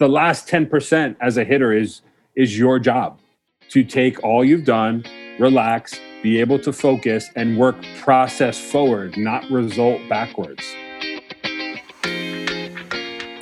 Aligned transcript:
the 0.00 0.08
last 0.08 0.48
10% 0.48 1.14
as 1.20 1.36
a 1.36 1.44
hitter 1.44 1.72
is 1.72 2.00
is 2.34 2.58
your 2.58 2.78
job 2.78 3.20
to 3.68 3.84
take 3.84 4.24
all 4.24 4.42
you've 4.42 4.64
done, 4.64 5.04
relax, 5.38 6.00
be 6.22 6.40
able 6.40 6.58
to 6.58 6.72
focus 6.72 7.28
and 7.36 7.58
work 7.58 7.76
process 8.00 8.58
forward, 8.58 9.16
not 9.18 9.48
result 9.50 10.00
backwards. 10.08 10.62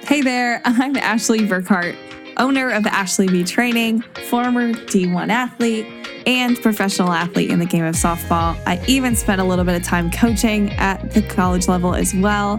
Hey 0.02 0.20
there, 0.20 0.60
I'm 0.64 0.96
Ashley 0.96 1.40
Burkhart, 1.40 1.96
owner 2.38 2.70
of 2.70 2.86
Ashley 2.86 3.28
B 3.28 3.44
Training, 3.44 4.00
former 4.28 4.72
D1 4.72 5.28
athlete, 5.28 5.86
and 6.26 6.60
professional 6.60 7.12
athlete 7.12 7.50
in 7.50 7.60
the 7.60 7.66
game 7.66 7.84
of 7.84 7.94
softball. 7.94 8.60
I 8.66 8.84
even 8.88 9.14
spent 9.14 9.40
a 9.40 9.44
little 9.44 9.64
bit 9.64 9.76
of 9.76 9.84
time 9.84 10.10
coaching 10.10 10.70
at 10.72 11.12
the 11.12 11.22
college 11.22 11.68
level 11.68 11.94
as 11.94 12.14
well. 12.14 12.58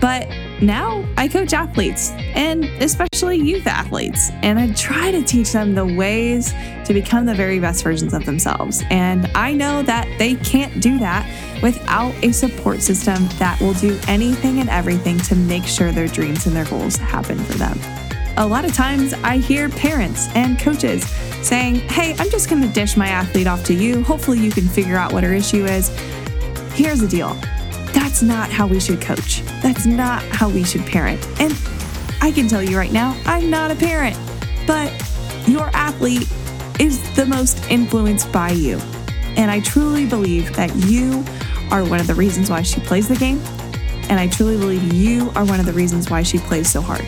But 0.00 0.28
now 0.62 1.04
I 1.16 1.28
coach 1.28 1.52
athletes 1.52 2.10
and 2.34 2.64
especially 2.82 3.36
youth 3.36 3.66
athletes, 3.66 4.30
and 4.42 4.58
I 4.58 4.72
try 4.72 5.10
to 5.10 5.22
teach 5.22 5.52
them 5.52 5.74
the 5.74 5.86
ways 5.86 6.52
to 6.84 6.94
become 6.94 7.26
the 7.26 7.34
very 7.34 7.58
best 7.58 7.84
versions 7.84 8.14
of 8.14 8.24
themselves. 8.24 8.82
And 8.90 9.30
I 9.34 9.52
know 9.52 9.82
that 9.82 10.08
they 10.18 10.36
can't 10.36 10.80
do 10.80 10.98
that 10.98 11.26
without 11.62 12.14
a 12.24 12.32
support 12.32 12.80
system 12.80 13.26
that 13.38 13.60
will 13.60 13.74
do 13.74 13.98
anything 14.08 14.60
and 14.60 14.68
everything 14.70 15.18
to 15.18 15.34
make 15.34 15.64
sure 15.64 15.92
their 15.92 16.08
dreams 16.08 16.46
and 16.46 16.56
their 16.56 16.64
goals 16.66 16.96
happen 16.96 17.38
for 17.38 17.54
them. 17.54 17.78
A 18.36 18.46
lot 18.46 18.64
of 18.64 18.72
times 18.72 19.12
I 19.22 19.36
hear 19.36 19.68
parents 19.68 20.28
and 20.34 20.58
coaches 20.58 21.04
saying, 21.42 21.76
Hey, 21.76 22.14
I'm 22.18 22.30
just 22.30 22.48
going 22.48 22.62
to 22.62 22.68
dish 22.68 22.96
my 22.96 23.08
athlete 23.08 23.46
off 23.46 23.64
to 23.64 23.74
you. 23.74 24.02
Hopefully, 24.02 24.38
you 24.38 24.50
can 24.50 24.66
figure 24.66 24.96
out 24.96 25.12
what 25.12 25.24
her 25.24 25.34
issue 25.34 25.66
is. 25.66 25.88
Here's 26.72 27.00
the 27.00 27.08
deal 27.08 27.36
that's 27.92 28.22
not 28.22 28.50
how 28.50 28.66
we 28.66 28.80
should 28.80 29.00
coach. 29.00 29.42
That's 29.62 29.86
not 29.86 30.22
how 30.24 30.48
we 30.48 30.64
should 30.64 30.84
parent. 30.86 31.26
And 31.40 31.52
I 32.20 32.32
can 32.32 32.48
tell 32.48 32.62
you 32.62 32.76
right 32.76 32.92
now, 32.92 33.20
I'm 33.26 33.50
not 33.50 33.70
a 33.70 33.74
parent, 33.74 34.18
but 34.66 34.92
your 35.46 35.70
athlete 35.74 36.28
is 36.78 37.00
the 37.16 37.26
most 37.26 37.64
influenced 37.70 38.30
by 38.32 38.50
you. 38.50 38.78
And 39.36 39.50
I 39.50 39.60
truly 39.60 40.06
believe 40.06 40.54
that 40.56 40.74
you 40.76 41.24
are 41.70 41.84
one 41.84 42.00
of 42.00 42.06
the 42.06 42.14
reasons 42.14 42.50
why 42.50 42.62
she 42.62 42.80
plays 42.80 43.08
the 43.08 43.16
game. 43.16 43.38
And 44.08 44.18
I 44.18 44.26
truly 44.28 44.56
believe 44.56 44.92
you 44.92 45.30
are 45.36 45.44
one 45.44 45.60
of 45.60 45.66
the 45.66 45.72
reasons 45.72 46.10
why 46.10 46.22
she 46.22 46.38
plays 46.38 46.70
so 46.70 46.80
hard. 46.80 47.06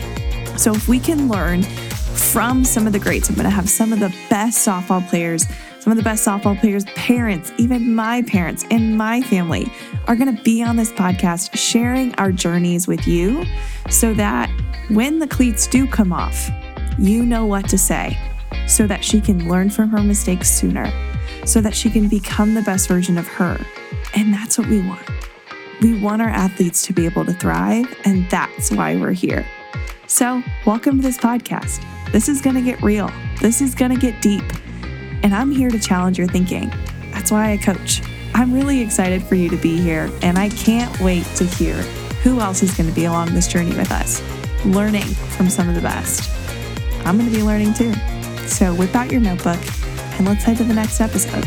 So 0.59 0.73
if 0.73 0.87
we 0.87 0.99
can 0.99 1.27
learn 1.27 1.63
from 1.63 2.63
some 2.63 2.87
of 2.87 2.93
the 2.93 2.99
greats, 2.99 3.29
I'm 3.29 3.35
going 3.35 3.45
to 3.45 3.49
have 3.49 3.69
some 3.69 3.91
of 3.91 3.99
the 3.99 4.15
best 4.29 4.65
softball 4.65 5.07
players 5.09 5.45
some 5.83 5.91
of 5.91 5.97
the 5.97 6.03
best 6.03 6.25
softball 6.25 6.57
players' 6.57 6.85
parents, 6.95 7.51
even 7.57 7.93
my 7.93 8.21
parents 8.21 8.63
and 8.71 8.97
my 8.97 9.21
family, 9.23 9.69
are 10.07 10.15
going 10.15 10.35
to 10.35 10.43
be 10.43 10.63
on 10.63 10.75
this 10.75 10.91
podcast 10.91 11.55
sharing 11.57 12.13
our 12.15 12.31
journeys 12.31 12.87
with 12.87 13.07
you 13.07 13.45
so 13.89 14.13
that 14.13 14.49
when 14.89 15.19
the 15.19 15.27
cleats 15.27 15.67
do 15.67 15.87
come 15.87 16.11
off, 16.11 16.49
you 16.97 17.25
know 17.25 17.45
what 17.45 17.67
to 17.69 17.77
say 17.77 18.17
so 18.67 18.87
that 18.87 19.03
she 19.03 19.19
can 19.19 19.49
learn 19.49 19.69
from 19.69 19.89
her 19.89 20.01
mistakes 20.01 20.49
sooner, 20.49 20.91
so 21.45 21.59
that 21.59 21.75
she 21.75 21.89
can 21.89 22.07
become 22.07 22.53
the 22.53 22.61
best 22.61 22.87
version 22.87 23.17
of 23.17 23.27
her. 23.27 23.59
And 24.15 24.33
that's 24.33 24.57
what 24.57 24.67
we 24.67 24.79
want. 24.87 25.07
We 25.81 25.99
want 25.99 26.21
our 26.21 26.29
athletes 26.29 26.85
to 26.87 26.93
be 26.93 27.05
able 27.05 27.25
to 27.25 27.33
thrive, 27.33 27.93
and 28.05 28.29
that's 28.29 28.71
why 28.71 28.95
we're 28.95 29.11
here. 29.11 29.45
So, 30.07 30.43
welcome 30.65 30.97
to 30.97 31.01
this 31.01 31.17
podcast. 31.17 31.83
This 32.11 32.29
is 32.29 32.41
going 32.41 32.55
to 32.55 32.61
get 32.61 32.81
real, 32.81 33.11
this 33.41 33.61
is 33.61 33.75
going 33.75 33.91
to 33.91 33.99
get 33.99 34.21
deep 34.21 34.43
and 35.23 35.33
I'm 35.33 35.51
here 35.51 35.69
to 35.69 35.79
challenge 35.79 36.17
your 36.17 36.27
thinking. 36.27 36.71
That's 37.11 37.31
why 37.31 37.53
I 37.53 37.57
coach. 37.57 38.01
I'm 38.43 38.51
really 38.51 38.81
excited 38.81 39.23
for 39.23 39.35
you 39.35 39.47
to 39.51 39.55
be 39.55 39.79
here, 39.79 40.11
and 40.21 40.37
I 40.37 40.49
can't 40.49 40.99
wait 40.99 41.23
to 41.37 41.45
hear 41.45 41.75
who 42.23 42.41
else 42.41 42.61
is 42.61 42.75
going 42.75 42.89
to 42.89 42.93
be 42.93 43.05
along 43.05 43.33
this 43.33 43.47
journey 43.47 43.73
with 43.73 43.89
us, 43.89 44.21
learning 44.65 45.05
from 45.05 45.49
some 45.49 45.69
of 45.69 45.75
the 45.75 45.81
best. 45.81 46.29
I'm 47.05 47.17
going 47.17 47.31
to 47.31 47.33
be 47.33 47.41
learning 47.41 47.73
too. 47.73 47.93
So 48.45 48.75
whip 48.75 48.95
out 48.95 49.09
your 49.09 49.21
notebook 49.21 49.59
and 50.17 50.27
let's 50.27 50.43
head 50.43 50.57
to 50.57 50.65
the 50.65 50.73
next 50.73 50.99
episode. 50.99 51.39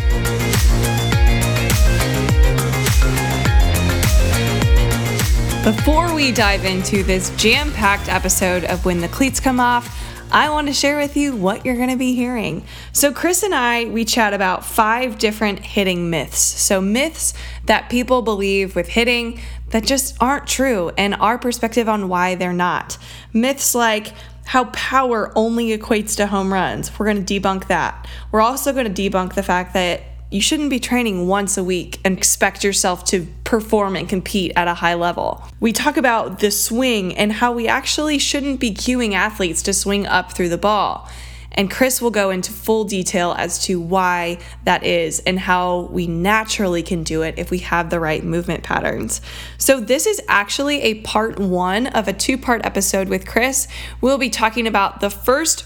Before 5.65 6.15
we 6.15 6.33
dive 6.33 6.65
into 6.65 7.03
this 7.03 7.29
jam 7.37 7.75
packed 7.75 8.09
episode 8.09 8.65
of 8.65 8.87
When 8.87 9.03
the 9.03 9.09
Cleats 9.09 9.39
Come 9.39 9.61
Off, 9.61 10.06
I 10.31 10.50
want 10.50 10.66
to 10.66 10.72
share 10.72 10.98
with 10.98 11.16
you 11.16 11.37
what 11.37 11.64
you're 11.64 11.76
going 11.76 11.91
to 11.91 11.97
be 11.97 12.14
hearing. 12.14 12.64
So, 12.92 13.12
Chris 13.12 13.42
and 13.42 13.54
I, 13.54 13.84
we 13.84 14.04
chat 14.04 14.34
about 14.34 14.64
five 14.64 15.19
different 15.19 15.60
hitting 15.60 16.10
myths. 16.10 16.38
So, 16.38 16.81
myths 16.81 17.32
that 17.66 17.88
people 17.88 18.22
believe 18.22 18.75
with 18.75 18.88
hitting 18.88 19.41
that 19.70 19.84
just 19.84 20.16
aren't 20.20 20.47
true, 20.47 20.91
and 20.98 21.14
our 21.14 21.38
perspective 21.38 21.88
on 21.88 22.09
why 22.09 22.34
they're 22.34 22.53
not. 22.53 22.98
Myths 23.32 23.75
like, 23.75 24.12
how 24.44 24.64
power 24.66 25.32
only 25.37 25.76
equates 25.76 26.16
to 26.16 26.26
home 26.26 26.53
runs. 26.53 26.97
We're 26.98 27.06
going 27.06 27.25
to 27.25 27.41
debunk 27.41 27.66
that. 27.69 28.08
We're 28.31 28.43
also 28.43 28.72
going 28.72 28.93
to 28.93 29.10
debunk 29.10 29.34
the 29.34 29.43
fact 29.43 29.75
that 29.75 30.03
you 30.31 30.41
shouldn't 30.41 30.70
be 30.70 30.81
training 30.81 31.28
once 31.28 31.56
a 31.56 31.64
week 31.64 32.00
and 32.04 32.19
expect 32.19 32.64
yourself 32.64 33.04
to 33.04 33.26
perform 33.44 33.94
and 33.97 34.09
compete 34.09 34.53
at 34.56 34.66
a 34.66 34.75
high 34.75 34.94
level. 34.94 35.44
We 35.60 35.72
talk 35.72 35.97
about 35.97 36.41
the 36.41 36.50
swing 36.50 37.16
and 37.16 37.32
how 37.32 37.53
we 37.53 37.69
actually 37.69 38.19
shouldn't 38.19 38.59
be 38.59 38.72
cueing 38.72 39.14
athletes 39.14 39.62
to 39.62 39.72
swing 39.72 40.06
up 40.06 40.32
through 40.32 40.48
the 40.48 40.59
ball. 40.59 41.09
And 41.53 41.70
Chris 41.70 42.03
will 42.03 42.10
go 42.10 42.31
into 42.31 42.53
full 42.53 42.84
detail 42.84 43.34
as 43.38 43.64
to 43.64 43.81
why 43.81 44.38
that 44.64 44.84
is 44.84 45.20
and 45.20 45.38
how 45.38 45.88
we 45.91 46.06
naturally 46.06 46.82
can 46.82 47.03
do 47.03 47.22
it 47.22 47.38
if 47.38 47.50
we 47.50 47.58
have 47.58 47.88
the 47.88 47.98
right 47.98 48.22
movement 48.22 48.62
patterns. 48.62 49.22
So, 49.56 49.81
this 49.81 50.06
is 50.06 50.20
actually 50.28 50.82
a 50.82 51.00
part 51.00 51.38
one 51.38 51.87
of 51.87 52.08
a 52.08 52.12
two 52.12 52.37
part 52.37 52.66
episode 52.66 53.08
with 53.08 53.26
Chris. 53.26 53.69
We'll 54.03 54.19
be 54.19 54.28
talking 54.28 54.66
about 54.66 55.00
the 55.00 55.08
first 55.08 55.64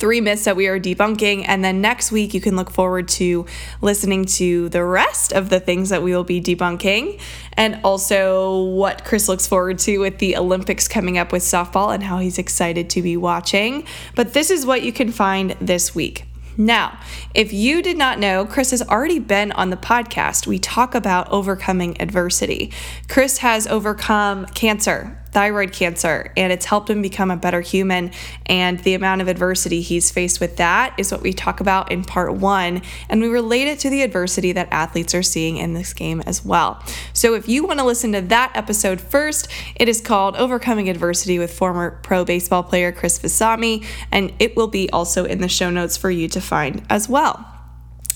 three 0.00 0.20
myths 0.20 0.44
that 0.44 0.56
we 0.56 0.66
are 0.66 0.80
debunking. 0.80 1.44
And 1.46 1.62
then 1.62 1.80
next 1.80 2.10
week, 2.10 2.34
you 2.34 2.40
can 2.40 2.56
look 2.56 2.70
forward 2.70 3.06
to 3.08 3.46
listening 3.82 4.24
to 4.24 4.68
the 4.70 4.82
rest 4.82 5.32
of 5.32 5.50
the 5.50 5.60
things 5.60 5.90
that 5.90 6.02
we 6.02 6.12
will 6.12 6.24
be 6.24 6.40
debunking 6.40 7.20
and 7.52 7.78
also 7.84 8.64
what 8.64 9.04
Chris 9.04 9.28
looks 9.28 9.46
forward 9.46 9.78
to 9.80 9.98
with 9.98 10.18
the 10.18 10.36
Olympics 10.36 10.88
coming 10.88 11.18
up 11.18 11.30
with 11.30 11.42
softball 11.42 11.94
and 11.94 12.02
how 12.02 12.18
he's 12.18 12.38
excited 12.38 12.88
to 12.90 13.02
be 13.02 13.16
watching. 13.16 13.84
But 14.16 14.32
this 14.32 14.50
is 14.50 14.64
what 14.64 14.82
you 14.82 14.92
can 14.92 15.12
find 15.12 15.50
this 15.60 15.94
week. 15.94 16.24
Now, 16.56 16.98
if 17.34 17.52
you 17.52 17.80
did 17.80 17.96
not 17.96 18.18
know, 18.18 18.44
Chris 18.44 18.70
has 18.72 18.82
already 18.82 19.18
been 19.18 19.52
on 19.52 19.70
the 19.70 19.76
podcast. 19.76 20.46
We 20.46 20.58
talk 20.58 20.94
about 20.94 21.30
overcoming 21.30 22.00
adversity. 22.00 22.72
Chris 23.08 23.38
has 23.38 23.66
overcome 23.66 24.46
cancer 24.46 25.19
thyroid 25.32 25.72
cancer 25.72 26.32
and 26.36 26.52
it's 26.52 26.66
helped 26.66 26.90
him 26.90 27.02
become 27.02 27.30
a 27.30 27.36
better 27.36 27.60
human. 27.60 28.10
And 28.46 28.78
the 28.80 28.94
amount 28.94 29.20
of 29.20 29.28
adversity 29.28 29.80
he's 29.80 30.10
faced 30.10 30.40
with 30.40 30.56
that 30.56 30.94
is 30.98 31.12
what 31.12 31.22
we 31.22 31.32
talk 31.32 31.60
about 31.60 31.90
in 31.92 32.04
part 32.04 32.34
one. 32.34 32.82
And 33.08 33.20
we 33.20 33.28
relate 33.28 33.68
it 33.68 33.78
to 33.80 33.90
the 33.90 34.02
adversity 34.02 34.52
that 34.52 34.68
athletes 34.70 35.14
are 35.14 35.22
seeing 35.22 35.56
in 35.56 35.74
this 35.74 35.92
game 35.92 36.20
as 36.26 36.44
well. 36.44 36.82
So 37.12 37.34
if 37.34 37.48
you 37.48 37.66
want 37.66 37.78
to 37.78 37.84
listen 37.84 38.12
to 38.12 38.20
that 38.22 38.52
episode 38.54 39.00
first, 39.00 39.48
it 39.76 39.88
is 39.88 40.00
called 40.00 40.36
Overcoming 40.36 40.88
Adversity 40.88 41.38
with 41.38 41.52
former 41.52 41.92
pro 42.02 42.24
baseball 42.24 42.62
player 42.62 42.92
Chris 42.92 43.18
Vasami, 43.18 43.84
and 44.10 44.32
it 44.38 44.56
will 44.56 44.68
be 44.68 44.90
also 44.90 45.24
in 45.24 45.40
the 45.40 45.48
show 45.48 45.70
notes 45.70 45.96
for 45.96 46.10
you 46.10 46.28
to 46.28 46.40
find 46.40 46.84
as 46.90 47.08
well. 47.08 47.49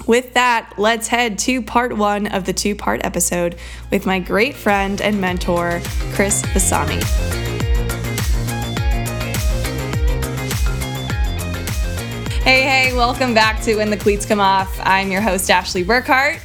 With 0.07 0.35
that, 0.35 0.75
let's 0.77 1.09
head 1.09 1.39
to 1.41 1.63
part 1.63 1.97
one 1.97 2.27
of 2.27 2.45
the 2.45 2.53
two 2.53 2.75
part 2.75 3.03
episode 3.05 3.57
with 3.91 4.05
my 4.05 4.19
great 4.19 4.55
friend 4.55 5.01
and 5.01 5.19
mentor, 5.19 5.81
Chris 6.13 6.43
Vasami. 6.43 7.03
Hey, 12.43 12.63
hey, 12.63 12.93
welcome 12.95 13.33
back 13.33 13.63
to 13.63 13.77
When 13.77 13.89
the 13.89 13.97
Cleats 13.97 14.27
Come 14.27 14.41
Off. 14.41 14.79
I'm 14.83 15.11
your 15.11 15.23
host, 15.23 15.51
Ashley 15.51 15.83
Burkhart. 15.83 16.39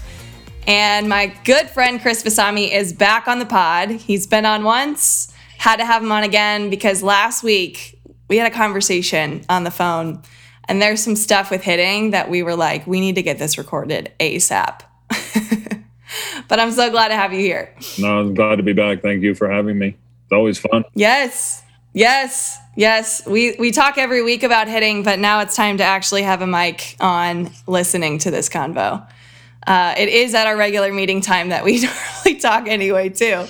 And 0.65 1.09
my 1.09 1.35
good 1.43 1.69
friend 1.69 2.01
Chris 2.01 2.23
Vasami 2.23 2.71
is 2.71 2.93
back 2.93 3.27
on 3.27 3.39
the 3.39 3.45
pod. 3.45 3.89
He's 3.89 4.25
been 4.25 4.45
on 4.45 4.63
once, 4.63 5.33
had 5.57 5.77
to 5.77 5.85
have 5.85 6.01
him 6.01 6.13
on 6.13 6.23
again 6.23 6.69
because 6.69 7.03
last 7.03 7.43
week 7.43 7.99
we 8.29 8.37
had 8.37 8.49
a 8.49 8.55
conversation 8.55 9.43
on 9.49 9.65
the 9.65 9.71
phone 9.71 10.21
and 10.69 10.81
there's 10.81 11.03
some 11.03 11.15
stuff 11.15 11.51
with 11.51 11.63
hitting 11.63 12.11
that 12.11 12.29
we 12.29 12.43
were 12.43 12.55
like, 12.55 12.85
we 12.87 13.01
need 13.01 13.15
to 13.15 13.23
get 13.23 13.39
this 13.39 13.57
recorded 13.57 14.11
ASAP. 14.19 14.81
but 16.47 16.59
I'm 16.59 16.71
so 16.71 16.91
glad 16.91 17.09
to 17.09 17.15
have 17.15 17.33
you 17.33 17.39
here. 17.39 17.73
No, 17.97 18.19
I'm 18.19 18.35
glad 18.35 18.57
to 18.57 18.63
be 18.63 18.73
back. 18.73 19.01
Thank 19.01 19.23
you 19.23 19.33
for 19.33 19.49
having 19.49 19.79
me. 19.79 19.87
It's 19.87 20.31
always 20.31 20.59
fun. 20.59 20.85
Yes. 20.93 21.63
Yes. 21.93 22.59
Yes. 22.75 23.25
We 23.25 23.55
we 23.57 23.71
talk 23.71 23.97
every 23.97 24.21
week 24.21 24.43
about 24.43 24.67
hitting, 24.67 25.01
but 25.01 25.17
now 25.17 25.39
it's 25.39 25.55
time 25.55 25.77
to 25.77 25.83
actually 25.83 26.21
have 26.21 26.43
a 26.43 26.47
mic 26.47 26.95
on 26.99 27.49
listening 27.65 28.19
to 28.19 28.31
this 28.31 28.47
convo. 28.47 29.05
Uh, 29.65 29.95
it 29.97 30.09
is 30.09 30.35
at 30.35 30.45
our 30.45 30.55
regular 30.55 30.93
meeting 30.93 31.19
time 31.19 31.49
that 31.49 31.65
we 31.65 31.81
normally 32.25 32.39
talk 32.39 32.67
anyway, 32.67 33.09
too. 33.09 33.45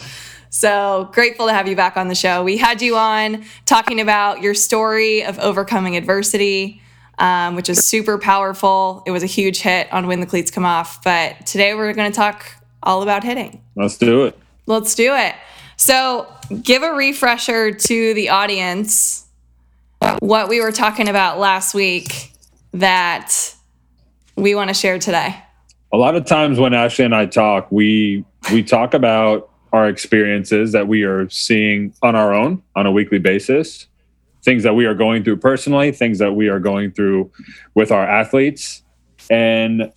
So 0.49 1.09
grateful 1.11 1.47
to 1.47 1.53
have 1.53 1.67
you 1.67 1.75
back 1.75 1.97
on 1.97 2.07
the 2.07 2.15
show. 2.15 2.43
We 2.43 2.57
had 2.57 2.81
you 2.81 2.95
on 2.95 3.43
talking 3.65 3.99
about 3.99 4.41
your 4.41 4.55
story 4.55 5.23
of 5.23 5.37
overcoming 5.39 5.95
adversity, 5.95 6.81
um, 7.19 7.55
which 7.55 7.69
is 7.69 7.85
super 7.85 8.17
powerful. 8.17 9.03
It 9.05 9.11
was 9.11 9.23
a 9.23 9.27
huge 9.27 9.59
hit 9.59 9.91
on 9.91 10.07
When 10.07 10.19
the 10.19 10.25
Cleats 10.25 10.49
Come 10.49 10.65
Off. 10.65 11.03
But 11.03 11.45
today 11.45 11.73
we're 11.73 11.93
going 11.93 12.11
to 12.11 12.15
talk 12.15 12.55
all 12.81 13.01
about 13.01 13.23
hitting. 13.23 13.61
Let's 13.75 13.97
do 13.97 14.25
it. 14.25 14.37
Let's 14.65 14.95
do 14.95 15.15
it. 15.15 15.35
So, 15.77 16.27
give 16.61 16.83
a 16.83 16.93
refresher 16.93 17.71
to 17.71 18.13
the 18.13 18.29
audience. 18.29 19.25
what 20.19 20.49
we 20.49 20.61
were 20.61 20.71
talking 20.71 21.07
about 21.07 21.39
last 21.39 21.73
week 21.73 22.33
that 22.73 23.55
we 24.35 24.55
want 24.55 24.69
to 24.69 24.73
share 24.73 24.99
today? 24.99 25.41
A 25.91 25.97
lot 25.97 26.15
of 26.15 26.25
times 26.25 26.59
when 26.59 26.73
Ashley 26.73 27.05
and 27.05 27.15
I 27.15 27.25
talk, 27.25 27.71
we 27.71 28.23
we 28.51 28.63
talk 28.63 28.93
about 28.93 29.49
our 29.71 29.87
experiences 29.87 30.71
that 30.71 30.87
we 30.87 31.03
are 31.03 31.29
seeing 31.29 31.93
on 32.01 32.15
our 32.15 32.33
own 32.33 32.61
on 32.75 32.85
a 32.85 32.91
weekly 32.91 33.19
basis, 33.19 33.87
things 34.43 34.63
that 34.63 34.73
we 34.73 34.85
are 34.85 34.93
going 34.93 35.23
through 35.23 35.37
personally, 35.37 35.91
things 35.91 36.19
that 36.19 36.33
we 36.33 36.47
are 36.47 36.59
going 36.59 36.91
through 36.91 37.31
with 37.75 37.91
our 37.91 38.05
athletes. 38.07 38.83
And 39.29 39.91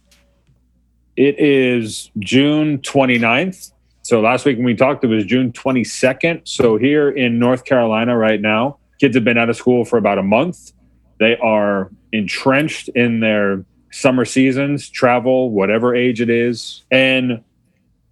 it 1.16 1.38
is 1.38 2.10
June 2.18 2.78
29th. 2.78 3.72
So 4.02 4.20
last 4.20 4.44
week 4.44 4.56
when 4.56 4.64
we 4.66 4.74
talked, 4.74 5.04
it 5.04 5.08
was 5.08 5.24
June 5.24 5.52
22nd. 5.52 6.48
So 6.48 6.76
here 6.76 7.10
in 7.10 7.38
North 7.38 7.64
Carolina 7.64 8.16
right 8.16 8.40
now, 8.40 8.78
kids 8.98 9.14
have 9.14 9.24
been 9.24 9.38
out 9.38 9.48
of 9.48 9.56
school 9.56 9.84
for 9.84 9.96
about 9.96 10.18
a 10.18 10.22
month. 10.22 10.72
They 11.18 11.36
are 11.36 11.90
entrenched 12.12 12.88
in 12.88 13.20
their 13.20 13.64
summer 13.92 14.24
seasons, 14.24 14.88
travel, 14.88 15.50
whatever 15.50 15.94
age 15.94 16.20
it 16.20 16.30
is. 16.30 16.84
And 16.90 17.44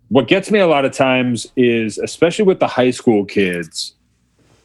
what 0.08 0.28
gets 0.28 0.50
me 0.50 0.58
a 0.58 0.66
lot 0.66 0.84
of 0.84 0.92
times 0.92 1.46
is, 1.56 1.98
especially 1.98 2.44
with 2.44 2.60
the 2.60 2.66
high 2.66 2.90
school 2.90 3.24
kids, 3.24 3.96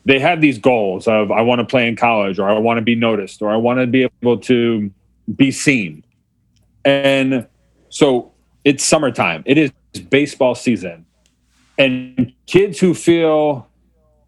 they 0.06 0.20
have 0.20 0.40
these 0.40 0.60
goals 0.60 1.08
of 1.08 1.32
I 1.32 1.42
want 1.42 1.60
to 1.60 1.66
play 1.66 1.88
in 1.88 1.96
college 1.96 2.40
or 2.40 2.48
I 2.48 2.58
want 2.58 2.78
to 2.78 2.82
be 2.82 2.96
noticed 2.96 3.42
or 3.42 3.52
I 3.52 3.58
want 3.58 3.80
to 3.80 3.88
be 3.88 4.08
able 4.22 4.38
to 4.42 4.92
be 5.36 5.52
seen. 5.52 6.04
And 6.86 7.48
so 7.90 8.32
it's 8.64 8.84
summertime. 8.84 9.44
It 9.46 9.58
is 9.58 9.72
baseball 10.10 10.54
season. 10.54 11.06
And 11.78 12.34
kids 12.46 12.80
who 12.80 12.94
feel 12.94 13.68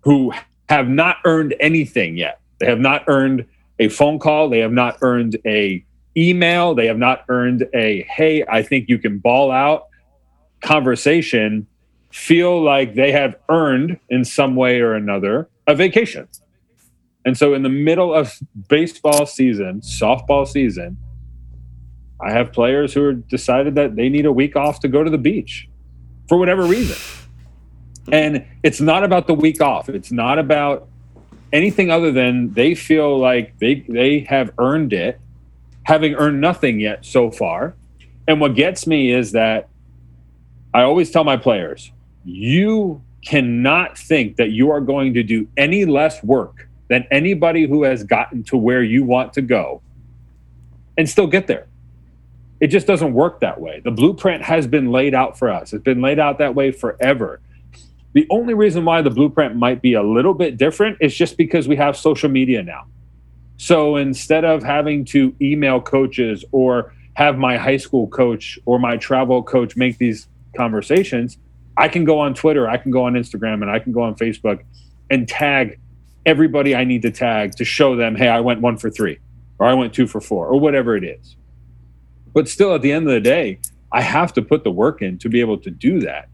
who 0.01 0.33
have 0.69 0.89
not 0.89 1.17
earned 1.25 1.55
anything 1.59 2.17
yet. 2.17 2.41
They 2.59 2.65
have 2.65 2.79
not 2.79 3.03
earned 3.07 3.45
a 3.79 3.89
phone 3.89 4.17
call, 4.17 4.49
they 4.49 4.59
have 4.59 4.71
not 4.71 4.97
earned 5.01 5.37
a 5.45 5.85
email, 6.15 6.73
they 6.73 6.87
have 6.87 6.97
not 6.97 7.23
earned 7.29 7.67
a 7.75 8.01
hey, 8.09 8.43
I 8.49 8.63
think 8.63 8.89
you 8.89 8.97
can 8.97 9.19
ball 9.19 9.51
out 9.51 9.87
conversation 10.61 11.67
feel 12.11 12.59
like 12.63 12.95
they 12.95 13.11
have 13.11 13.35
earned 13.49 13.99
in 14.09 14.25
some 14.25 14.55
way 14.55 14.81
or 14.81 14.95
another 14.95 15.47
a 15.67 15.75
vacation. 15.75 16.27
And 17.25 17.37
so 17.37 17.53
in 17.53 17.61
the 17.61 17.69
middle 17.69 18.13
of 18.13 18.39
baseball 18.69 19.25
season, 19.25 19.81
softball 19.81 20.47
season, 20.47 20.97
I 22.21 22.31
have 22.31 22.51
players 22.51 22.93
who 22.93 23.03
are 23.03 23.13
decided 23.13 23.75
that 23.75 23.95
they 23.95 24.09
need 24.09 24.25
a 24.25 24.31
week 24.31 24.55
off 24.55 24.79
to 24.79 24.87
go 24.87 25.03
to 25.03 25.09
the 25.09 25.17
beach 25.17 25.69
for 26.27 26.37
whatever 26.37 26.63
reason. 26.63 26.95
And 28.11 28.45
it's 28.63 28.79
not 28.79 29.03
about 29.03 29.27
the 29.27 29.33
week 29.33 29.61
off. 29.61 29.89
It's 29.89 30.11
not 30.11 30.39
about 30.39 30.87
anything 31.51 31.91
other 31.91 32.11
than 32.11 32.53
they 32.53 32.75
feel 32.75 33.17
like 33.19 33.57
they 33.59 33.85
they 33.87 34.21
have 34.21 34.51
earned 34.57 34.93
it, 34.93 35.19
having 35.83 36.15
earned 36.15 36.39
nothing 36.39 36.79
yet 36.79 37.05
so 37.05 37.29
far. 37.29 37.75
And 38.27 38.39
what 38.39 38.55
gets 38.55 38.87
me 38.87 39.11
is 39.11 39.33
that 39.33 39.69
I 40.73 40.83
always 40.83 41.11
tell 41.11 41.23
my 41.23 41.37
players, 41.37 41.91
you 42.23 43.01
cannot 43.27 43.97
think 43.97 44.37
that 44.37 44.51
you 44.51 44.71
are 44.71 44.79
going 44.79 45.13
to 45.13 45.21
do 45.21 45.45
any 45.57 45.83
less 45.83 46.23
work 46.23 46.69
than 46.87 47.05
anybody 47.11 47.67
who 47.67 47.83
has 47.83 48.01
gotten 48.05 48.41
to 48.41 48.55
where 48.55 48.81
you 48.81 49.03
want 49.03 49.33
to 49.33 49.41
go 49.41 49.81
and 50.97 51.09
still 51.09 51.27
get 51.27 51.45
there. 51.45 51.67
It 52.61 52.67
just 52.67 52.87
doesn't 52.87 53.13
work 53.13 53.41
that 53.41 53.59
way. 53.59 53.81
The 53.83 53.91
blueprint 53.91 54.43
has 54.43 54.65
been 54.65 54.93
laid 54.93 55.13
out 55.13 55.37
for 55.37 55.49
us. 55.49 55.73
It's 55.73 55.83
been 55.83 56.01
laid 56.01 56.19
out 56.19 56.37
that 56.37 56.55
way 56.55 56.71
forever. 56.71 57.41
The 58.13 58.25
only 58.29 58.53
reason 58.53 58.85
why 58.85 59.01
the 59.01 59.09
blueprint 59.09 59.57
might 59.57 59.81
be 59.81 59.93
a 59.93 60.01
little 60.01 60.33
bit 60.33 60.55
different 60.55 60.97
is 61.01 61.13
just 61.13 61.35
because 61.35 61.67
we 61.67 61.75
have 61.75 61.97
social 61.97 62.29
media 62.29 62.63
now. 62.63 62.85
So 63.57 63.97
instead 63.97 64.45
of 64.45 64.63
having 64.63 65.03
to 65.05 65.35
email 65.41 65.81
coaches 65.81 66.45
or 66.53 66.93
have 67.15 67.37
my 67.37 67.57
high 67.57 67.77
school 67.77 68.07
coach 68.07 68.57
or 68.65 68.79
my 68.79 68.95
travel 68.95 69.43
coach 69.43 69.75
make 69.75 69.97
these 69.97 70.29
conversations, 70.55 71.37
I 71.77 71.87
can 71.87 72.05
go 72.05 72.19
on 72.19 72.33
Twitter, 72.33 72.67
I 72.67 72.77
can 72.77 72.91
go 72.91 73.05
on 73.05 73.13
Instagram, 73.13 73.61
and 73.61 73.69
I 73.69 73.79
can 73.79 73.91
go 73.91 74.01
on 74.01 74.15
Facebook 74.15 74.63
and 75.09 75.27
tag 75.27 75.79
everybody 76.25 76.75
I 76.75 76.83
need 76.83 77.03
to 77.03 77.11
tag 77.11 77.53
to 77.55 77.65
show 77.65 77.95
them, 77.95 78.15
hey, 78.15 78.27
I 78.27 78.41
went 78.41 78.61
one 78.61 78.77
for 78.77 78.89
three, 78.89 79.19
or 79.59 79.67
I 79.67 79.73
went 79.73 79.93
two 79.93 80.07
for 80.07 80.19
four, 80.19 80.47
or 80.47 80.59
whatever 80.59 80.97
it 80.97 81.03
is. 81.03 81.35
But 82.33 82.49
still, 82.49 82.75
at 82.75 82.81
the 82.81 82.91
end 82.91 83.07
of 83.07 83.13
the 83.13 83.21
day, 83.21 83.59
I 83.91 84.01
have 84.01 84.33
to 84.33 84.41
put 84.41 84.63
the 84.63 84.71
work 84.71 85.01
in 85.01 85.17
to 85.19 85.29
be 85.29 85.39
able 85.39 85.57
to 85.59 85.71
do 85.71 86.01
that. 86.01 86.27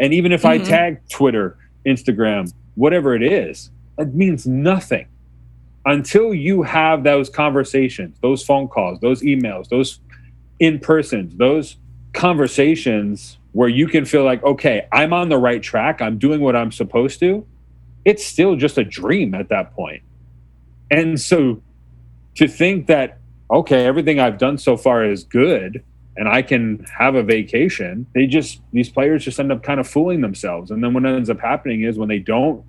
And 0.00 0.12
even 0.12 0.32
if 0.32 0.42
mm-hmm. 0.42 0.62
I 0.62 0.64
tag 0.64 1.08
Twitter, 1.08 1.58
Instagram, 1.86 2.52
whatever 2.74 3.14
it 3.14 3.22
is, 3.22 3.70
it 3.98 4.14
means 4.14 4.46
nothing 4.46 5.06
until 5.84 6.34
you 6.34 6.62
have 6.62 7.04
those 7.04 7.30
conversations, 7.30 8.18
those 8.20 8.44
phone 8.44 8.66
calls, 8.66 8.98
those 9.00 9.22
emails, 9.22 9.68
those 9.68 10.00
in 10.58 10.80
persons, 10.80 11.36
those 11.36 11.76
conversations 12.12 13.38
where 13.56 13.70
you 13.70 13.88
can 13.88 14.04
feel 14.04 14.22
like, 14.22 14.44
okay, 14.44 14.86
I'm 14.92 15.14
on 15.14 15.30
the 15.30 15.38
right 15.38 15.62
track, 15.62 16.02
I'm 16.02 16.18
doing 16.18 16.42
what 16.42 16.54
I'm 16.54 16.70
supposed 16.70 17.20
to. 17.20 17.46
It's 18.04 18.22
still 18.22 18.54
just 18.54 18.76
a 18.76 18.84
dream 18.84 19.34
at 19.34 19.48
that 19.48 19.72
point. 19.72 20.02
And 20.90 21.18
so 21.18 21.62
to 22.34 22.46
think 22.46 22.86
that 22.88 23.18
okay, 23.50 23.86
everything 23.86 24.20
I've 24.20 24.36
done 24.36 24.58
so 24.58 24.76
far 24.76 25.04
is 25.04 25.24
good 25.24 25.82
and 26.16 26.28
I 26.28 26.42
can 26.42 26.84
have 26.98 27.14
a 27.14 27.22
vacation. 27.22 28.06
They 28.14 28.26
just, 28.26 28.60
these 28.72 28.90
players 28.90 29.24
just 29.24 29.38
end 29.38 29.52
up 29.52 29.62
kind 29.62 29.80
of 29.80 29.88
fooling 29.88 30.20
themselves. 30.20 30.70
And 30.70 30.82
then 30.82 30.92
what 30.92 31.06
ends 31.06 31.30
up 31.30 31.40
happening 31.40 31.82
is 31.82 31.98
when 31.98 32.08
they 32.08 32.18
don't 32.18 32.62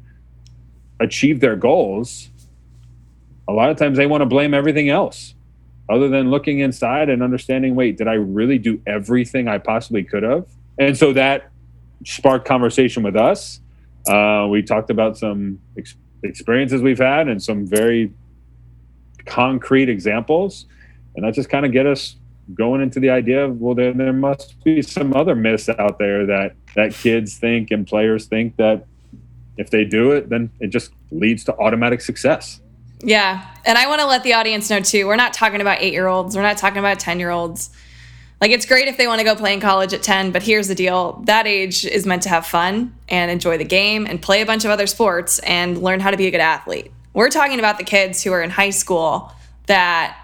achieve 1.00 1.40
their 1.40 1.56
goals, 1.56 2.30
a 3.48 3.54
lot 3.54 3.70
of 3.70 3.78
times 3.78 3.98
they 3.98 4.08
want 4.08 4.22
to 4.22 4.26
blame 4.26 4.54
everything 4.54 4.90
else 4.90 5.34
other 5.90 6.10
than 6.10 6.30
looking 6.30 6.60
inside 6.60 7.10
and 7.10 7.24
understanding 7.24 7.76
wait, 7.76 7.98
did 7.98 8.08
I 8.08 8.14
really 8.14 8.58
do 8.58 8.82
everything 8.86 9.48
I 9.48 9.58
possibly 9.58 10.04
could 10.04 10.24
have? 10.24 10.48
And 10.80 10.98
so 10.98 11.14
that 11.14 11.52
sparked 12.06 12.48
conversation 12.48 13.04
with 13.04 13.16
us. 13.16 13.60
Uh, 14.08 14.48
we 14.50 14.62
talked 14.62 14.90
about 14.90 15.18
some 15.18 15.60
ex- 15.78 15.96
experiences 16.24 16.82
we've 16.82 17.00
had 17.00 17.28
and 17.28 17.42
some 17.42 17.66
very 17.66 18.14
concrete 19.26 19.90
examples, 19.90 20.66
and 21.16 21.26
that 21.26 21.34
just 21.34 21.50
kind 21.50 21.66
of 21.66 21.72
get 21.72 21.86
us 21.86 22.16
going 22.54 22.82
into 22.82 23.00
the 23.00 23.10
idea 23.10 23.46
of 23.46 23.60
well, 23.60 23.76
there 23.76 23.94
there 23.94 24.14
must 24.14 24.64
be 24.64 24.82
some 24.82 25.14
other 25.14 25.36
myths 25.36 25.68
out 25.68 26.00
there 26.00 26.26
that 26.26 26.56
that 26.76 26.94
kids 26.94 27.38
think 27.38 27.72
and 27.72 27.86
players 27.86 28.26
think 28.26 28.56
that 28.56 28.86
if 29.58 29.70
they 29.70 29.84
do 29.84 30.12
it, 30.12 30.30
then 30.30 30.50
it 30.60 30.68
just 30.68 30.92
leads 31.12 31.44
to 31.46 31.58
automatic 31.58 32.00
success. 32.00 32.62
Yeah, 33.02 33.46
and 33.66 33.78
I 33.78 33.88
want 33.88 34.02
to 34.02 34.08
let 34.08 34.24
the 34.24 34.34
audience 34.34 34.70
know 34.70 34.80
too. 34.80 35.08
We're 35.08 35.18
not 35.18 35.34
talking 35.34 35.62
about 35.62 35.82
eight 35.82 35.94
year 35.94 36.08
olds. 36.08 36.36
We're 36.36 36.44
not 36.44 36.58
talking 36.58 36.80
about 36.80 37.00
ten 37.00 37.20
year 37.20 37.32
olds. 37.32 37.70
Like 38.40 38.52
it's 38.52 38.66
great 38.66 38.88
if 38.88 38.98
they 38.98 39.08
want 39.08 39.20
to 39.20 39.26
go 39.26 39.36
play 39.36 39.54
in 39.54 39.60
college 39.60 39.94
at 39.94 40.04
10, 40.04 40.32
but 40.32 40.44
here's 40.44 40.68
the 40.68 40.76
deal. 40.76 41.24
That 41.26 41.48
age 41.48 41.86
is 41.86 42.06
meant 42.06 42.22
to 42.24 42.30
have 42.30 42.46
fun 42.46 42.96
and 43.10 43.32
enjoy 43.32 43.58
the 43.58 43.66
game 43.66 44.06
and 44.06 44.22
play 44.22 44.42
a 44.42 44.46
bunch 44.46 44.64
of 44.64 44.70
other 44.70 44.86
sports 44.86 45.40
and 45.40 45.82
learn 45.82 46.00
how 46.00 46.12
to 46.12 46.18
be 46.18 46.28
a 46.28 46.32
good 46.32 46.40
athlete. 46.40 46.92
We're 47.14 47.30
talking 47.30 47.58
about 47.58 47.80
the 47.80 47.84
kids 47.84 48.24
who 48.24 48.32
are 48.32 48.44
in 48.44 48.52
high 48.52 48.70
school 48.70 49.32
that 49.66 50.16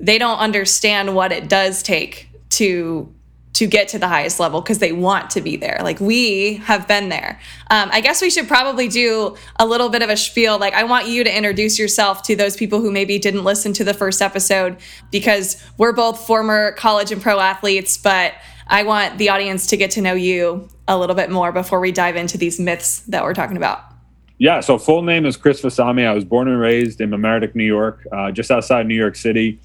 they 0.00 0.18
don't 0.18 0.38
understand 0.38 1.14
what 1.14 1.30
it 1.30 1.48
does 1.48 1.84
take 1.84 2.28
to 2.50 3.14
to 3.52 3.66
get 3.66 3.88
to 3.88 3.98
the 3.98 4.08
highest 4.08 4.38
level 4.38 4.60
because 4.60 4.78
they 4.78 4.92
want 4.92 5.30
to 5.30 5.40
be 5.40 5.56
there. 5.56 5.80
Like 5.82 6.00
we 6.00 6.54
have 6.64 6.86
been 6.86 7.08
there. 7.08 7.40
Um, 7.70 7.90
I 7.92 8.00
guess 8.00 8.22
we 8.22 8.30
should 8.30 8.48
probably 8.48 8.88
do 8.88 9.36
a 9.58 9.66
little 9.66 9.88
bit 9.88 10.02
of 10.02 10.08
a 10.08 10.16
spiel. 10.16 10.58
Like 10.58 10.72
I 10.74 10.84
want 10.84 11.08
you 11.08 11.24
to 11.24 11.36
introduce 11.36 11.78
yourself 11.78 12.22
to 12.24 12.36
those 12.36 12.56
people 12.56 12.80
who 12.80 12.90
maybe 12.90 13.18
didn't 13.18 13.44
listen 13.44 13.72
to 13.74 13.84
the 13.84 13.92
first 13.92 14.22
episode 14.22 14.76
because 15.10 15.62
we're 15.78 15.92
both 15.92 16.26
former 16.26 16.72
college 16.72 17.10
and 17.10 17.20
pro 17.20 17.40
athletes, 17.40 17.98
but 17.98 18.34
I 18.68 18.84
want 18.84 19.18
the 19.18 19.30
audience 19.30 19.66
to 19.68 19.76
get 19.76 19.90
to 19.92 20.00
know 20.00 20.14
you 20.14 20.68
a 20.86 20.96
little 20.96 21.16
bit 21.16 21.28
more 21.28 21.50
before 21.50 21.80
we 21.80 21.90
dive 21.90 22.14
into 22.14 22.38
these 22.38 22.60
myths 22.60 23.00
that 23.08 23.24
we're 23.24 23.34
talking 23.34 23.56
about. 23.56 23.82
Yeah, 24.38 24.60
so 24.60 24.78
full 24.78 25.02
name 25.02 25.26
is 25.26 25.36
Chris 25.36 25.60
Vasami. 25.60 26.06
I 26.06 26.14
was 26.14 26.24
born 26.24 26.48
and 26.48 26.58
raised 26.58 27.00
in 27.00 27.10
Mamaroneck, 27.10 27.54
New 27.54 27.64
York, 27.64 28.06
uh, 28.10 28.30
just 28.30 28.50
outside 28.50 28.86
New 28.86 28.94
York 28.94 29.16
City. 29.16 29.60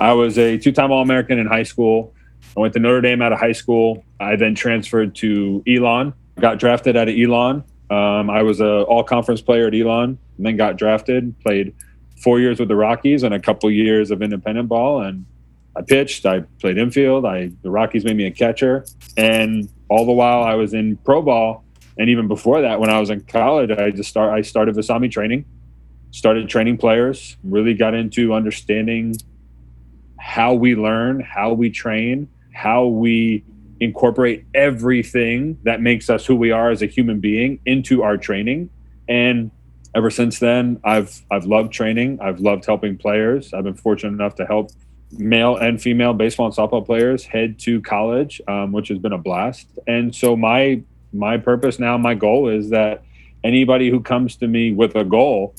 I 0.00 0.12
was 0.14 0.38
a 0.38 0.58
two-time 0.58 0.90
All-American 0.90 1.38
in 1.38 1.46
high 1.46 1.62
school. 1.62 2.14
I 2.56 2.60
went 2.60 2.74
to 2.74 2.80
Notre 2.80 3.00
Dame 3.00 3.22
out 3.22 3.32
of 3.32 3.38
high 3.38 3.52
school. 3.52 4.04
I 4.20 4.36
then 4.36 4.54
transferred 4.54 5.14
to 5.16 5.62
Elon. 5.66 6.12
Got 6.40 6.58
drafted 6.58 6.96
out 6.96 7.08
of 7.08 7.14
Elon. 7.18 7.64
Um, 7.90 8.30
I 8.30 8.42
was 8.42 8.60
a 8.60 8.82
All-Conference 8.82 9.42
player 9.42 9.66
at 9.66 9.74
Elon, 9.74 10.18
and 10.36 10.46
then 10.46 10.56
got 10.56 10.76
drafted. 10.76 11.38
Played 11.40 11.74
four 12.22 12.40
years 12.40 12.58
with 12.58 12.68
the 12.68 12.76
Rockies 12.76 13.22
and 13.22 13.34
a 13.34 13.40
couple 13.40 13.70
years 13.70 14.10
of 14.10 14.22
independent 14.22 14.68
ball. 14.68 15.02
And 15.02 15.26
I 15.76 15.82
pitched. 15.82 16.26
I 16.26 16.40
played 16.60 16.78
infield. 16.78 17.24
I 17.24 17.50
the 17.62 17.70
Rockies 17.70 18.04
made 18.04 18.16
me 18.16 18.26
a 18.26 18.30
catcher, 18.30 18.84
and 19.16 19.68
all 19.88 20.06
the 20.06 20.12
while 20.12 20.42
I 20.42 20.54
was 20.54 20.74
in 20.74 20.96
pro 20.98 21.22
ball 21.22 21.64
and 21.98 22.08
even 22.08 22.28
before 22.28 22.62
that, 22.62 22.80
when 22.80 22.90
I 22.90 22.98
was 23.00 23.10
in 23.10 23.20
college, 23.22 23.70
I 23.70 23.90
just 23.90 24.08
start 24.08 24.32
I 24.32 24.42
started 24.42 24.74
Vasami 24.74 25.10
training, 25.10 25.44
started 26.10 26.48
training 26.48 26.78
players, 26.78 27.36
really 27.42 27.74
got 27.74 27.94
into 27.94 28.32
understanding 28.32 29.16
how 30.18 30.54
we 30.54 30.74
learn, 30.74 31.20
how 31.20 31.52
we 31.52 31.70
train, 31.70 32.28
how 32.52 32.86
we 32.86 33.44
incorporate 33.80 34.44
everything 34.54 35.58
that 35.64 35.80
makes 35.80 36.08
us 36.08 36.24
who 36.24 36.36
we 36.36 36.52
are 36.52 36.70
as 36.70 36.82
a 36.82 36.86
human 36.86 37.18
being 37.18 37.58
into 37.66 38.02
our 38.02 38.16
training. 38.16 38.70
And 39.08 39.50
ever 39.94 40.10
since 40.10 40.38
then, 40.38 40.80
I've 40.84 41.22
I've 41.30 41.44
loved 41.44 41.72
training. 41.72 42.20
I've 42.20 42.40
loved 42.40 42.64
helping 42.64 42.96
players. 42.96 43.52
I've 43.52 43.64
been 43.64 43.74
fortunate 43.74 44.12
enough 44.12 44.36
to 44.36 44.46
help 44.46 44.70
male 45.18 45.56
and 45.56 45.82
female 45.82 46.14
baseball 46.14 46.46
and 46.46 46.54
softball 46.54 46.84
players 46.84 47.24
head 47.24 47.58
to 47.58 47.80
college, 47.82 48.40
um, 48.48 48.72
which 48.72 48.88
has 48.88 48.98
been 48.98 49.12
a 49.12 49.18
blast. 49.18 49.66
And 49.86 50.14
so 50.14 50.36
my 50.36 50.82
my 51.12 51.36
purpose 51.36 51.78
now, 51.78 51.98
my 51.98 52.14
goal 52.14 52.48
is 52.48 52.70
that 52.70 53.02
anybody 53.44 53.90
who 53.90 54.00
comes 54.00 54.36
to 54.36 54.48
me 54.48 54.72
with 54.72 54.94
a 54.96 55.04
goal, 55.04 55.54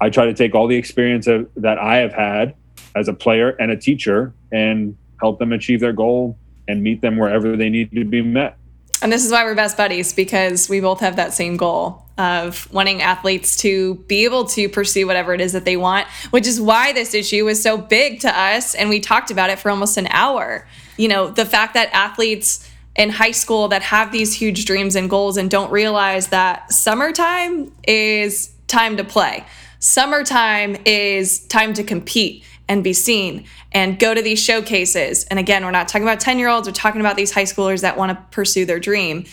I 0.00 0.10
try 0.10 0.26
to 0.26 0.34
take 0.34 0.54
all 0.54 0.66
the 0.66 0.76
experience 0.76 1.26
of, 1.26 1.48
that 1.56 1.78
I 1.78 1.96
have 1.98 2.12
had 2.12 2.54
as 2.94 3.08
a 3.08 3.14
player 3.14 3.50
and 3.50 3.70
a 3.70 3.76
teacher 3.76 4.34
and 4.52 4.96
help 5.20 5.38
them 5.38 5.52
achieve 5.52 5.80
their 5.80 5.92
goal 5.92 6.38
and 6.66 6.82
meet 6.82 7.00
them 7.00 7.16
wherever 7.16 7.56
they 7.56 7.68
need 7.68 7.90
to 7.92 8.04
be 8.04 8.22
met. 8.22 8.56
And 9.00 9.12
this 9.12 9.24
is 9.24 9.30
why 9.30 9.44
we're 9.44 9.54
best 9.54 9.76
buddies 9.76 10.12
because 10.12 10.68
we 10.68 10.80
both 10.80 11.00
have 11.00 11.16
that 11.16 11.32
same 11.32 11.56
goal 11.56 12.04
of 12.18 12.70
wanting 12.72 13.00
athletes 13.00 13.56
to 13.58 13.94
be 14.08 14.24
able 14.24 14.44
to 14.46 14.68
pursue 14.68 15.06
whatever 15.06 15.32
it 15.32 15.40
is 15.40 15.52
that 15.52 15.64
they 15.64 15.76
want, 15.76 16.08
which 16.30 16.48
is 16.48 16.60
why 16.60 16.92
this 16.92 17.14
issue 17.14 17.44
was 17.44 17.62
so 17.62 17.78
big 17.78 18.20
to 18.20 18.28
us. 18.28 18.74
And 18.74 18.88
we 18.88 18.98
talked 18.98 19.30
about 19.30 19.50
it 19.50 19.60
for 19.60 19.70
almost 19.70 19.96
an 19.96 20.08
hour. 20.08 20.66
You 20.96 21.06
know, 21.06 21.30
the 21.30 21.46
fact 21.46 21.74
that 21.74 21.90
athletes 21.92 22.68
in 22.96 23.10
high 23.10 23.30
school 23.30 23.68
that 23.68 23.82
have 23.82 24.10
these 24.10 24.34
huge 24.34 24.64
dreams 24.64 24.96
and 24.96 25.08
goals 25.08 25.36
and 25.36 25.48
don't 25.48 25.70
realize 25.70 26.28
that 26.28 26.72
summertime 26.72 27.72
is 27.86 28.52
time 28.66 28.96
to 28.96 29.04
play. 29.04 29.44
Summertime 29.78 30.76
is 30.84 31.46
time 31.46 31.72
to 31.74 31.84
compete 31.84 32.44
and 32.68 32.84
be 32.84 32.92
seen 32.92 33.44
and 33.72 33.98
go 33.98 34.14
to 34.14 34.22
these 34.22 34.42
showcases. 34.42 35.24
And 35.24 35.38
again, 35.38 35.64
we're 35.64 35.70
not 35.70 35.88
talking 35.88 36.06
about 36.06 36.20
10 36.20 36.38
year 36.38 36.48
olds, 36.48 36.68
we're 36.68 36.74
talking 36.74 37.00
about 37.00 37.16
these 37.16 37.32
high 37.32 37.44
schoolers 37.44 37.80
that 37.80 37.96
want 37.96 38.10
to 38.10 38.24
pursue 38.30 38.64
their 38.64 38.78
dream. 38.78 39.24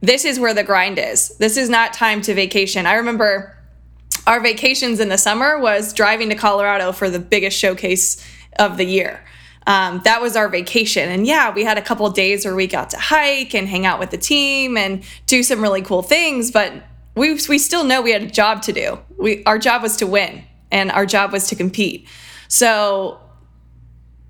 This 0.00 0.24
is 0.24 0.38
where 0.38 0.54
the 0.54 0.64
grind 0.64 0.98
is. 0.98 1.36
This 1.38 1.56
is 1.56 1.68
not 1.68 1.92
time 1.92 2.22
to 2.22 2.34
vacation. 2.34 2.86
I 2.86 2.94
remember 2.94 3.56
our 4.26 4.40
vacations 4.40 5.00
in 5.00 5.08
the 5.08 5.18
summer 5.18 5.58
was 5.58 5.92
driving 5.92 6.28
to 6.28 6.34
Colorado 6.34 6.92
for 6.92 7.10
the 7.10 7.18
biggest 7.18 7.58
showcase 7.58 8.24
of 8.58 8.76
the 8.76 8.84
year. 8.84 9.24
Um, 9.66 10.00
that 10.04 10.22
was 10.22 10.36
our 10.36 10.48
vacation. 10.48 11.08
And 11.08 11.26
yeah, 11.26 11.52
we 11.52 11.64
had 11.64 11.78
a 11.78 11.82
couple 11.82 12.08
days 12.10 12.44
where 12.44 12.54
we 12.54 12.66
got 12.66 12.90
to 12.90 12.98
hike 12.98 13.54
and 13.54 13.68
hang 13.68 13.86
out 13.86 13.98
with 13.98 14.10
the 14.10 14.18
team 14.18 14.76
and 14.76 15.04
do 15.26 15.42
some 15.42 15.60
really 15.60 15.82
cool 15.82 16.02
things, 16.02 16.50
but 16.50 16.72
we, 17.14 17.34
we 17.48 17.58
still 17.58 17.84
know 17.84 18.00
we 18.00 18.12
had 18.12 18.22
a 18.22 18.26
job 18.26 18.62
to 18.62 18.72
do. 18.72 18.98
We, 19.18 19.44
our 19.44 19.58
job 19.58 19.82
was 19.82 19.96
to 19.98 20.06
win 20.06 20.44
and 20.70 20.90
our 20.90 21.06
job 21.06 21.32
was 21.32 21.48
to 21.48 21.56
compete. 21.56 22.08
So 22.50 23.20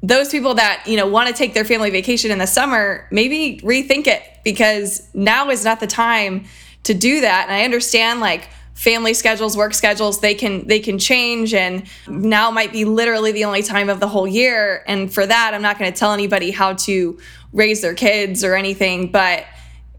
those 0.03 0.29
people 0.29 0.55
that 0.55 0.85
you 0.87 0.97
know 0.97 1.07
want 1.07 1.29
to 1.29 1.35
take 1.35 1.55
their 1.55 1.65
family 1.65 1.91
vacation 1.91 2.31
in 2.31 2.39
the 2.39 2.47
summer 2.47 3.07
maybe 3.11 3.61
rethink 3.63 4.07
it 4.07 4.23
because 4.45 5.09
now 5.13 5.51
is 5.51 5.65
not 5.65 5.81
the 5.81 5.87
time 5.87 6.45
to 6.85 6.95
do 6.95 7.23
that. 7.23 7.47
And 7.47 7.55
i 7.55 7.65
understand 7.65 8.21
like 8.21 8.49
family 8.75 9.15
schedules 9.15 9.57
work 9.57 9.75
schedules 9.75 10.21
they 10.21 10.35
can 10.35 10.67
they 10.67 10.81
can 10.81 10.99
change 10.99 11.55
and 11.55 11.87
now 12.09 12.51
might 12.51 12.73
be 12.73 12.85
literally 12.85 13.33
the 13.33 13.45
only 13.45 13.63
time 13.63 13.89
of 13.89 14.01
the 14.01 14.09
whole 14.09 14.29
year. 14.29 14.85
And 14.87 15.13
for 15.13 15.27
that 15.27 15.55
i'm 15.55 15.63
not 15.63 15.79
going 15.79 15.91
to 15.91 15.99
tell 15.99 16.13
anybody 16.13 16.51
how 16.51 16.75
to 16.75 17.19
raise 17.53 17.81
their 17.81 17.95
kids 17.95 18.45
or 18.45 18.55
anything 18.55 19.11
but 19.11 19.45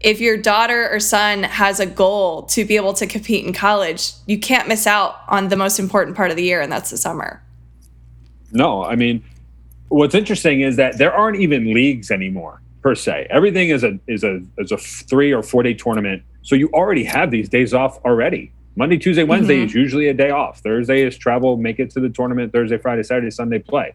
if 0.00 0.20
your 0.20 0.36
daughter 0.36 0.88
or 0.90 0.98
son 0.98 1.44
has 1.44 1.78
a 1.78 1.86
goal 1.86 2.42
to 2.42 2.64
be 2.64 2.74
able 2.76 2.94
to 2.94 3.06
compete 3.06 3.44
in 3.44 3.52
college 3.52 4.12
you 4.26 4.38
can't 4.38 4.68
miss 4.68 4.86
out 4.86 5.16
on 5.28 5.48
the 5.48 5.56
most 5.56 5.78
important 5.78 6.16
part 6.16 6.30
of 6.30 6.36
the 6.36 6.42
year 6.42 6.60
and 6.60 6.72
that's 6.72 6.90
the 6.90 6.96
summer 6.96 7.42
no, 8.52 8.84
I 8.84 8.96
mean, 8.96 9.24
what's 9.88 10.14
interesting 10.14 10.60
is 10.60 10.76
that 10.76 10.98
there 10.98 11.12
aren't 11.12 11.38
even 11.40 11.72
leagues 11.72 12.10
anymore 12.10 12.62
per 12.82 12.94
se. 12.94 13.26
Everything 13.30 13.70
is 13.70 13.84
a 13.84 13.98
is 14.06 14.24
a 14.24 14.40
is 14.58 14.72
a 14.72 14.76
three 14.76 15.32
or 15.32 15.42
four 15.42 15.62
day 15.62 15.74
tournament. 15.74 16.22
So 16.42 16.54
you 16.54 16.68
already 16.72 17.04
have 17.04 17.30
these 17.30 17.48
days 17.48 17.72
off 17.72 17.98
already. 18.04 18.52
Monday, 18.74 18.96
Tuesday, 18.96 19.22
Wednesday 19.22 19.56
mm-hmm. 19.56 19.66
is 19.66 19.74
usually 19.74 20.08
a 20.08 20.14
day 20.14 20.30
off. 20.30 20.60
Thursday 20.60 21.02
is 21.02 21.16
travel, 21.18 21.56
make 21.56 21.78
it 21.78 21.90
to 21.90 22.00
the 22.00 22.08
tournament. 22.08 22.52
Thursday, 22.52 22.78
Friday, 22.78 23.02
Saturday, 23.02 23.30
Sunday 23.30 23.58
play. 23.58 23.94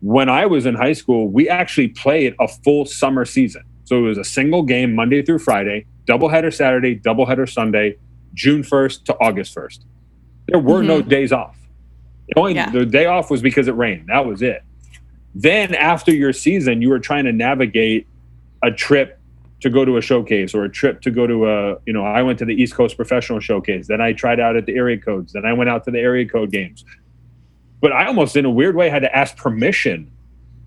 When 0.00 0.28
I 0.28 0.46
was 0.46 0.66
in 0.66 0.74
high 0.74 0.92
school, 0.92 1.28
we 1.28 1.48
actually 1.48 1.88
played 1.88 2.34
a 2.38 2.46
full 2.46 2.84
summer 2.84 3.24
season. 3.24 3.64
So 3.84 3.98
it 3.98 4.02
was 4.02 4.18
a 4.18 4.24
single 4.24 4.62
game 4.62 4.94
Monday 4.94 5.22
through 5.22 5.40
Friday, 5.40 5.86
doubleheader 6.06 6.54
Saturday, 6.54 6.98
doubleheader 6.98 7.50
Sunday, 7.50 7.96
June 8.34 8.62
1st 8.62 9.04
to 9.04 9.16
August 9.18 9.54
1st. 9.54 9.80
There 10.46 10.58
were 10.58 10.78
mm-hmm. 10.78 10.86
no 10.86 11.02
days 11.02 11.32
off. 11.32 11.56
The 12.30 12.40
only 12.40 12.54
yeah. 12.54 12.70
the 12.70 12.86
day 12.86 13.06
off 13.06 13.30
was 13.30 13.42
because 13.42 13.68
it 13.68 13.72
rained. 13.72 14.08
That 14.08 14.24
was 14.24 14.42
it. 14.42 14.62
Then 15.34 15.74
after 15.74 16.12
your 16.12 16.32
season, 16.32 16.82
you 16.82 16.88
were 16.88 16.98
trying 16.98 17.24
to 17.24 17.32
navigate 17.32 18.06
a 18.62 18.70
trip 18.70 19.18
to 19.60 19.70
go 19.70 19.84
to 19.84 19.96
a 19.96 20.00
showcase 20.00 20.54
or 20.54 20.64
a 20.64 20.68
trip 20.68 21.02
to 21.02 21.10
go 21.10 21.26
to 21.26 21.48
a 21.48 21.78
you 21.86 21.92
know 21.92 22.04
I 22.04 22.22
went 22.22 22.38
to 22.38 22.44
the 22.44 22.54
East 22.54 22.74
Coast 22.74 22.96
Professional 22.96 23.40
Showcase. 23.40 23.88
Then 23.88 24.00
I 24.00 24.12
tried 24.12 24.40
out 24.40 24.56
at 24.56 24.66
the 24.66 24.76
area 24.76 24.98
codes. 24.98 25.32
Then 25.32 25.44
I 25.44 25.52
went 25.52 25.70
out 25.70 25.84
to 25.84 25.90
the 25.90 25.98
area 25.98 26.28
code 26.28 26.50
games. 26.50 26.84
But 27.80 27.92
I 27.92 28.06
almost 28.06 28.36
in 28.36 28.44
a 28.44 28.50
weird 28.50 28.76
way 28.76 28.90
had 28.90 29.02
to 29.02 29.16
ask 29.16 29.36
permission 29.36 30.10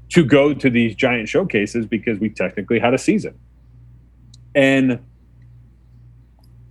to 0.10 0.24
go 0.24 0.53
to 0.53 0.70
these 0.70 0.96
giant 0.96 1.29
showcases 1.29 1.86
because 1.86 2.20
we 2.20 2.29
technically 2.29 2.79
had 2.79 2.93
a 2.93 2.98
season. 2.98 3.38
And 4.55 5.00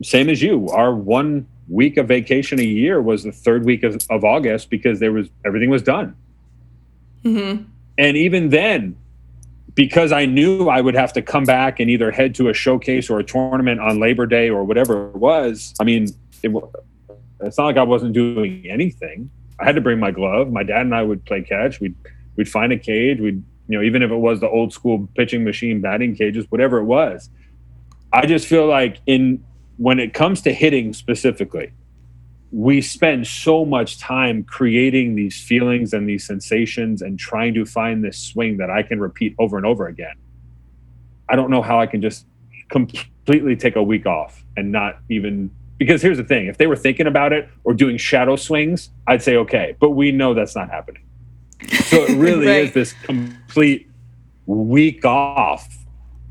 same 0.03 0.29
as 0.29 0.43
you, 0.43 0.69
our 0.69 0.95
one 0.95 1.47
week 1.73 1.97
of 1.97 2.07
vacation 2.07 2.61
a 2.61 2.65
year 2.65 3.01
was 3.01 3.25
the 3.25 3.33
third 3.33 3.65
week 3.65 3.83
of, 3.83 4.01
of 4.11 4.25
August 4.25 4.69
because 4.69 5.01
there 5.01 5.13
was 5.13 5.29
everything 5.45 5.71
was 5.71 5.83
done. 5.83 6.15
Mm-hmm. 7.25 7.65
And 7.99 8.17
even 8.17 8.51
then, 8.51 8.97
because 9.75 10.13
I 10.13 10.27
knew 10.27 10.69
I 10.69 10.81
would 10.81 10.95
have 10.95 11.13
to 11.15 11.23
come 11.23 11.45
back 11.45 11.81
and 11.81 11.89
either 11.89 12.11
head 12.11 12.35
to 12.37 12.49
a 12.49 12.55
showcase 12.55 13.09
or 13.09 13.19
a 13.19 13.25
tournament 13.25 13.81
on 13.81 13.99
Labor 13.99 14.27
Day 14.27 14.51
or 14.51 14.65
whatever 14.65 15.09
it 15.09 15.17
was. 15.17 15.75
I 15.81 15.85
mean, 15.85 16.09
it, 16.43 16.53
it's 17.41 17.59
not 17.59 17.65
like 17.65 17.77
I 17.79 17.83
wasn't 17.83 18.13
doing 18.13 18.67
anything. 18.69 19.31
I 19.59 19.65
had 19.65 19.75
to 19.77 19.81
bring 19.81 19.99
my 19.99 20.11
glove. 20.11 20.53
My 20.53 20.63
dad 20.63 20.83
and 20.83 20.95
I 20.95 21.03
would 21.03 21.25
play 21.25 21.43
catch. 21.43 21.81
We'd 21.81 21.95
we'd 22.37 22.49
find 22.49 22.73
a 22.73 22.79
cage. 22.79 23.21
We'd 23.21 23.43
you 23.69 23.79
know 23.79 23.83
even 23.83 24.03
if 24.03 24.11
it 24.11 24.17
was 24.17 24.41
the 24.41 24.49
old 24.49 24.73
school 24.73 25.09
pitching 25.17 25.45
machine 25.45 25.81
batting 25.81 26.17
cages, 26.17 26.45
whatever 26.51 26.79
it 26.79 26.85
was. 26.85 27.31
I 28.13 28.27
just 28.27 28.47
feel 28.47 28.67
like 28.67 28.99
in 29.07 29.43
when 29.83 29.99
it 29.99 30.15
comes 30.15 30.41
to 30.41 30.53
hitting 30.53 30.93
specifically, 30.93 31.73
we 32.53 32.81
spend 32.81 33.27
so 33.27 33.65
much 33.65 33.99
time 33.99 34.45
creating 34.45 35.17
these 35.17 35.43
feelings 35.43 35.93
and 35.93 36.09
these 36.09 36.25
sensations 36.25 37.03
and 37.03 37.19
trying 37.19 37.53
to 37.53 37.65
find 37.65 38.05
this 38.05 38.17
swing 38.17 38.59
that 38.59 38.71
I 38.71 38.85
can 38.85 39.01
repeat 39.01 39.35
over 39.41 39.57
and 39.57 39.67
over 39.67 39.89
again. 39.89 40.15
I 41.29 41.35
don't 41.35 41.51
know 41.51 41.63
how 41.63 41.81
I 41.81 41.87
can 41.87 42.01
just 42.01 42.27
completely 42.69 43.57
take 43.57 43.75
a 43.75 43.83
week 43.83 44.07
off 44.07 44.45
and 44.57 44.71
not 44.71 45.01
even 45.11 45.51
because 45.79 46.01
here's 46.01 46.19
the 46.19 46.23
thing 46.23 46.47
if 46.47 46.59
they 46.59 46.69
were 46.69 46.77
thinking 46.77 47.09
about 47.09 47.33
it 47.33 47.49
or 47.65 47.75
doing 47.75 47.97
shadow 47.97 48.37
swings, 48.37 48.91
I'd 49.09 49.21
say 49.21 49.37
okay, 49.39 49.75
but 49.81 49.91
we 49.91 50.13
know 50.13 50.33
that's 50.33 50.55
not 50.55 50.71
happening. 50.71 51.03
So 51.87 52.05
it 52.05 52.11
really 52.17 52.47
right. 52.47 52.65
is 52.67 52.73
this 52.73 52.93
complete 53.03 53.91
week 54.47 55.05
off 55.05 55.69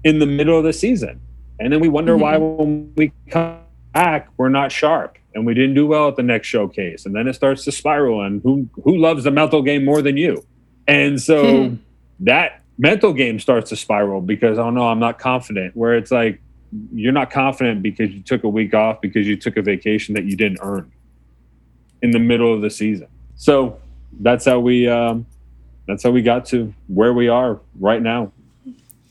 in 0.06 0.20
the 0.20 0.26
middle 0.26 0.58
of 0.58 0.64
the 0.64 0.72
season. 0.72 1.20
And 1.62 1.72
then 1.72 1.80
we 1.80 1.90
wonder 1.90 2.14
mm-hmm. 2.14 2.22
why 2.22 2.38
when 2.38 2.94
we 2.96 3.14
come 3.30 3.60
back, 3.94 4.30
we're 4.38 4.50
not 4.50 4.72
sharp 4.72 5.18
and 5.36 5.46
we 5.46 5.54
didn't 5.54 5.76
do 5.76 5.86
well 5.86 6.08
at 6.08 6.16
the 6.16 6.24
next 6.24 6.48
showcase. 6.48 7.06
And 7.06 7.16
then 7.16 7.28
it 7.28 7.34
starts 7.34 7.64
to 7.66 7.72
spiral. 7.72 8.22
And 8.22 8.42
who 8.42 8.68
who 8.84 8.98
loves 8.98 9.24
the 9.24 9.32
mental 9.32 9.62
game 9.62 9.86
more 9.86 10.02
than 10.02 10.18
you? 10.18 10.44
And 10.88 11.22
so 11.22 11.68
hmm. 11.68 11.76
that 12.22 12.62
mental 12.78 13.14
game 13.14 13.40
starts 13.40 13.70
to 13.70 13.76
spiral 13.76 14.22
because 14.22 14.58
oh 14.58 14.72
no, 14.72 14.88
I'm 14.88 15.00
not 15.00 15.20
confident. 15.20 15.76
Where 15.76 15.96
it's 15.96 16.12
like 16.12 16.42
you're 16.92 17.14
not 17.14 17.30
confident 17.30 17.84
because 17.84 18.12
you 18.12 18.22
took 18.22 18.44
a 18.44 18.50
week 18.50 18.74
off 18.74 19.00
because 19.00 19.28
you 19.28 19.38
took 19.38 19.56
a 19.58 19.62
vacation 19.62 20.16
that 20.16 20.26
you 20.26 20.36
didn't 20.36 20.60
earn 20.62 20.92
in 22.02 22.10
the 22.10 22.20
middle 22.20 22.52
of 22.52 22.62
the 22.62 22.72
season. 22.72 23.08
So 23.36 23.80
that's 24.20 24.46
how 24.46 24.60
we 24.60 24.88
um, 24.88 25.28
that's 25.88 26.02
how 26.02 26.10
we 26.10 26.24
got 26.24 26.46
to 26.48 26.74
where 26.88 27.14
we 27.14 27.28
are 27.28 27.62
right 27.80 28.02
now. 28.02 28.32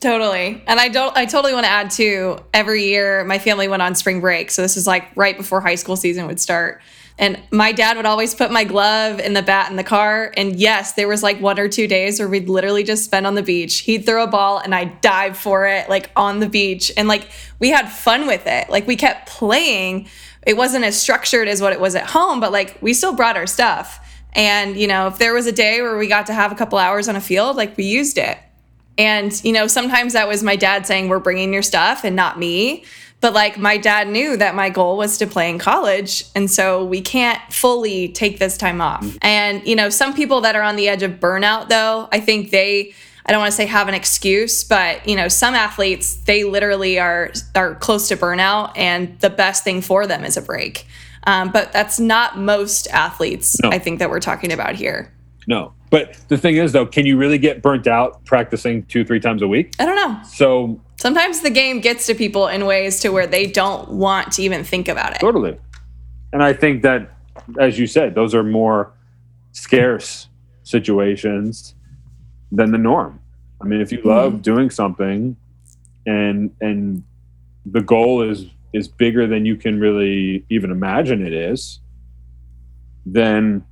Totally. 0.01 0.63
And 0.65 0.79
I 0.79 0.89
don't 0.89 1.15
I 1.15 1.25
totally 1.25 1.53
want 1.53 1.65
to 1.65 1.69
add 1.69 1.91
too, 1.91 2.39
every 2.55 2.85
year 2.85 3.23
my 3.23 3.37
family 3.37 3.67
went 3.67 3.83
on 3.83 3.93
spring 3.93 4.19
break. 4.19 4.49
So 4.49 4.63
this 4.63 4.75
is 4.75 4.87
like 4.87 5.05
right 5.15 5.37
before 5.37 5.61
high 5.61 5.75
school 5.75 5.95
season 5.95 6.25
would 6.25 6.39
start. 6.39 6.81
And 7.19 7.39
my 7.51 7.71
dad 7.71 7.97
would 7.97 8.07
always 8.07 8.33
put 8.33 8.51
my 8.51 8.63
glove 8.63 9.19
and 9.19 9.37
the 9.37 9.43
bat 9.43 9.69
in 9.69 9.77
the 9.77 9.83
car. 9.83 10.33
And 10.35 10.55
yes, 10.55 10.93
there 10.93 11.07
was 11.07 11.21
like 11.21 11.39
one 11.39 11.59
or 11.59 11.69
two 11.69 11.85
days 11.87 12.19
where 12.19 12.27
we'd 12.27 12.49
literally 12.49 12.83
just 12.83 13.05
spend 13.05 13.27
on 13.27 13.35
the 13.35 13.43
beach. 13.43 13.81
He'd 13.81 14.03
throw 14.07 14.23
a 14.23 14.27
ball 14.27 14.57
and 14.57 14.73
I'd 14.73 15.01
dive 15.01 15.37
for 15.37 15.67
it 15.67 15.87
like 15.87 16.09
on 16.15 16.39
the 16.39 16.49
beach. 16.49 16.91
And 16.97 17.07
like 17.07 17.29
we 17.59 17.69
had 17.69 17.87
fun 17.87 18.25
with 18.25 18.47
it. 18.47 18.71
Like 18.71 18.87
we 18.87 18.95
kept 18.95 19.29
playing. 19.29 20.07
It 20.47 20.57
wasn't 20.57 20.83
as 20.83 20.99
structured 20.99 21.47
as 21.47 21.61
what 21.61 21.73
it 21.73 21.79
was 21.79 21.93
at 21.93 22.07
home, 22.07 22.39
but 22.39 22.51
like 22.51 22.81
we 22.81 22.95
still 22.95 23.13
brought 23.13 23.37
our 23.37 23.45
stuff. 23.45 23.99
And, 24.33 24.77
you 24.77 24.87
know, 24.87 25.05
if 25.05 25.19
there 25.19 25.35
was 25.35 25.45
a 25.45 25.51
day 25.51 25.83
where 25.83 25.95
we 25.95 26.07
got 26.07 26.25
to 26.25 26.33
have 26.33 26.51
a 26.51 26.55
couple 26.55 26.79
hours 26.79 27.07
on 27.07 27.15
a 27.15 27.21
field, 27.21 27.55
like 27.55 27.77
we 27.77 27.83
used 27.83 28.17
it. 28.17 28.39
And, 29.01 29.43
you 29.43 29.51
know, 29.51 29.65
sometimes 29.65 30.13
that 30.13 30.27
was 30.27 30.43
my 30.43 30.55
dad 30.55 30.85
saying, 30.85 31.09
We're 31.09 31.19
bringing 31.19 31.51
your 31.51 31.63
stuff 31.63 32.03
and 32.03 32.15
not 32.15 32.37
me. 32.37 32.85
But 33.19 33.33
like 33.33 33.57
my 33.57 33.77
dad 33.77 34.07
knew 34.07 34.37
that 34.37 34.53
my 34.53 34.69
goal 34.69 34.95
was 34.97 35.17
to 35.19 35.27
play 35.27 35.49
in 35.49 35.57
college. 35.57 36.25
And 36.35 36.49
so 36.49 36.85
we 36.85 37.01
can't 37.01 37.39
fully 37.51 38.09
take 38.09 38.37
this 38.37 38.57
time 38.57 38.79
off. 38.79 39.17
And, 39.21 39.65
you 39.65 39.75
know, 39.75 39.89
some 39.89 40.13
people 40.13 40.41
that 40.41 40.55
are 40.55 40.61
on 40.61 40.75
the 40.75 40.87
edge 40.87 41.01
of 41.01 41.13
burnout, 41.13 41.69
though, 41.69 42.09
I 42.11 42.19
think 42.19 42.51
they, 42.51 42.93
I 43.25 43.31
don't 43.31 43.39
want 43.39 43.51
to 43.51 43.57
say 43.57 43.65
have 43.65 43.87
an 43.87 43.93
excuse, 43.93 44.63
but 44.63 45.07
you 45.07 45.15
know, 45.15 45.27
some 45.27 45.55
athletes 45.55 46.15
they 46.15 46.43
literally 46.43 46.99
are 46.99 47.31
are 47.55 47.75
close 47.75 48.07
to 48.09 48.17
burnout, 48.17 48.71
and 48.75 49.19
the 49.19 49.29
best 49.29 49.63
thing 49.63 49.81
for 49.81 50.07
them 50.07 50.25
is 50.25 50.37
a 50.37 50.41
break. 50.41 50.87
Um, 51.27 51.51
but 51.51 51.71
that's 51.71 51.99
not 51.99 52.39
most 52.39 52.87
athletes, 52.87 53.61
No. 53.61 53.69
I 53.69 53.77
think, 53.77 53.99
that 53.99 54.09
we're 54.09 54.19
talking 54.19 54.51
about 54.51 54.73
here. 54.73 55.13
No. 55.47 55.73
But 55.91 56.17
the 56.29 56.37
thing 56.37 56.55
is, 56.55 56.71
though, 56.71 56.85
can 56.85 57.05
you 57.05 57.17
really 57.17 57.37
get 57.37 57.61
burnt 57.61 57.85
out 57.85 58.23
practicing 58.25 58.83
two, 58.85 59.03
three 59.03 59.19
times 59.19 59.41
a 59.41 59.47
week? 59.47 59.75
I 59.77 59.85
don't 59.85 59.97
know. 59.97 60.19
So, 60.23 60.81
Sometimes 60.95 61.41
the 61.41 61.49
game 61.49 61.81
gets 61.81 62.07
to 62.07 62.15
people 62.15 62.47
in 62.47 62.65
ways 62.65 63.01
to 63.01 63.09
where 63.09 63.27
they 63.27 63.45
don't 63.45 63.89
want 63.89 64.31
to 64.33 64.41
even 64.41 64.63
think 64.63 64.87
about 64.87 65.13
it. 65.13 65.19
totally. 65.19 65.57
And 66.31 66.41
I 66.41 66.53
think 66.53 66.81
that, 66.83 67.11
as 67.59 67.77
you 67.77 67.87
said, 67.87 68.15
those 68.15 68.33
are 68.33 68.43
more 68.43 68.93
scarce 69.51 70.29
situations 70.63 71.75
than 72.51 72.71
the 72.71 72.77
norm. 72.77 73.19
I 73.61 73.65
mean, 73.65 73.81
if 73.81 73.91
you 73.91 73.99
mm-hmm. 73.99 74.07
love 74.07 74.41
doing 74.41 74.69
something 74.69 75.35
and, 76.07 76.55
and, 76.61 77.03
the 77.63 77.81
goal 77.81 78.23
is 78.23 78.47
is 78.73 78.87
bigger 78.87 79.27
than 79.27 79.45
you 79.45 79.55
can 79.55 79.79
really 79.79 80.43
even 80.49 80.71
imagine 80.71 81.23
it 81.23 81.31
is 81.31 81.79
then 83.05 83.63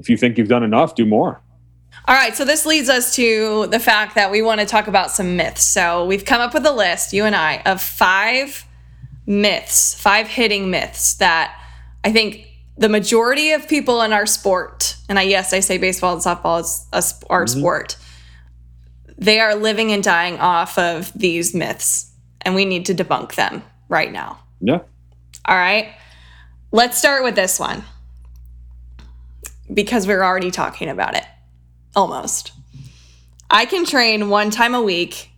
if 0.00 0.08
you 0.08 0.16
think 0.16 0.36
you've 0.38 0.48
done 0.48 0.62
enough 0.62 0.94
do 0.94 1.06
more 1.06 1.40
All 2.08 2.14
right, 2.14 2.34
so 2.34 2.44
this 2.44 2.66
leads 2.66 2.88
us 2.88 3.14
to 3.16 3.66
the 3.66 3.78
fact 3.78 4.14
that 4.14 4.30
we 4.30 4.42
want 4.42 4.60
to 4.60 4.66
talk 4.66 4.88
about 4.88 5.10
some 5.10 5.36
myths. 5.36 5.62
So 5.62 6.06
we've 6.06 6.24
come 6.24 6.40
up 6.40 6.54
with 6.54 6.64
a 6.64 6.72
list, 6.72 7.12
you 7.12 7.24
and 7.24 7.36
I, 7.36 7.62
of 7.66 7.80
five 7.80 8.64
myths, 9.26 9.94
five 10.00 10.26
hitting 10.26 10.70
myths 10.70 11.14
that 11.14 11.56
I 12.02 12.10
think 12.10 12.46
the 12.76 12.88
majority 12.88 13.52
of 13.52 13.68
people 13.68 14.00
in 14.02 14.12
our 14.12 14.26
sport, 14.26 14.96
and 15.08 15.18
I 15.18 15.22
yes, 15.22 15.52
I 15.52 15.60
say 15.60 15.76
baseball 15.76 16.14
and 16.14 16.22
softball 16.22 16.60
is 16.60 16.86
a, 16.92 17.02
our 17.30 17.44
mm-hmm. 17.44 17.60
sport, 17.60 17.96
they 19.18 19.38
are 19.38 19.54
living 19.54 19.92
and 19.92 20.02
dying 20.02 20.38
off 20.40 20.78
of 20.78 21.12
these 21.12 21.54
myths, 21.54 22.10
and 22.40 22.54
we 22.54 22.64
need 22.64 22.86
to 22.86 22.94
debunk 22.94 23.34
them 23.34 23.62
right 23.88 24.10
now. 24.10 24.38
yeah 24.60 24.80
All 25.44 25.56
right. 25.56 25.94
Let's 26.72 26.96
start 26.96 27.22
with 27.22 27.34
this 27.34 27.60
one 27.60 27.84
because 29.72 30.06
we're 30.06 30.22
already 30.22 30.50
talking 30.50 30.88
about 30.88 31.16
it. 31.16 31.24
Almost. 31.94 32.52
I 33.50 33.66
can 33.66 33.84
train 33.84 34.28
one 34.28 34.50
time 34.50 34.74
a 34.74 34.82
week 34.82 35.30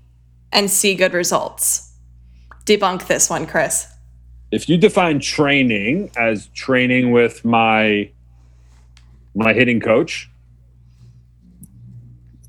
and 0.52 0.70
see 0.70 0.94
good 0.94 1.14
results. 1.14 1.92
Debunk 2.66 3.06
this 3.06 3.28
one, 3.30 3.46
Chris. 3.46 3.88
if 4.50 4.68
you 4.68 4.76
define 4.76 5.18
training 5.18 6.10
as 6.16 6.46
training 6.48 7.10
with 7.10 7.44
my 7.44 8.10
my 9.34 9.54
hitting 9.54 9.80
coach 9.80 10.30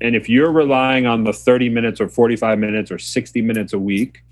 and 0.02 0.14
if 0.14 0.28
you're 0.28 0.52
relying 0.52 1.06
on 1.06 1.24
the 1.24 1.32
30 1.32 1.70
minutes 1.70 1.98
or 1.98 2.08
45 2.10 2.58
minutes 2.58 2.90
or 2.90 2.98
60 2.98 3.40
minutes 3.40 3.72
a 3.72 3.78
week 3.78 4.22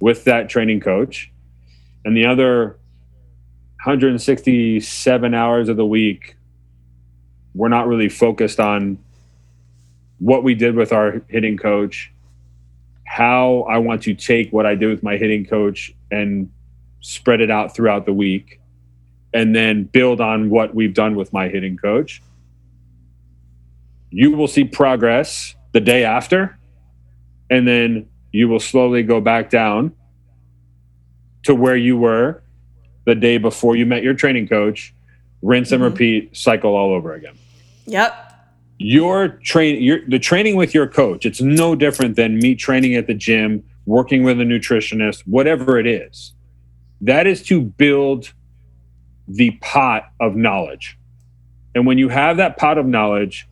with 0.00 0.24
that 0.24 0.48
training 0.48 0.80
coach 0.80 1.30
and 2.06 2.16
the 2.16 2.24
other 2.24 2.78
167 3.84 5.34
hours 5.34 5.68
of 5.68 5.76
the 5.76 5.84
week 5.84 6.36
we're 7.54 7.68
not 7.68 7.86
really 7.86 8.08
focused 8.08 8.58
on 8.60 8.98
what 10.18 10.42
we 10.42 10.54
did 10.54 10.74
with 10.74 10.92
our 10.92 11.22
hitting 11.28 11.56
coach 11.56 12.12
how 13.06 13.60
i 13.70 13.78
want 13.78 14.02
to 14.02 14.14
take 14.14 14.52
what 14.52 14.64
i 14.66 14.74
did 14.74 14.88
with 14.88 15.02
my 15.02 15.16
hitting 15.16 15.44
coach 15.44 15.94
and 16.10 16.50
spread 17.00 17.40
it 17.40 17.50
out 17.50 17.74
throughout 17.74 18.06
the 18.06 18.12
week 18.12 18.60
and 19.32 19.54
then 19.54 19.84
build 19.84 20.20
on 20.20 20.48
what 20.50 20.74
we've 20.74 20.94
done 20.94 21.14
with 21.14 21.32
my 21.32 21.48
hitting 21.48 21.76
coach 21.76 22.22
you 24.10 24.30
will 24.30 24.48
see 24.48 24.64
progress 24.64 25.54
the 25.72 25.80
day 25.80 26.04
after 26.04 26.56
and 27.50 27.66
then 27.68 28.06
you 28.32 28.48
will 28.48 28.60
slowly 28.60 29.02
go 29.02 29.20
back 29.20 29.50
down 29.50 29.92
to 31.42 31.54
where 31.54 31.76
you 31.76 31.96
were 31.96 32.42
the 33.04 33.14
day 33.14 33.36
before 33.38 33.76
you 33.76 33.84
met 33.84 34.02
your 34.02 34.14
training 34.14 34.48
coach 34.48 34.94
rinse 35.42 35.72
and 35.72 35.82
Mhm. 35.82 35.90
repeat 35.90 36.36
cycle 36.36 36.74
all 36.74 36.92
over 36.94 37.12
again 37.14 37.34
Yep. 37.86 38.32
your 38.78 39.28
train 39.28 39.82
your 39.82 40.00
the 40.08 40.18
training 40.18 40.56
with 40.56 40.74
your 40.74 40.86
coach 40.86 41.24
it's 41.24 41.40
no 41.40 41.76
different 41.76 42.16
than 42.16 42.38
me 42.38 42.54
training 42.54 42.94
at 42.96 43.06
the 43.06 43.14
gym 43.14 43.62
working 43.86 44.24
with 44.24 44.40
a 44.40 44.44
nutritionist 44.44 45.20
whatever 45.26 45.78
it 45.78 45.86
is. 45.86 46.32
That 47.00 47.26
is 47.26 47.42
to 47.44 47.60
build 47.60 48.32
the 49.28 49.52
pot 49.62 50.10
of 50.20 50.36
knowledge. 50.36 50.98
And 51.74 51.86
when 51.86 51.98
you 51.98 52.08
have 52.08 52.36
that 52.38 52.56
pot 52.56 52.78
of 52.78 52.86
knowledge 52.86 53.48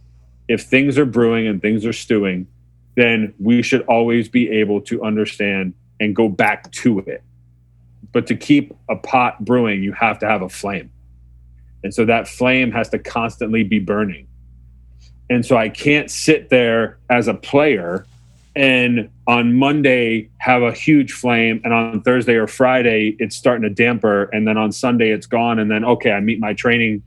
if 0.48 0.62
things 0.62 0.98
are 0.98 1.06
brewing 1.06 1.46
and 1.46 1.60
things 1.60 1.84
are 1.84 1.92
stewing 1.92 2.46
then 2.94 3.34
we 3.38 3.62
should 3.62 3.82
always 3.82 4.28
be 4.28 4.50
able 4.50 4.80
to 4.82 5.02
understand 5.02 5.74
and 5.98 6.14
go 6.14 6.28
back 6.28 6.70
to 6.72 6.98
it. 7.00 7.22
But 8.12 8.26
to 8.26 8.36
keep 8.36 8.74
a 8.88 8.96
pot 8.96 9.44
brewing 9.44 9.82
you 9.82 9.92
have 9.92 10.18
to 10.20 10.26
have 10.26 10.42
a 10.42 10.48
flame 10.48 10.91
and 11.84 11.92
so 11.92 12.04
that 12.04 12.28
flame 12.28 12.70
has 12.72 12.88
to 12.90 12.98
constantly 12.98 13.64
be 13.64 13.78
burning. 13.78 14.26
And 15.30 15.44
so 15.44 15.56
I 15.56 15.68
can't 15.68 16.10
sit 16.10 16.50
there 16.50 16.98
as 17.08 17.28
a 17.28 17.34
player 17.34 18.06
and 18.54 19.08
on 19.26 19.54
Monday 19.54 20.28
have 20.38 20.62
a 20.62 20.72
huge 20.72 21.12
flame 21.12 21.60
and 21.64 21.72
on 21.72 22.02
Thursday 22.02 22.34
or 22.34 22.46
Friday 22.46 23.16
it's 23.18 23.34
starting 23.34 23.62
to 23.62 23.70
damper 23.70 24.24
and 24.24 24.46
then 24.46 24.58
on 24.58 24.72
Sunday 24.72 25.10
it's 25.10 25.26
gone 25.26 25.58
and 25.58 25.70
then 25.70 25.84
okay 25.84 26.12
I 26.12 26.20
meet 26.20 26.38
my 26.38 26.52
training 26.52 27.02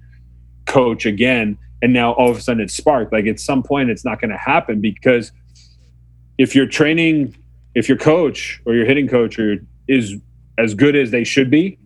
coach 0.65 1.05
again 1.05 1.57
and 1.83 1.93
now 1.93 2.13
all 2.13 2.31
of 2.31 2.37
a 2.37 2.41
sudden 2.41 2.63
it's 2.63 2.73
sparked. 2.73 3.13
Like 3.13 3.27
at 3.27 3.39
some 3.39 3.61
point 3.61 3.91
it's 3.91 4.03
not 4.03 4.19
going 4.19 4.31
to 4.31 4.37
happen 4.37 4.81
because 4.81 5.31
if 6.39 6.55
your 6.55 6.65
training 6.65 7.35
if 7.75 7.87
your 7.87 7.97
coach 7.97 8.61
or 8.65 8.73
your 8.73 8.85
hitting 8.85 9.07
coach 9.07 9.37
is 9.87 10.15
as 10.57 10.73
good 10.73 10.95
as 10.95 11.11
they 11.11 11.23
should 11.23 11.51
be 11.51 11.77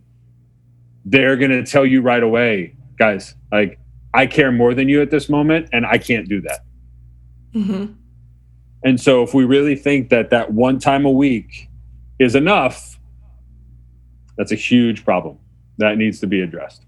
they're 1.06 1.36
going 1.36 1.52
to 1.52 1.64
tell 1.64 1.86
you 1.86 2.02
right 2.02 2.24
away 2.24 2.74
guys 3.00 3.36
like 3.52 3.80
I 4.14 4.26
care 4.26 4.52
more 4.52 4.74
than 4.74 4.90
you 4.90 5.02
at 5.02 5.12
this 5.12 5.30
moment, 5.30 5.70
and 5.72 5.86
I 5.86 5.98
can't 5.98 6.28
do 6.28 6.42
that. 6.42 6.60
hmm 7.54 7.86
And 8.84 9.00
so, 9.00 9.24
if 9.24 9.34
we 9.34 9.46
really 9.46 9.76
think 9.76 10.10
that 10.10 10.30
that 10.30 10.54
one 10.54 10.80
time 10.80 11.06
a 11.06 11.12
week 11.12 11.70
is 12.20 12.36
enough, 12.36 13.00
that's 14.38 14.52
a 14.52 14.56
huge 14.56 15.04
problem 15.06 15.38
that 15.78 15.98
needs 15.98 16.20
to 16.20 16.28
be 16.28 16.42
addressed. 16.42 16.86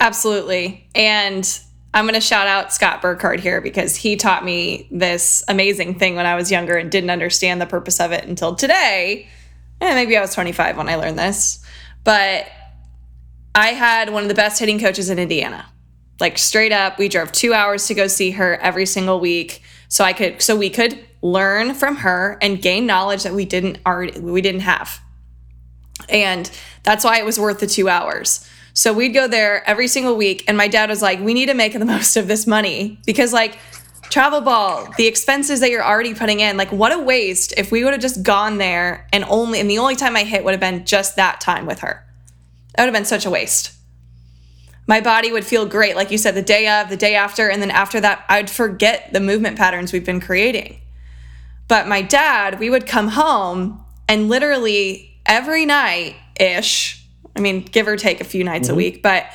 Absolutely. 0.00 0.88
And 0.94 1.60
I'm 1.92 2.04
going 2.04 2.14
to 2.14 2.20
shout 2.20 2.46
out 2.46 2.72
Scott 2.72 3.02
Burkhart 3.02 3.40
here 3.40 3.60
because 3.60 3.96
he 3.96 4.16
taught 4.16 4.44
me 4.44 4.88
this 4.90 5.44
amazing 5.48 5.98
thing 5.98 6.16
when 6.16 6.24
I 6.24 6.34
was 6.36 6.50
younger 6.50 6.76
and 6.76 6.90
didn't 6.90 7.10
understand 7.10 7.60
the 7.60 7.66
purpose 7.66 8.00
of 8.00 8.12
it 8.12 8.24
until 8.24 8.54
today. 8.54 9.28
And 9.80 9.94
maybe 9.94 10.16
I 10.16 10.20
was 10.20 10.32
25 10.34 10.76
when 10.76 10.88
I 10.88 10.94
learned 10.94 11.18
this. 11.18 11.64
But 12.04 12.46
I 13.54 13.68
had 13.68 14.10
one 14.10 14.22
of 14.22 14.28
the 14.28 14.34
best 14.34 14.60
hitting 14.60 14.78
coaches 14.78 15.10
in 15.10 15.18
Indiana. 15.18 15.66
Like 16.20 16.38
straight 16.38 16.72
up, 16.72 16.98
we 16.98 17.08
drove 17.08 17.32
two 17.32 17.52
hours 17.52 17.86
to 17.88 17.94
go 17.94 18.06
see 18.06 18.32
her 18.32 18.56
every 18.56 18.86
single 18.86 19.18
week, 19.20 19.62
so 19.88 20.04
I 20.04 20.12
could, 20.12 20.40
so 20.40 20.56
we 20.56 20.70
could 20.70 20.98
learn 21.22 21.74
from 21.74 21.96
her 21.96 22.38
and 22.40 22.60
gain 22.60 22.86
knowledge 22.86 23.24
that 23.24 23.32
we 23.32 23.44
didn't 23.44 23.78
already, 23.84 24.20
we 24.20 24.40
didn't 24.40 24.60
have. 24.60 25.00
And 26.08 26.50
that's 26.82 27.04
why 27.04 27.18
it 27.18 27.24
was 27.24 27.38
worth 27.38 27.60
the 27.60 27.66
two 27.66 27.88
hours. 27.88 28.48
So 28.72 28.92
we'd 28.92 29.10
go 29.10 29.28
there 29.28 29.68
every 29.68 29.88
single 29.88 30.16
week. 30.16 30.44
And 30.48 30.56
my 30.56 30.68
dad 30.68 30.88
was 30.88 31.02
like, 31.02 31.20
we 31.20 31.34
need 31.34 31.46
to 31.46 31.54
make 31.54 31.72
the 31.72 31.84
most 31.84 32.16
of 32.16 32.28
this 32.28 32.46
money 32.46 33.00
because, 33.04 33.32
like, 33.32 33.58
travel 34.04 34.40
ball, 34.40 34.88
the 34.96 35.06
expenses 35.06 35.60
that 35.60 35.70
you're 35.70 35.84
already 35.84 36.14
putting 36.14 36.40
in, 36.40 36.56
like, 36.56 36.72
what 36.72 36.92
a 36.92 36.98
waste 36.98 37.54
if 37.56 37.72
we 37.72 37.84
would 37.84 37.92
have 37.92 38.02
just 38.02 38.22
gone 38.22 38.58
there 38.58 39.06
and 39.12 39.24
only, 39.24 39.60
and 39.60 39.70
the 39.70 39.78
only 39.78 39.96
time 39.96 40.16
I 40.16 40.24
hit 40.24 40.44
would 40.44 40.52
have 40.52 40.60
been 40.60 40.84
just 40.84 41.16
that 41.16 41.40
time 41.40 41.66
with 41.66 41.80
her. 41.80 42.04
That 42.74 42.84
would 42.84 42.94
have 42.94 42.94
been 42.94 43.04
such 43.04 43.26
a 43.26 43.30
waste. 43.30 43.72
My 44.86 45.00
body 45.00 45.30
would 45.30 45.44
feel 45.44 45.66
great, 45.66 45.94
like 45.94 46.10
you 46.10 46.18
said, 46.18 46.34
the 46.34 46.42
day 46.42 46.66
of, 46.66 46.88
the 46.88 46.96
day 46.96 47.14
after. 47.14 47.48
And 47.48 47.62
then 47.62 47.70
after 47.70 48.00
that, 48.00 48.24
I'd 48.28 48.50
forget 48.50 49.12
the 49.12 49.20
movement 49.20 49.56
patterns 49.56 49.92
we've 49.92 50.04
been 50.04 50.20
creating. 50.20 50.80
But 51.68 51.86
my 51.86 52.02
dad, 52.02 52.58
we 52.58 52.70
would 52.70 52.86
come 52.86 53.08
home 53.08 53.84
and 54.08 54.28
literally 54.28 55.16
every 55.26 55.64
night 55.64 56.16
ish, 56.40 57.06
I 57.36 57.40
mean, 57.40 57.62
give 57.62 57.86
or 57.86 57.96
take 57.96 58.20
a 58.20 58.24
few 58.24 58.42
nights 58.42 58.68
a 58.68 58.72
mm-hmm. 58.72 58.78
week, 58.78 59.02
but 59.02 59.26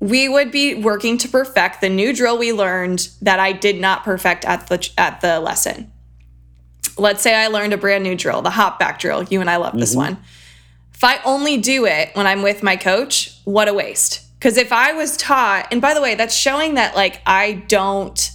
we 0.00 0.28
would 0.28 0.50
be 0.50 0.74
working 0.74 1.16
to 1.18 1.28
perfect 1.28 1.80
the 1.80 1.88
new 1.88 2.12
drill 2.14 2.38
we 2.38 2.52
learned 2.52 3.08
that 3.22 3.38
I 3.38 3.52
did 3.52 3.80
not 3.80 4.04
perfect 4.04 4.44
at 4.44 4.66
the 4.66 4.90
at 4.98 5.20
the 5.20 5.40
lesson. 5.40 5.92
Let's 6.98 7.22
say 7.22 7.34
I 7.34 7.46
learned 7.46 7.72
a 7.72 7.78
brand 7.78 8.04
new 8.04 8.16
drill, 8.16 8.42
the 8.42 8.50
hop 8.50 8.78
back 8.78 8.98
drill. 8.98 9.22
You 9.22 9.40
and 9.40 9.48
I 9.48 9.56
love 9.56 9.78
this 9.78 9.90
mm-hmm. 9.90 10.14
one. 10.14 10.18
If 11.00 11.04
I 11.04 11.18
only 11.24 11.56
do 11.56 11.86
it 11.86 12.10
when 12.12 12.26
I'm 12.26 12.42
with 12.42 12.62
my 12.62 12.76
coach, 12.76 13.34
what 13.44 13.68
a 13.68 13.72
waste. 13.72 14.20
Because 14.38 14.58
if 14.58 14.70
I 14.70 14.92
was 14.92 15.16
taught, 15.16 15.66
and 15.72 15.80
by 15.80 15.94
the 15.94 16.02
way, 16.02 16.14
that's 16.14 16.36
showing 16.36 16.74
that 16.74 16.94
like 16.94 17.22
I 17.24 17.64
don't 17.68 18.30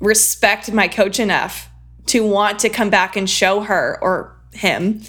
respect 0.00 0.72
my 0.72 0.88
coach 0.88 1.20
enough 1.20 1.68
to 2.06 2.26
want 2.26 2.58
to 2.58 2.68
come 2.68 2.90
back 2.90 3.14
and 3.14 3.30
show 3.30 3.60
her 3.60 3.96
or 4.02 4.36
him 4.52 5.02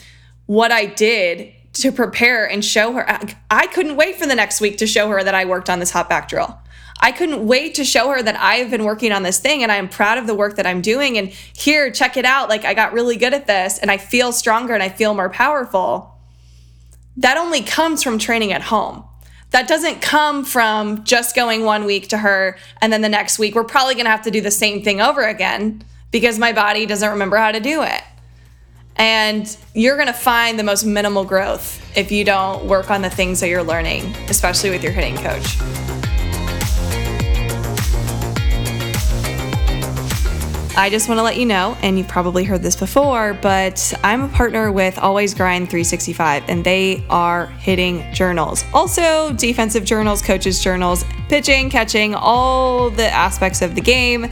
what 0.45 0.71
I 0.71 0.85
did 0.85 1.51
to 1.73 1.91
prepare 1.91 2.47
and 2.47 2.63
show 2.63 2.93
her. 2.93 3.35
I- 3.49 3.65
couldn't 3.65 3.95
wait 3.95 4.17
for 4.17 4.27
the 4.27 4.35
next 4.35 4.61
week 4.61 4.77
to 4.77 4.85
show 4.85 5.09
her 5.09 5.23
that 5.23 5.33
I 5.33 5.45
worked 5.45 5.71
on 5.71 5.79
this 5.79 5.89
hop 5.89 6.07
back 6.07 6.27
drill. 6.27 6.55
I 6.99 7.11
couldn't 7.11 7.47
wait 7.47 7.73
to 7.75 7.83
show 7.83 8.09
her 8.09 8.21
that 8.21 8.39
I've 8.39 8.69
been 8.69 8.83
working 8.83 9.11
on 9.11 9.23
this 9.23 9.39
thing 9.39 9.63
and 9.63 9.71
I 9.71 9.77
am 9.77 9.89
proud 9.89 10.19
of 10.19 10.27
the 10.27 10.35
work 10.35 10.55
that 10.57 10.67
I'm 10.67 10.81
doing. 10.81 11.17
And 11.17 11.29
here, 11.29 11.89
check 11.89 12.15
it 12.15 12.25
out. 12.25 12.47
Like, 12.47 12.63
I 12.63 12.75
got 12.75 12.93
really 12.93 13.15
good 13.15 13.33
at 13.33 13.47
this 13.47 13.79
and 13.79 13.89
I 13.89 13.97
feel 13.97 14.31
stronger 14.31 14.75
and 14.75 14.83
I 14.83 14.89
feel 14.89 15.15
more 15.15 15.29
powerful. 15.29 16.10
That 17.17 17.37
only 17.37 17.61
comes 17.61 18.03
from 18.03 18.17
training 18.17 18.53
at 18.53 18.61
home. 18.61 19.03
That 19.51 19.67
doesn't 19.67 20.01
come 20.01 20.45
from 20.45 21.03
just 21.03 21.35
going 21.35 21.65
one 21.65 21.85
week 21.85 22.07
to 22.09 22.17
her 22.17 22.57
and 22.81 22.91
then 22.91 23.01
the 23.01 23.09
next 23.09 23.37
week 23.37 23.53
we're 23.53 23.65
probably 23.65 23.95
going 23.95 24.05
to 24.05 24.11
have 24.11 24.23
to 24.23 24.31
do 24.31 24.39
the 24.39 24.51
same 24.51 24.81
thing 24.81 25.01
over 25.01 25.21
again 25.21 25.83
because 26.11 26.39
my 26.39 26.53
body 26.53 26.85
doesn't 26.85 27.09
remember 27.09 27.37
how 27.37 27.51
to 27.51 27.59
do 27.59 27.83
it. 27.83 28.01
And 28.95 29.57
you're 29.73 29.95
going 29.95 30.07
to 30.07 30.13
find 30.13 30.59
the 30.59 30.63
most 30.63 30.85
minimal 30.85 31.23
growth 31.23 31.81
if 31.97 32.11
you 32.11 32.23
don't 32.23 32.65
work 32.65 32.91
on 32.91 33.01
the 33.01 33.09
things 33.09 33.39
that 33.39 33.49
you're 33.49 33.63
learning, 33.63 34.13
especially 34.27 34.69
with 34.69 34.83
your 34.83 34.91
hitting 34.91 35.17
coach. 35.17 35.90
I 40.81 40.89
just 40.89 41.07
want 41.07 41.19
to 41.19 41.23
let 41.23 41.37
you 41.37 41.45
know, 41.45 41.77
and 41.83 41.95
you've 41.99 42.07
probably 42.07 42.43
heard 42.43 42.63
this 42.63 42.75
before, 42.75 43.35
but 43.35 43.93
I'm 44.03 44.23
a 44.23 44.27
partner 44.29 44.71
with 44.71 44.97
Always 44.97 45.35
Grind 45.35 45.69
365, 45.69 46.45
and 46.49 46.63
they 46.63 47.03
are 47.07 47.45
hitting 47.45 48.11
journals. 48.15 48.65
Also, 48.73 49.31
defensive 49.33 49.85
journals, 49.85 50.23
coaches' 50.23 50.59
journals, 50.59 51.05
pitching, 51.29 51.69
catching, 51.69 52.15
all 52.15 52.89
the 52.89 53.05
aspects 53.05 53.61
of 53.61 53.75
the 53.75 53.81
game 53.81 54.27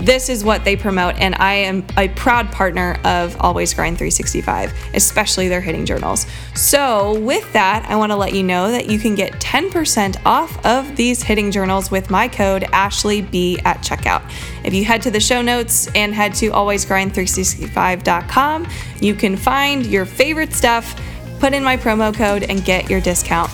this 0.00 0.28
is 0.28 0.44
what 0.44 0.64
they 0.64 0.76
promote, 0.76 1.18
and 1.18 1.36
I 1.36 1.54
am 1.54 1.86
a 1.96 2.08
proud 2.08 2.50
partner 2.50 2.98
of 3.04 3.40
Always 3.40 3.72
Grind 3.74 3.96
365, 3.98 4.72
especially 4.94 5.46
their 5.48 5.60
hitting 5.60 5.84
journals. 5.84 6.26
So, 6.54 7.20
with 7.20 7.52
that, 7.52 7.84
I 7.88 7.94
want 7.96 8.10
to 8.12 8.16
let 8.16 8.32
you 8.34 8.42
know 8.42 8.70
that 8.70 8.88
you 8.88 8.98
can 8.98 9.14
get 9.14 9.34
10% 9.34 10.16
off 10.24 10.64
of 10.64 10.96
these 10.96 11.22
hitting 11.22 11.50
journals 11.50 11.90
with 11.90 12.08
my 12.10 12.28
code 12.28 12.62
AshleyB 12.72 13.62
at 13.64 13.82
checkout. 13.82 14.22
If 14.64 14.72
you 14.72 14.84
head 14.84 15.02
to 15.02 15.10
the 15.10 15.20
show 15.20 15.42
notes 15.42 15.86
and 15.94 16.14
head 16.14 16.32
to 16.36 16.48
alwaysgrind365.com, 16.50 18.68
you 19.00 19.14
can 19.14 19.36
find 19.36 19.84
your 19.86 20.06
favorite 20.06 20.54
stuff, 20.54 20.98
put 21.40 21.52
in 21.52 21.62
my 21.62 21.76
promo 21.76 22.14
code, 22.14 22.44
and 22.44 22.64
get 22.64 22.88
your 22.88 23.02
discount. 23.02 23.50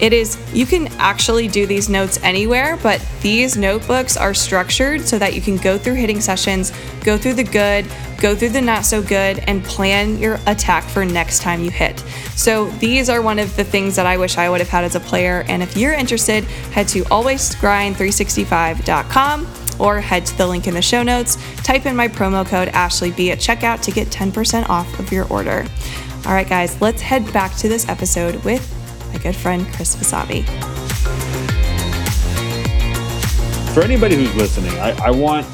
It 0.00 0.12
is, 0.14 0.38
you 0.54 0.64
can 0.64 0.86
actually 0.98 1.46
do 1.46 1.66
these 1.66 1.90
notes 1.90 2.18
anywhere, 2.22 2.78
but 2.82 3.06
these 3.20 3.58
notebooks 3.58 4.16
are 4.16 4.32
structured 4.32 5.02
so 5.02 5.18
that 5.18 5.34
you 5.34 5.42
can 5.42 5.58
go 5.58 5.76
through 5.76 5.92
hitting 5.94 6.22
sessions, 6.22 6.72
go 7.04 7.18
through 7.18 7.34
the 7.34 7.44
good, 7.44 7.84
go 8.18 8.34
through 8.34 8.48
the 8.50 8.62
not 8.62 8.86
so 8.86 9.02
good, 9.02 9.40
and 9.46 9.62
plan 9.62 10.18
your 10.18 10.38
attack 10.46 10.84
for 10.84 11.04
next 11.04 11.42
time 11.42 11.62
you 11.62 11.70
hit. 11.70 11.98
So 12.34 12.70
these 12.78 13.10
are 13.10 13.20
one 13.20 13.38
of 13.38 13.54
the 13.56 13.64
things 13.64 13.94
that 13.96 14.06
I 14.06 14.16
wish 14.16 14.38
I 14.38 14.48
would 14.48 14.60
have 14.60 14.70
had 14.70 14.84
as 14.84 14.94
a 14.94 15.00
player. 15.00 15.44
And 15.48 15.62
if 15.62 15.76
you're 15.76 15.92
interested, 15.92 16.44
head 16.44 16.88
to 16.88 17.02
alwaysgrind365.com 17.04 19.46
or 19.78 20.00
head 20.00 20.24
to 20.26 20.36
the 20.38 20.46
link 20.46 20.66
in 20.66 20.72
the 20.74 20.82
show 20.82 21.02
notes, 21.02 21.36
type 21.62 21.84
in 21.84 21.94
my 21.94 22.08
promo 22.08 22.46
code 22.46 22.68
AshleyB 22.68 23.32
at 23.32 23.38
checkout 23.38 23.82
to 23.82 23.90
get 23.90 24.08
10% 24.08 24.70
off 24.70 24.98
of 24.98 25.12
your 25.12 25.28
order. 25.28 25.66
All 26.26 26.32
right, 26.32 26.48
guys, 26.48 26.80
let's 26.80 27.02
head 27.02 27.30
back 27.32 27.54
to 27.56 27.68
this 27.68 27.86
episode 27.88 28.42
with 28.44 28.79
my 29.12 29.18
good 29.18 29.34
friend 29.34 29.66
Chris 29.74 29.96
Vasami. 29.96 30.44
For 33.74 33.82
anybody 33.82 34.16
who's 34.16 34.34
listening, 34.36 34.72
I, 34.78 34.90
I 35.06 35.10
want 35.10 35.46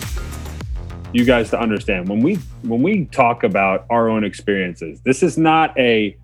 you 1.12 1.24
guys 1.24 1.50
to 1.50 1.60
understand 1.60 2.08
when 2.08 2.20
we 2.20 2.36
when 2.62 2.82
we 2.82 3.06
talk 3.06 3.42
about 3.42 3.86
our 3.88 4.08
own 4.08 4.24
experiences, 4.24 5.00
this 5.02 5.22
is 5.22 5.38
not 5.38 5.78
a 5.78 6.16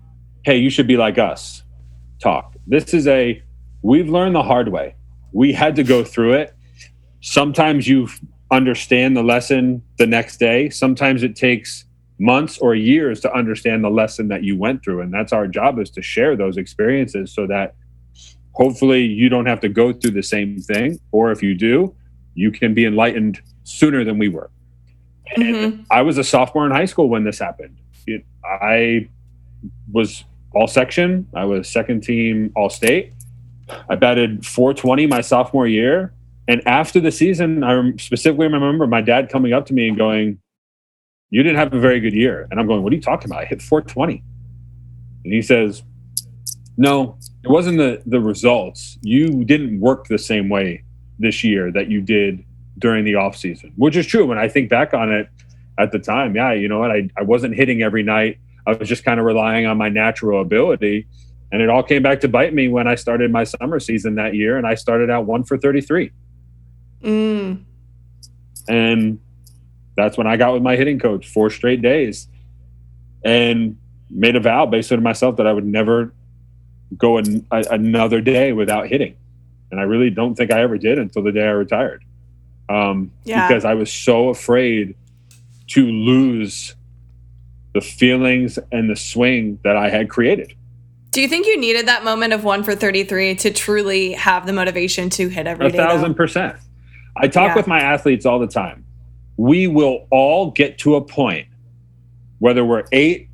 hey, 0.43 0.57
you 0.57 0.69
should 0.69 0.87
be 0.87 0.97
like 0.97 1.17
us 1.17 1.63
talk. 2.19 2.55
This 2.67 2.93
is 2.93 3.07
a 3.07 3.41
we've 3.81 4.09
learned 4.09 4.35
the 4.35 4.43
hard 4.43 4.69
way. 4.69 4.95
We 5.31 5.53
had 5.53 5.75
to 5.77 5.83
go 5.83 6.03
through 6.03 6.33
it. 6.33 6.55
Sometimes 7.21 7.87
you 7.87 8.09
understand 8.51 9.17
the 9.17 9.23
lesson 9.23 9.81
the 9.97 10.05
next 10.05 10.37
day. 10.37 10.69
Sometimes 10.69 11.23
it 11.23 11.35
takes 11.35 11.85
months 12.19 12.57
or 12.59 12.75
years 12.75 13.19
to 13.21 13.33
understand 13.33 13.83
the 13.83 13.89
lesson 13.89 14.27
that 14.27 14.43
you 14.43 14.57
went 14.57 14.83
through. 14.83 15.01
And 15.01 15.13
that's 15.13 15.33
our 15.33 15.47
job 15.47 15.79
is 15.79 15.89
to 15.91 16.01
share 16.01 16.35
those 16.35 16.57
experiences 16.57 17.33
so 17.33 17.47
that 17.47 17.75
hopefully 18.51 19.03
you 19.03 19.29
don't 19.29 19.47
have 19.47 19.59
to 19.61 19.69
go 19.69 19.91
through 19.91 20.11
the 20.11 20.23
same 20.23 20.59
thing. 20.59 20.99
Or 21.11 21.31
if 21.31 21.41
you 21.41 21.55
do 21.55 21.95
you 22.35 22.51
can 22.51 22.73
be 22.73 22.85
enlightened 22.85 23.41
sooner 23.63 24.03
than 24.03 24.17
we 24.17 24.27
were. 24.27 24.49
Mm-hmm. 25.37 25.83
i 25.89 26.01
was 26.01 26.17
a 26.17 26.23
sophomore 26.23 26.65
in 26.65 26.71
high 26.71 26.85
school 26.85 27.09
when 27.09 27.23
this 27.23 27.39
happened. 27.39 27.77
It, 28.05 28.25
i 28.45 29.07
was 29.91 30.25
all 30.53 30.67
section. 30.67 31.27
I 31.33 31.45
was 31.45 31.67
second 31.69 32.03
team 32.03 32.51
all 32.55 32.69
state. 32.69 33.13
I 33.89 33.95
batted 33.95 34.45
420 34.45 35.07
my 35.07 35.21
sophomore 35.21 35.65
year. 35.65 36.13
And 36.47 36.61
after 36.67 36.99
the 36.99 37.11
season 37.11 37.63
i 37.63 37.93
specifically 37.97 38.47
remember 38.47 38.85
my 38.85 39.01
dad 39.01 39.29
coming 39.29 39.53
up 39.53 39.65
to 39.67 39.73
me 39.73 39.87
and 39.87 39.97
going 39.97 40.39
you 41.33 41.41
didn't 41.41 41.57
have 41.57 41.73
a 41.73 41.79
very 41.79 41.99
good 41.99 42.13
year. 42.13 42.47
And 42.51 42.59
I'm 42.59 42.67
going, 42.67 42.83
what 42.83 42.93
are 42.93 42.95
you 42.95 43.01
talking 43.01 43.27
about? 43.27 43.41
I 43.41 43.45
hit 43.45 43.59
420. 43.59 44.23
And 45.23 45.33
he 45.33 45.41
says, 45.41 45.81
no, 46.77 47.17
it 47.43 47.49
wasn't 47.49 47.79
the, 47.79 48.03
the 48.05 48.19
results. 48.19 48.99
You 49.01 49.43
didn't 49.43 49.79
work 49.79 50.05
the 50.07 50.19
same 50.19 50.47
way 50.47 50.83
this 51.17 51.43
year 51.43 51.71
that 51.71 51.89
you 51.89 52.01
did 52.01 52.45
during 52.77 53.03
the 53.03 53.15
off 53.15 53.35
season, 53.35 53.73
which 53.77 53.95
is 53.95 54.05
true. 54.05 54.27
When 54.27 54.37
I 54.37 54.47
think 54.47 54.69
back 54.69 54.93
on 54.93 55.11
it 55.11 55.27
at 55.79 55.91
the 55.91 55.97
time, 55.97 56.35
yeah, 56.35 56.53
you 56.53 56.67
know 56.67 56.77
what? 56.77 56.91
I, 56.91 57.09
I 57.17 57.23
wasn't 57.23 57.55
hitting 57.55 57.81
every 57.81 58.03
night. 58.03 58.37
I 58.67 58.73
was 58.73 58.87
just 58.87 59.03
kind 59.03 59.19
of 59.19 59.25
relying 59.25 59.65
on 59.65 59.75
my 59.75 59.89
natural 59.89 60.39
ability. 60.39 61.07
And 61.51 61.63
it 61.63 61.69
all 61.69 61.81
came 61.81 62.03
back 62.03 62.19
to 62.21 62.27
bite 62.27 62.53
me 62.53 62.67
when 62.67 62.87
I 62.87 62.93
started 62.93 63.31
my 63.31 63.43
summer 63.43 63.79
season 63.79 64.13
that 64.15 64.35
year 64.35 64.59
and 64.59 64.67
I 64.67 64.75
started 64.75 65.09
out 65.09 65.25
one 65.25 65.43
for 65.43 65.57
33. 65.57 66.11
Mm. 67.01 67.63
And 68.67 69.19
that's 69.95 70.17
when 70.17 70.27
I 70.27 70.37
got 70.37 70.53
with 70.53 70.63
my 70.63 70.75
hitting 70.75 70.99
coach 70.99 71.27
four 71.27 71.49
straight 71.49 71.81
days 71.81 72.27
and 73.23 73.77
made 74.09 74.35
a 74.35 74.39
vow 74.39 74.65
based 74.65 74.91
on 74.91 75.01
myself 75.03 75.37
that 75.37 75.47
I 75.47 75.53
would 75.53 75.65
never 75.65 76.13
go 76.97 77.17
an, 77.17 77.45
a, 77.51 77.63
another 77.71 78.21
day 78.21 78.53
without 78.53 78.87
hitting. 78.87 79.15
And 79.71 79.79
I 79.79 79.83
really 79.83 80.09
don't 80.09 80.35
think 80.35 80.51
I 80.51 80.61
ever 80.61 80.77
did 80.77 80.99
until 80.99 81.23
the 81.23 81.31
day 81.31 81.43
I 81.47 81.51
retired. 81.51 82.03
Um, 82.69 83.11
yeah. 83.23 83.47
Because 83.47 83.65
I 83.65 83.73
was 83.73 83.91
so 83.91 84.29
afraid 84.29 84.95
to 85.69 85.85
lose 85.85 86.75
the 87.73 87.81
feelings 87.81 88.59
and 88.71 88.89
the 88.89 88.95
swing 88.95 89.59
that 89.63 89.75
I 89.75 89.89
had 89.89 90.09
created. 90.09 90.53
Do 91.11 91.21
you 91.21 91.27
think 91.27 91.47
you 91.47 91.59
needed 91.59 91.87
that 91.87 92.03
moment 92.03 92.33
of 92.33 92.43
one 92.43 92.63
for 92.63 92.75
33 92.75 93.35
to 93.35 93.51
truly 93.51 94.13
have 94.13 94.45
the 94.45 94.53
motivation 94.53 95.09
to 95.11 95.27
hit 95.27 95.47
every 95.47 95.67
a 95.67 95.71
day? 95.71 95.77
A 95.77 95.81
thousand 95.81 96.11
though? 96.11 96.15
percent. 96.15 96.57
I 97.15 97.27
talk 97.27 97.49
yeah. 97.49 97.55
with 97.55 97.67
my 97.67 97.79
athletes 97.79 98.25
all 98.25 98.39
the 98.39 98.47
time 98.47 98.83
we 99.37 99.67
will 99.67 100.07
all 100.11 100.51
get 100.51 100.77
to 100.79 100.95
a 100.95 101.01
point, 101.01 101.47
whether 102.39 102.63
we're 102.63 102.85
8, 102.91 103.29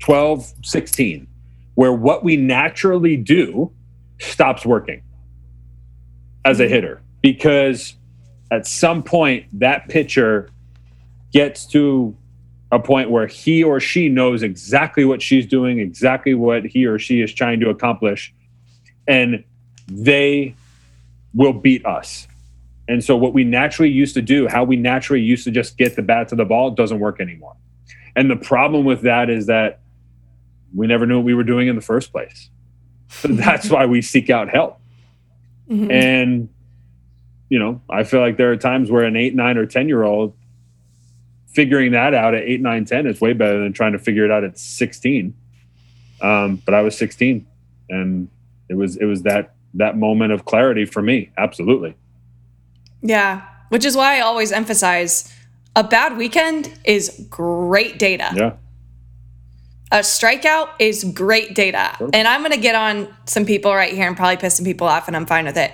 12, 0.00 0.52
16, 0.62 1.26
where 1.74 1.92
what 1.92 2.24
we 2.24 2.36
naturally 2.36 3.16
do 3.16 3.72
stops 4.20 4.64
working 4.64 5.02
as 6.44 6.60
a 6.60 6.64
mm-hmm. 6.64 6.72
hitter 6.72 7.02
because 7.22 7.94
at 8.50 8.66
some 8.66 9.02
point 9.02 9.46
that 9.58 9.88
pitcher 9.88 10.50
gets 11.32 11.66
to 11.66 12.14
a 12.70 12.78
point 12.78 13.10
where 13.10 13.26
he 13.26 13.62
or 13.62 13.80
she 13.80 14.08
knows 14.08 14.42
exactly 14.42 15.04
what 15.04 15.20
she's 15.20 15.46
doing, 15.46 15.78
exactly 15.78 16.34
what 16.34 16.64
he 16.64 16.86
or 16.86 16.98
she 16.98 17.20
is 17.20 17.32
trying 17.32 17.60
to 17.60 17.68
accomplish, 17.68 18.34
and 19.06 19.44
they 19.88 20.54
will 21.34 21.52
beat 21.52 21.84
us. 21.84 22.26
And 22.88 23.02
so 23.02 23.16
what 23.16 23.32
we 23.32 23.44
naturally 23.44 23.90
used 23.90 24.14
to 24.14 24.22
do, 24.22 24.48
how 24.48 24.64
we 24.64 24.76
naturally 24.76 25.22
used 25.22 25.44
to 25.44 25.50
just 25.50 25.78
get 25.78 25.96
the 25.96 26.02
bat 26.02 26.28
to 26.28 26.36
the 26.36 26.44
ball, 26.44 26.70
doesn't 26.70 26.98
work 26.98 27.20
anymore. 27.20 27.56
And 28.16 28.30
the 28.30 28.36
problem 28.36 28.84
with 28.84 29.02
that 29.02 29.30
is 29.30 29.46
that 29.46 29.80
we 30.74 30.86
never 30.86 31.06
knew 31.06 31.18
what 31.18 31.24
we 31.24 31.34
were 31.34 31.44
doing 31.44 31.68
in 31.68 31.76
the 31.76 31.82
first 31.82 32.12
place. 32.12 32.50
So 33.08 33.28
that's 33.30 33.70
why 33.70 33.86
we 33.86 34.02
seek 34.02 34.30
out 34.30 34.48
help. 34.48 34.80
Mm-hmm. 35.70 35.90
And 35.90 36.48
you 37.48 37.58
know, 37.58 37.82
I 37.90 38.04
feel 38.04 38.20
like 38.20 38.38
there 38.38 38.50
are 38.50 38.56
times 38.56 38.90
where 38.90 39.04
an 39.04 39.14
eight, 39.14 39.34
nine, 39.34 39.58
or 39.58 39.66
ten 39.66 39.86
year 39.86 40.02
old 40.02 40.34
figuring 41.48 41.92
that 41.92 42.14
out 42.14 42.34
at 42.34 42.44
eight, 42.44 42.62
nine, 42.62 42.86
ten 42.86 43.06
is 43.06 43.20
way 43.20 43.34
better 43.34 43.60
than 43.60 43.74
trying 43.74 43.92
to 43.92 43.98
figure 43.98 44.24
it 44.24 44.30
out 44.30 44.42
at 44.42 44.58
sixteen. 44.58 45.34
Um, 46.22 46.62
but 46.64 46.74
I 46.74 46.80
was 46.80 46.96
sixteen, 46.96 47.46
and 47.90 48.28
it 48.70 48.74
was 48.74 48.96
it 48.96 49.04
was 49.04 49.22
that 49.22 49.54
that 49.74 49.98
moment 49.98 50.32
of 50.32 50.46
clarity 50.46 50.86
for 50.86 51.02
me. 51.02 51.30
Absolutely. 51.36 51.94
Yeah, 53.02 53.42
which 53.68 53.84
is 53.84 53.96
why 53.96 54.18
I 54.18 54.20
always 54.20 54.52
emphasize 54.52 55.32
a 55.74 55.84
bad 55.84 56.16
weekend 56.16 56.72
is 56.84 57.26
great 57.28 57.98
data. 57.98 58.30
Yeah. 58.34 58.52
A 59.90 59.98
strikeout 59.98 60.70
is 60.78 61.04
great 61.04 61.54
data. 61.54 61.94
Sure. 61.98 62.10
And 62.12 62.26
I'm 62.26 62.40
going 62.40 62.52
to 62.52 62.58
get 62.58 62.74
on 62.74 63.14
some 63.26 63.44
people 63.44 63.74
right 63.74 63.92
here 63.92 64.06
and 64.06 64.16
probably 64.16 64.38
piss 64.38 64.56
some 64.56 64.64
people 64.64 64.86
off, 64.86 65.06
and 65.06 65.16
I'm 65.16 65.26
fine 65.26 65.44
with 65.44 65.58
it. 65.58 65.72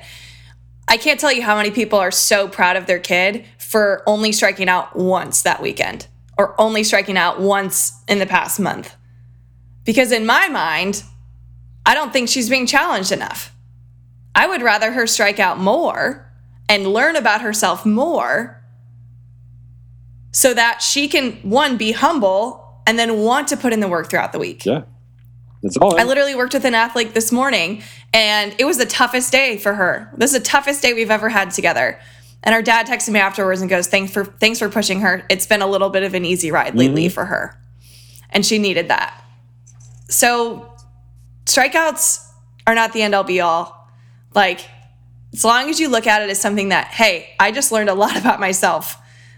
I 0.88 0.96
can't 0.96 1.20
tell 1.20 1.32
you 1.32 1.42
how 1.42 1.56
many 1.56 1.70
people 1.70 1.98
are 1.98 2.10
so 2.10 2.48
proud 2.48 2.76
of 2.76 2.86
their 2.86 2.98
kid 2.98 3.44
for 3.58 4.02
only 4.06 4.32
striking 4.32 4.68
out 4.68 4.96
once 4.96 5.42
that 5.42 5.60
weekend 5.60 6.06
or 6.38 6.58
only 6.60 6.82
striking 6.82 7.18
out 7.18 7.40
once 7.40 7.92
in 8.08 8.18
the 8.18 8.26
past 8.26 8.58
month. 8.58 8.94
Because 9.84 10.12
in 10.12 10.24
my 10.24 10.48
mind, 10.48 11.02
I 11.84 11.94
don't 11.94 12.12
think 12.12 12.28
she's 12.28 12.48
being 12.48 12.66
challenged 12.66 13.12
enough. 13.12 13.52
I 14.34 14.46
would 14.46 14.62
rather 14.62 14.92
her 14.92 15.06
strike 15.06 15.38
out 15.38 15.58
more 15.58 16.27
and 16.68 16.87
learn 16.87 17.16
about 17.16 17.40
herself 17.40 17.85
more 17.87 18.62
so 20.33 20.54
that 20.54 20.83
she 20.83 21.09
can, 21.09 21.33
one, 21.42 21.76
be 21.76 21.92
humble 21.92 22.83
and 22.87 22.98
then 22.98 23.18
want 23.18 23.48
to 23.48 23.57
put 23.57 23.72
in 23.72 23.81
the 23.81 23.88
work 23.88 24.11
throughout 24.11 24.33
the 24.33 24.38
week. 24.38 24.64
Yeah. 24.64 24.83
That's 25.62 25.76
all. 25.78 25.98
I 25.98 26.04
literally 26.04 26.35
worked 26.35 26.54
with 26.54 26.64
an 26.64 26.74
athlete 26.74 27.14
this 27.14 27.33
morning 27.33 27.83
and 28.12 28.54
it 28.59 28.64
was 28.64 28.78
the 28.78 28.87
toughest 28.87 29.33
day 29.33 29.57
for 29.59 29.74
her. 29.74 30.12
This 30.16 30.33
is 30.33 30.38
the 30.38 30.44
toughest 30.44 30.83
day 30.83 30.94
we've 30.94 31.11
ever 31.11 31.28
had 31.28 31.50
together. 31.50 31.98
And 32.44 32.54
our 32.54 32.62
dad 32.62 32.87
texted 32.87 33.11
me 33.11 33.18
afterwards 33.18 33.61
and 33.61 33.68
goes, 33.68 33.88
"Thanks 33.88 34.12
for 34.12 34.24
thanks 34.24 34.61
for 34.61 34.68
pushing 34.68 35.00
her. 35.00 35.24
It's 35.28 35.44
been 35.44 35.61
a 35.61 35.66
little 35.66 35.90
bit 35.90 36.04
of 36.04 36.14
an 36.14 36.24
easy 36.24 36.52
ride 36.52 36.76
lately 36.76 37.07
Mm-hmm. 37.07 37.14
for 37.14 37.24
her." 37.24 37.61
And 38.31 38.46
she 38.46 38.59
needed 38.59 38.87
that. 38.88 39.20
So 40.09 40.72
strikeouts 41.46 42.24
are 42.66 42.76
not 42.76 42.92
the 42.92 43.02
end 43.02 43.14
all 43.16 43.24
be 43.24 43.40
all. 43.40 43.90
Like 44.35 44.61
as 45.32 45.44
long 45.44 45.68
as 45.68 45.78
you 45.78 45.88
look 45.88 46.06
at 46.06 46.22
it 46.22 46.30
as 46.30 46.40
something 46.40 46.70
that, 46.70 46.88
hey, 46.88 47.34
I 47.38 47.52
just 47.52 47.72
learned 47.72 47.90
a 47.90 47.94
lot 47.94 48.16
about 48.20 48.40
myself. 48.40 48.96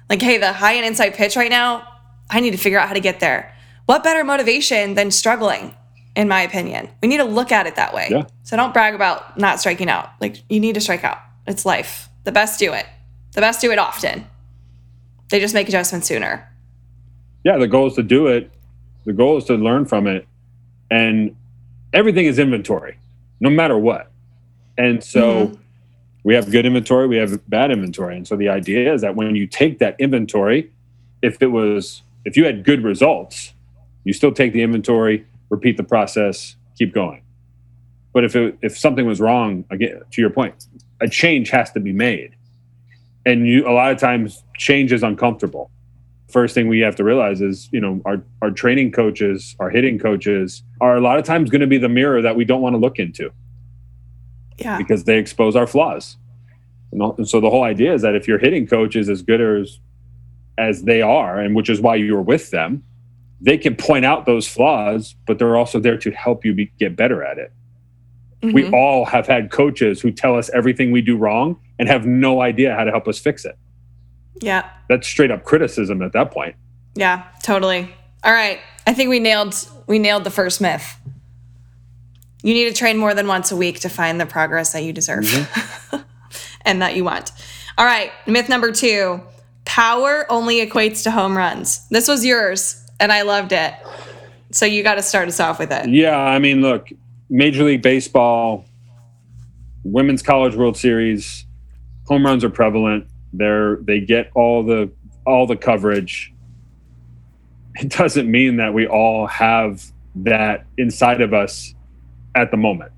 Like, 0.09 0.23
hey, 0.23 0.39
the 0.39 0.53
high 0.53 0.73
and 0.73 0.85
inside 0.85 1.15
pitch 1.15 1.37
right 1.37 1.51
now, 1.51 1.87
I 2.29 2.41
need 2.41 2.51
to 2.53 2.57
figure 2.57 2.79
out 2.79 2.89
how 2.89 2.95
to 2.95 3.01
get 3.01 3.21
there. 3.21 3.55
What 3.87 4.03
better 4.05 4.25
motivation 4.25 4.95
than 4.95 5.11
struggling, 5.11 5.75
in 6.15 6.29
my 6.29 6.43
opinion? 6.43 6.89
We 7.03 7.09
need 7.09 7.17
to 7.19 7.25
look 7.25 7.51
at 7.53 7.67
it 7.67 7.77
that 7.77 7.93
way. 7.93 8.09
Yeah. 8.11 8.27
So 8.45 8.57
don't 8.57 8.73
brag 8.73 8.95
about 8.95 9.39
not 9.39 9.61
striking 9.61 9.89
out. 9.89 10.11
Like, 10.21 10.37
you 10.49 10.61
need 10.61 10.75
to 10.75 10.81
strike 10.81 11.05
out. 11.05 11.19
It's 11.47 11.65
life. 11.67 12.09
The 12.25 12.33
best 12.33 12.59
do 12.59 12.73
it. 12.73 12.87
The 13.33 13.41
best 13.41 13.61
do 13.61 13.71
it 13.73 13.79
often. 13.79 14.27
They 15.29 15.41
just 15.41 15.55
make 15.55 15.69
adjustments 15.69 16.09
sooner. 16.09 16.49
yeah, 17.45 17.57
the 17.57 17.69
goal 17.69 17.87
is 17.87 17.95
to 17.95 18.03
do 18.03 18.27
it. 18.27 18.51
The 19.05 19.13
goal 19.13 19.39
is 19.39 19.45
to 19.45 19.55
learn 19.55 19.87
from 19.87 20.07
it. 20.07 20.27
And 20.91 21.37
everything 21.93 22.27
is 22.27 22.39
inventory, 22.39 22.99
no 23.41 23.49
matter 23.49 23.79
what. 23.79 24.11
And 24.77 25.03
so 25.03 25.47
mm-hmm. 25.47 25.60
We 26.25 26.35
have 26.35 26.51
good 26.51 26.67
inventory, 26.67 27.07
we 27.07 27.17
have 27.17 27.49
bad 27.49 27.71
inventory. 27.71 28.17
And 28.17 28.27
so 28.27 28.37
the 28.37 28.49
idea 28.49 28.93
is 28.93 29.01
that 29.01 29.17
when 29.17 29.35
you 29.35 29.47
take 29.47 29.79
that 29.79 29.97
inventory, 29.99 30.71
if 31.23 31.41
it 31.41 31.49
was, 31.49 32.03
if 32.25 32.37
you 32.37 32.45
had 32.45 32.65
good 32.65 32.85
results, 32.85 33.55
you 34.05 34.13
still 34.13 34.33
take 34.33 34.53
the 34.53 34.63
inventory, 34.63 35.27
repeat 35.49 35.77
the 35.77 35.85
process, 35.85 36.57
keep 36.77 36.93
going. 36.93 37.23
But 38.13 38.25
if 38.25 38.35
it, 38.37 38.59
if 38.63 38.79
something 38.79 39.07
was 39.07 39.21
wrong, 39.21 39.65
again, 39.71 40.01
to 40.11 40.21
your 40.21 40.31
point, 40.31 40.67
a 41.01 41.09
change 41.09 41.51
has 41.51 41.71
to 41.73 41.81
be 41.81 41.93
made. 41.93 42.35
And 43.25 43.47
you, 43.47 43.69
a 43.69 43.73
lot 43.73 43.93
of 43.93 43.99
times, 43.99 44.43
change 44.57 44.93
is 44.93 45.03
uncomfortable 45.03 45.71
first 46.31 46.55
thing 46.55 46.69
we 46.69 46.81
have 46.81 46.97
to 46.97 47.05
realize 47.05 47.41
is 47.41 47.69
you 47.73 47.81
know 47.81 48.01
our 48.05 48.23
our 48.43 48.51
training 48.51 48.93
coaches 48.93 49.57
our 49.59 49.71
hitting 49.71 49.99
coaches 49.99 50.63
are 50.81 50.97
a 50.97 51.01
lot 51.01 51.19
of 51.19 51.25
times 51.25 51.51
going 51.51 51.61
to 51.61 51.67
be 51.67 51.79
the 51.79 51.89
mirror 51.89 52.23
that 52.23 52.37
we 52.37 52.45
don't 52.45 52.63
want 52.63 52.73
to 52.75 52.79
look 52.79 52.99
into 52.99 53.31
Yeah. 54.61 54.79
because 54.79 55.05
they 55.05 55.19
expose 55.19 55.57
our 55.57 55.67
flaws 55.67 56.17
and, 56.93 57.01
and 57.19 57.29
so 57.29 57.41
the 57.41 57.49
whole 57.51 57.63
idea 57.65 57.95
is 57.95 58.03
that 58.03 58.15
if 58.15 58.29
your 58.29 58.39
hitting 58.39 58.67
coach 58.67 58.95
is 58.97 59.09
as 59.09 59.23
good 59.23 59.41
as 59.41 59.79
as 60.59 60.83
they 60.83 61.01
are 61.03 61.41
and 61.41 61.55
which 61.55 61.71
is 61.71 61.81
why 61.81 61.95
you're 61.97 62.21
with 62.23 62.51
them 62.51 62.83
they 63.41 63.57
can 63.57 63.75
point 63.75 64.05
out 64.05 64.27
those 64.27 64.47
flaws 64.47 65.15
but 65.27 65.39
they're 65.39 65.57
also 65.57 65.81
there 65.81 65.97
to 65.97 66.11
help 66.11 66.45
you 66.45 66.53
be, 66.53 66.71
get 66.79 66.95
better 66.97 67.23
at 67.25 67.39
it 67.39 67.53
we 68.43 68.63
Mhm. 68.65 68.73
all 68.73 69.05
have 69.05 69.27
had 69.27 69.51
coaches 69.51 70.01
who 70.01 70.11
tell 70.11 70.37
us 70.37 70.49
everything 70.51 70.93
we 70.93 71.03
do 71.03 71.17
wrong 71.17 71.59
and 71.79 71.89
have 71.89 72.07
no 72.07 72.41
idea 72.41 72.75
how 72.75 72.85
to 72.85 72.91
help 72.91 73.07
us 73.09 73.19
fix 73.19 73.45
it 73.45 73.57
yeah. 74.43 74.69
that's 74.89 75.07
straight 75.07 75.31
up 75.31 75.45
criticism 75.45 76.03
at 76.03 76.13
that 76.13 76.31
point 76.31 76.55
Yeah, 76.97 77.23
totally. 77.43 77.89
All 78.25 78.33
right. 78.33 78.59
I 78.87 78.93
think 78.95 79.09
we 79.11 79.21
nailed 79.21 79.55
we 79.87 79.99
nailed 79.99 80.25
the 80.25 80.31
first 80.31 80.61
myth. 80.61 80.97
You 82.43 82.55
need 82.55 82.69
to 82.69 82.75
train 82.75 82.97
more 82.97 83.15
than 83.15 83.27
once 83.27 83.53
a 83.53 83.57
week 83.57 83.81
to 83.81 83.89
find 83.89 84.21
the 84.21 84.27
progress 84.27 84.73
that 84.73 84.83
you 84.83 84.93
deserve 84.93 85.25
mm-hmm. 85.25 85.97
and 86.63 86.83
that 86.83 86.97
you 86.97 87.05
want. 87.05 87.33
All 87.77 87.85
right, 87.85 88.11
myth 88.27 88.49
number 88.49 88.73
2. 88.73 89.21
Power 89.65 90.27
only 90.31 90.65
equates 90.67 91.03
to 91.05 91.11
home 91.11 91.37
runs. 91.37 91.87
This 91.89 92.09
was 92.09 92.25
yours 92.25 92.85
and 92.99 93.11
I 93.11 93.23
loved 93.23 93.53
it. 93.53 93.75
So 94.53 94.67
you 94.67 94.83
got 94.83 94.97
to 94.97 95.03
start 95.03 95.29
us 95.29 95.41
off 95.41 95.59
with 95.59 95.73
it. 95.73 95.89
Yeah, 95.89 96.19
I 96.19 96.39
mean, 96.39 96.61
look, 96.61 96.89
Major 97.29 97.65
League 97.65 97.83
Baseball, 97.83 98.65
Women's 99.85 100.23
College 100.23 100.55
World 100.55 100.77
Series, 100.77 101.47
home 102.07 102.27
runs 102.27 102.45
are 102.45 102.51
prevalent. 102.51 103.07
They're 103.33 103.77
they 103.77 104.01
get 104.01 104.31
all 104.35 104.65
the 104.65 104.91
all 105.25 105.47
the 105.47 105.57
coverage. 105.57 106.35
It 107.77 107.89
doesn't 107.91 108.29
mean 108.29 108.57
that 108.57 108.75
we 108.75 108.89
all 108.89 109.29
have 109.29 109.85
that 110.17 110.67
inside 110.77 111.21
of 111.21 111.33
us 111.33 111.73
at 112.35 112.51
the 112.51 112.57
moment. 112.57 112.93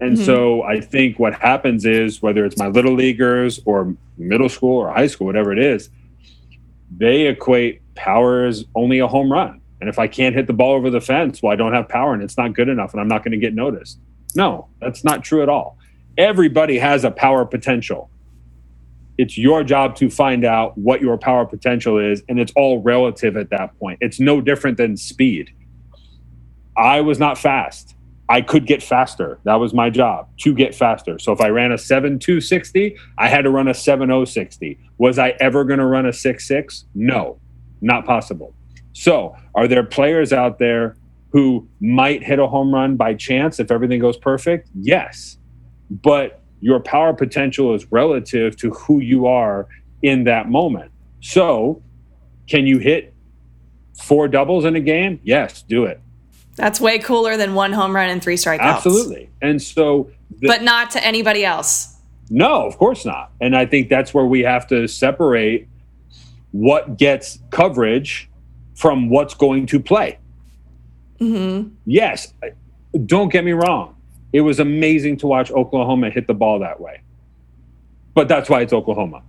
And 0.00 0.16
mm-hmm. 0.16 0.24
so 0.24 0.62
I 0.62 0.80
think 0.80 1.18
what 1.18 1.34
happens 1.34 1.84
is 1.84 2.20
whether 2.20 2.44
it's 2.44 2.58
my 2.58 2.68
little 2.68 2.94
leaguers 2.94 3.60
or 3.64 3.96
middle 4.18 4.48
school 4.48 4.76
or 4.76 4.92
high 4.92 5.06
school, 5.06 5.26
whatever 5.26 5.52
it 5.52 5.58
is, 5.58 5.90
they 6.96 7.26
equate 7.26 7.80
power 7.94 8.44
as 8.44 8.64
only 8.74 8.98
a 8.98 9.06
home 9.06 9.32
run. 9.32 9.60
And 9.80 9.88
if 9.88 9.98
I 9.98 10.06
can't 10.06 10.34
hit 10.34 10.46
the 10.46 10.52
ball 10.52 10.72
over 10.74 10.90
the 10.90 11.00
fence, 11.00 11.42
well, 11.42 11.52
I 11.52 11.56
don't 11.56 11.72
have 11.72 11.88
power 11.88 12.14
and 12.14 12.22
it's 12.22 12.36
not 12.36 12.54
good 12.54 12.68
enough 12.68 12.92
and 12.92 13.00
I'm 13.00 13.08
not 13.08 13.22
going 13.22 13.32
to 13.32 13.38
get 13.38 13.54
noticed. 13.54 13.98
No, 14.34 14.68
that's 14.80 15.04
not 15.04 15.22
true 15.22 15.42
at 15.42 15.48
all. 15.48 15.78
Everybody 16.16 16.78
has 16.78 17.04
a 17.04 17.10
power 17.10 17.44
potential. 17.44 18.10
It's 19.16 19.38
your 19.38 19.62
job 19.62 19.94
to 19.96 20.10
find 20.10 20.44
out 20.44 20.76
what 20.76 21.00
your 21.00 21.16
power 21.16 21.46
potential 21.46 21.98
is, 21.98 22.22
and 22.28 22.40
it's 22.40 22.52
all 22.56 22.82
relative 22.82 23.36
at 23.36 23.50
that 23.50 23.78
point. 23.78 23.98
It's 24.00 24.18
no 24.18 24.40
different 24.40 24.76
than 24.76 24.96
speed. 24.96 25.52
I 26.76 27.00
was 27.00 27.20
not 27.20 27.38
fast. 27.38 27.94
I 28.28 28.40
could 28.40 28.66
get 28.66 28.82
faster. 28.82 29.38
That 29.44 29.56
was 29.56 29.74
my 29.74 29.90
job 29.90 30.28
to 30.38 30.54
get 30.54 30.74
faster. 30.74 31.18
So 31.18 31.32
if 31.32 31.40
I 31.40 31.48
ran 31.48 31.72
a 31.72 31.76
7.260, 31.76 32.96
I 33.18 33.28
had 33.28 33.42
to 33.42 33.50
run 33.50 33.68
a 33.68 33.72
7.060. 33.72 34.78
Was 34.98 35.18
I 35.18 35.34
ever 35.40 35.64
going 35.64 35.78
to 35.78 35.86
run 35.86 36.06
a 36.06 36.10
6-66 36.10 36.84
No, 36.94 37.38
not 37.80 38.06
possible. 38.06 38.54
So 38.92 39.36
are 39.54 39.68
there 39.68 39.84
players 39.84 40.32
out 40.32 40.58
there 40.58 40.96
who 41.32 41.68
might 41.80 42.22
hit 42.22 42.38
a 42.38 42.46
home 42.46 42.72
run 42.72 42.96
by 42.96 43.14
chance 43.14 43.60
if 43.60 43.70
everything 43.70 44.00
goes 44.00 44.16
perfect? 44.16 44.70
Yes. 44.74 45.36
But 45.90 46.40
your 46.60 46.80
power 46.80 47.12
potential 47.12 47.74
is 47.74 47.90
relative 47.92 48.56
to 48.56 48.70
who 48.70 49.00
you 49.00 49.26
are 49.26 49.68
in 50.02 50.24
that 50.24 50.48
moment. 50.48 50.92
So 51.20 51.82
can 52.48 52.66
you 52.66 52.78
hit 52.78 53.14
four 54.02 54.28
doubles 54.28 54.64
in 54.64 54.76
a 54.76 54.80
game? 54.80 55.20
Yes, 55.24 55.62
do 55.62 55.84
it. 55.84 56.00
That's 56.56 56.80
way 56.80 56.98
cooler 56.98 57.36
than 57.36 57.54
one 57.54 57.72
home 57.72 57.94
run 57.94 58.08
and 58.08 58.22
three 58.22 58.36
strikeouts. 58.36 58.60
Absolutely. 58.60 59.30
And 59.42 59.60
so 59.60 60.10
the, 60.38 60.46
But 60.46 60.62
not 60.62 60.90
to 60.92 61.04
anybody 61.04 61.44
else. 61.44 61.96
No, 62.30 62.66
of 62.66 62.78
course 62.78 63.04
not. 63.04 63.32
And 63.40 63.56
I 63.56 63.66
think 63.66 63.88
that's 63.88 64.14
where 64.14 64.24
we 64.24 64.40
have 64.40 64.66
to 64.68 64.86
separate 64.86 65.68
what 66.52 66.96
gets 66.96 67.38
coverage 67.50 68.30
from 68.74 69.10
what's 69.10 69.34
going 69.34 69.66
to 69.66 69.80
play. 69.80 70.18
Mm-hmm. 71.20 71.74
Yes, 71.86 72.32
don't 73.06 73.30
get 73.30 73.44
me 73.44 73.52
wrong. 73.52 73.96
It 74.32 74.40
was 74.40 74.58
amazing 74.60 75.16
to 75.18 75.26
watch 75.26 75.50
Oklahoma 75.50 76.10
hit 76.10 76.26
the 76.26 76.34
ball 76.34 76.58
that 76.60 76.80
way. 76.80 77.02
But 78.14 78.28
that's 78.28 78.48
why 78.48 78.62
it's 78.62 78.72
Oklahoma. 78.72 79.22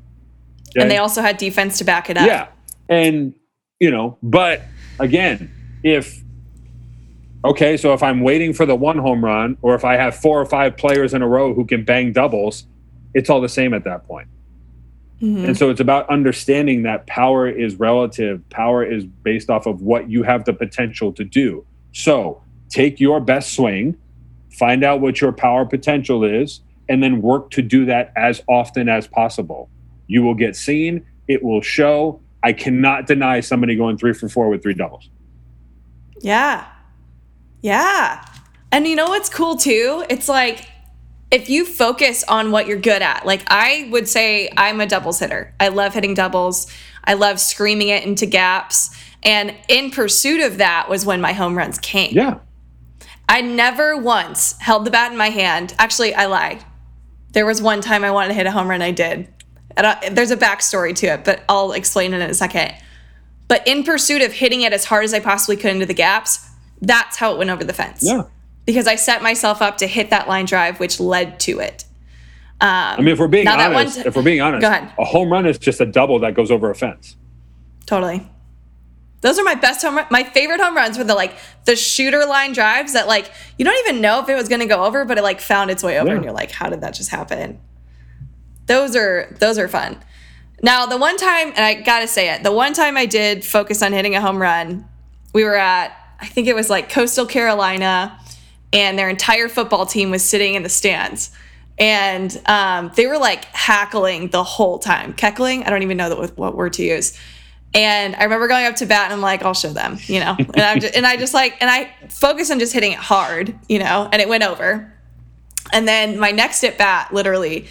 And 0.75 0.91
they 0.91 0.97
also 0.97 1.21
had 1.21 1.37
defense 1.37 1.77
to 1.79 1.83
back 1.83 2.09
it 2.09 2.17
up. 2.17 2.27
Yeah. 2.27 2.47
And, 2.89 3.33
you 3.79 3.91
know, 3.91 4.17
but 4.21 4.61
again, 4.99 5.51
if, 5.83 6.21
okay, 7.45 7.77
so 7.77 7.93
if 7.93 8.03
I'm 8.03 8.21
waiting 8.21 8.53
for 8.53 8.65
the 8.65 8.75
one 8.75 8.97
home 8.97 9.23
run 9.23 9.57
or 9.61 9.75
if 9.75 9.85
I 9.85 9.95
have 9.95 10.15
four 10.15 10.39
or 10.39 10.45
five 10.45 10.77
players 10.77 11.13
in 11.13 11.21
a 11.21 11.27
row 11.27 11.53
who 11.53 11.65
can 11.65 11.83
bang 11.83 12.11
doubles, 12.11 12.65
it's 13.13 13.29
all 13.29 13.41
the 13.41 13.49
same 13.49 13.73
at 13.73 13.83
that 13.85 14.05
point. 14.05 14.27
Mhm. 15.21 15.45
And 15.45 15.57
so 15.57 15.69
it's 15.69 15.79
about 15.79 16.09
understanding 16.09 16.83
that 16.83 17.07
power 17.07 17.47
is 17.47 17.75
relative. 17.79 18.47
Power 18.49 18.83
is 18.83 19.05
based 19.05 19.49
off 19.49 19.65
of 19.65 19.81
what 19.81 20.09
you 20.09 20.23
have 20.23 20.45
the 20.45 20.53
potential 20.53 21.13
to 21.13 21.23
do. 21.23 21.65
So 21.93 22.41
take 22.69 22.99
your 22.99 23.19
best 23.21 23.53
swing, 23.53 23.95
find 24.51 24.83
out 24.83 24.99
what 24.99 25.21
your 25.21 25.31
power 25.31 25.65
potential 25.65 26.23
is, 26.23 26.61
and 26.89 27.01
then 27.01 27.21
work 27.21 27.49
to 27.51 27.61
do 27.61 27.85
that 27.85 28.11
as 28.15 28.43
often 28.47 28.89
as 28.89 29.07
possible. 29.07 29.69
You 30.07 30.21
will 30.21 30.35
get 30.35 30.55
seen, 30.55 31.03
it 31.27 31.43
will 31.43 31.61
show. 31.61 32.19
I 32.43 32.53
cannot 32.53 33.07
deny 33.07 33.39
somebody 33.39 33.75
going 33.75 33.97
three 33.97 34.13
for 34.13 34.29
four 34.29 34.49
with 34.49 34.61
three 34.61 34.75
doubles. 34.75 35.09
Yeah. 36.21 36.65
Yeah. 37.65 38.23
And 38.71 38.85
you 38.85 38.95
know 38.95 39.07
what's 39.07 39.27
cool 39.27 39.55
too? 39.55 40.05
It's 40.07 40.29
like 40.29 40.69
if 41.31 41.49
you 41.49 41.65
focus 41.65 42.23
on 42.25 42.51
what 42.51 42.67
you're 42.67 42.77
good 42.79 43.01
at, 43.01 43.25
like 43.25 43.41
I 43.47 43.89
would 43.91 44.07
say 44.07 44.51
I'm 44.55 44.79
a 44.79 44.85
doubles 44.85 45.17
hitter. 45.17 45.51
I 45.59 45.69
love 45.69 45.95
hitting 45.95 46.13
doubles. 46.13 46.71
I 47.03 47.15
love 47.15 47.39
screaming 47.39 47.87
it 47.87 48.03
into 48.03 48.27
gaps. 48.27 48.95
And 49.23 49.55
in 49.67 49.89
pursuit 49.89 50.41
of 50.41 50.59
that 50.59 50.89
was 50.89 51.07
when 51.07 51.21
my 51.21 51.33
home 51.33 51.57
runs 51.57 51.79
came. 51.79 52.13
Yeah. 52.13 52.37
I 53.27 53.41
never 53.41 53.97
once 53.97 54.55
held 54.59 54.85
the 54.85 54.91
bat 54.91 55.11
in 55.11 55.17
my 55.17 55.31
hand. 55.31 55.73
Actually, 55.79 56.13
I 56.13 56.27
lied. 56.27 56.63
There 57.31 57.47
was 57.47 57.63
one 57.63 57.81
time 57.81 58.03
I 58.03 58.11
wanted 58.11 58.27
to 58.27 58.33
hit 58.35 58.45
a 58.45 58.51
home 58.51 58.67
run, 58.67 58.83
I 58.83 58.91
did. 58.91 59.27
And 59.75 59.87
I, 59.87 60.09
there's 60.09 60.29
a 60.29 60.37
backstory 60.37 60.95
to 60.97 61.07
it, 61.07 61.25
but 61.25 61.43
I'll 61.49 61.71
explain 61.71 62.13
it 62.13 62.21
in 62.21 62.29
a 62.29 62.35
second. 62.35 62.75
But 63.47 63.67
in 63.67 63.83
pursuit 63.83 64.21
of 64.21 64.33
hitting 64.33 64.61
it 64.61 64.71
as 64.71 64.85
hard 64.85 65.03
as 65.03 65.15
I 65.15 65.19
possibly 65.19 65.57
could 65.57 65.71
into 65.71 65.87
the 65.87 65.95
gaps, 65.95 66.51
that's 66.81 67.17
how 67.17 67.33
it 67.33 67.37
went 67.37 67.49
over 67.49 67.63
the 67.63 67.73
fence. 67.73 68.01
Yeah. 68.03 68.23
Because 68.65 68.87
I 68.87 68.95
set 68.95 69.21
myself 69.21 69.61
up 69.61 69.77
to 69.77 69.87
hit 69.87 70.09
that 70.09 70.27
line 70.27 70.45
drive, 70.45 70.79
which 70.79 70.99
led 70.99 71.39
to 71.41 71.59
it. 71.59 71.85
Um, 72.61 72.69
I 72.69 72.97
mean, 72.97 73.09
if 73.09 73.19
we're 73.19 73.27
being 73.27 73.47
honest, 73.47 73.97
if 73.99 74.15
we're 74.15 74.23
being 74.23 74.41
honest, 74.41 74.61
Go 74.61 74.67
ahead. 74.69 74.91
a 74.97 75.03
home 75.05 75.31
run 75.31 75.45
is 75.45 75.57
just 75.57 75.81
a 75.81 75.85
double 75.85 76.19
that 76.19 76.35
goes 76.35 76.49
over 76.51 76.69
a 76.71 76.75
fence. 76.75 77.15
Totally. 77.85 78.27
Those 79.21 79.37
are 79.39 79.43
my 79.43 79.55
best 79.55 79.81
home 79.83 79.95
run. 79.97 80.05
My 80.09 80.23
favorite 80.23 80.61
home 80.61 80.75
runs 80.75 80.97
were 80.97 81.03
the 81.03 81.15
like 81.15 81.35
the 81.65 81.75
shooter 81.75 82.25
line 82.25 82.53
drives 82.53 82.93
that 82.93 83.07
like 83.07 83.29
you 83.57 83.65
don't 83.65 83.77
even 83.87 84.01
know 84.01 84.21
if 84.21 84.29
it 84.29 84.35
was 84.35 84.47
going 84.47 84.61
to 84.61 84.67
go 84.67 84.83
over, 84.85 85.03
but 85.03 85.17
it 85.17 85.21
like 85.23 85.41
found 85.41 85.69
its 85.69 85.83
way 85.83 85.99
over, 85.99 86.09
Yeah. 86.09 86.15
and 86.15 86.23
you're 86.23 86.33
like, 86.33 86.51
how 86.51 86.69
did 86.69 86.81
that 86.81 86.93
just 86.93 87.09
happen? 87.09 87.59
Those 88.67 88.95
are 88.95 89.35
those 89.39 89.57
are 89.59 89.67
fun. 89.67 89.97
Now 90.63 90.85
the 90.85 90.97
one 90.97 91.17
time, 91.17 91.49
and 91.49 91.59
I 91.59 91.73
gotta 91.81 92.07
say 92.07 92.33
it, 92.33 92.43
the 92.43 92.51
one 92.51 92.73
time 92.73 92.97
I 92.97 93.05
did 93.05 93.43
focus 93.43 93.81
on 93.83 93.91
hitting 93.93 94.15
a 94.15 94.21
home 94.21 94.41
run, 94.41 94.87
we 95.33 95.43
were 95.43 95.55
at 95.55 95.91
I 96.25 96.27
think 96.27 96.47
it 96.47 96.55
was 96.55 96.69
like 96.69 96.89
Coastal 96.89 97.27
Carolina, 97.27 98.19
and 98.73 98.97
their 98.97 99.09
entire 99.09 99.47
football 99.47 99.85
team 99.85 100.09
was 100.09 100.23
sitting 100.23 100.55
in 100.55 100.63
the 100.63 100.69
stands. 100.69 101.31
And 101.77 102.41
um, 102.47 102.91
they 102.95 103.05
were 103.05 103.19
like 103.19 103.45
hackling 103.45 104.29
the 104.29 104.43
whole 104.43 104.79
time. 104.79 105.13
Keckling? 105.13 105.65
I 105.65 105.69
don't 105.69 105.83
even 105.83 105.97
know 105.97 106.27
what 106.35 106.55
word 106.55 106.73
to 106.73 106.83
use. 106.83 107.17
And 107.75 108.15
I 108.15 108.23
remember 108.23 108.47
going 108.47 108.65
up 108.65 108.77
to 108.77 108.85
bat 108.85 109.05
and 109.05 109.13
I'm 109.13 109.21
like, 109.21 109.43
I'll 109.43 109.53
show 109.53 109.71
them, 109.71 109.97
you 110.05 110.19
know. 110.19 110.35
And 110.37 110.61
I 110.61 110.79
just, 110.79 110.95
and 110.95 111.05
I 111.05 111.17
just 111.17 111.33
like, 111.33 111.57
and 111.61 111.69
I 111.69 111.91
focused 112.09 112.49
on 112.49 112.57
just 112.57 112.73
hitting 112.73 112.93
it 112.93 112.97
hard, 112.97 113.53
you 113.67 113.79
know, 113.79 114.09
and 114.11 114.21
it 114.21 114.29
went 114.29 114.43
over. 114.43 114.93
And 115.73 115.87
then 115.87 116.17
my 116.17 116.31
next 116.31 116.63
at 116.63 116.77
bat, 116.77 117.13
literally, 117.13 117.67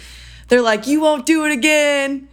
they're 0.47 0.61
like, 0.61 0.85
"You 0.85 1.01
won't 1.01 1.25
do 1.25 1.45
it 1.45 1.51
again." 1.51 2.27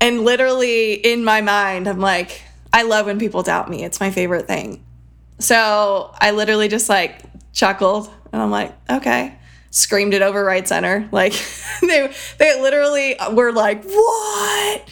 And 0.00 0.24
literally 0.24 0.94
in 0.94 1.24
my 1.24 1.42
mind, 1.42 1.86
I'm 1.86 2.00
like, 2.00 2.42
I 2.72 2.82
love 2.82 3.06
when 3.06 3.20
people 3.20 3.42
doubt 3.42 3.70
me. 3.70 3.84
It's 3.84 4.00
my 4.00 4.10
favorite 4.10 4.48
thing. 4.48 4.84
So 5.42 6.14
I 6.20 6.30
literally 6.30 6.68
just 6.68 6.88
like 6.88 7.20
chuckled 7.52 8.08
and 8.32 8.40
I'm 8.40 8.50
like, 8.50 8.72
okay. 8.88 9.36
Screamed 9.70 10.14
it 10.14 10.22
over 10.22 10.44
right 10.44 10.66
center. 10.66 11.08
Like 11.12 11.34
they 11.80 12.12
they 12.38 12.60
literally 12.60 13.16
were 13.32 13.52
like, 13.52 13.84
what? 13.84 14.88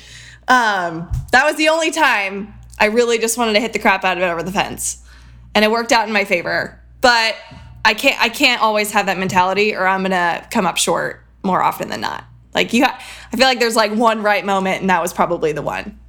Um, 0.49 1.11
that 1.31 1.45
was 1.45 1.57
the 1.57 1.69
only 1.69 1.93
time 1.93 2.53
I 2.79 2.87
really 2.87 3.19
just 3.19 3.39
wanted 3.39 3.53
to 3.53 3.61
hit 3.61 3.73
the 3.73 3.79
crap 3.79 4.05
out 4.05 4.17
of 4.17 4.23
it 4.23 4.27
over 4.27 4.43
the 4.43 4.51
fence. 4.51 5.07
And 5.55 5.65
it 5.65 5.71
worked 5.71 5.93
out 5.93 6.09
in 6.09 6.13
my 6.13 6.25
favor. 6.25 6.81
But 7.01 7.37
I 7.85 7.95
can't 7.95 8.21
I 8.21 8.29
can't 8.29 8.61
always 8.61 8.91
have 8.91 9.07
that 9.07 9.19
mentality 9.19 9.77
or 9.77 9.87
I'm 9.87 10.03
gonna 10.03 10.47
come 10.51 10.67
up 10.67 10.79
short 10.79 11.25
more 11.45 11.63
often 11.63 11.89
than 11.89 12.01
not. 12.01 12.25
Like 12.55 12.73
you 12.73 12.85
ha- 12.85 13.01
I 13.33 13.37
feel 13.37 13.47
like 13.47 13.61
there's 13.61 13.77
like 13.77 13.93
one 13.93 14.23
right 14.23 14.45
moment 14.45 14.81
and 14.81 14.91
that 14.91 15.01
was 15.01 15.13
probably 15.13 15.53
the 15.53 15.63
one. 15.63 16.00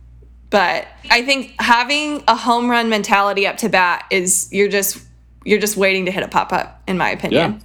But 0.51 0.85
I 1.09 1.23
think 1.23 1.55
having 1.59 2.23
a 2.27 2.35
home 2.35 2.69
run 2.69 2.89
mentality 2.89 3.47
up 3.47 3.57
to 3.57 3.69
bat 3.69 4.05
is 4.11 4.49
you're 4.51 4.67
just 4.67 5.03
you're 5.45 5.59
just 5.59 5.77
waiting 5.77 6.05
to 6.05 6.11
hit 6.11 6.23
a 6.23 6.27
pop 6.27 6.53
up, 6.53 6.83
in 6.87 6.97
my 6.97 7.09
opinion. 7.09 7.53
Yeah. 7.53 7.59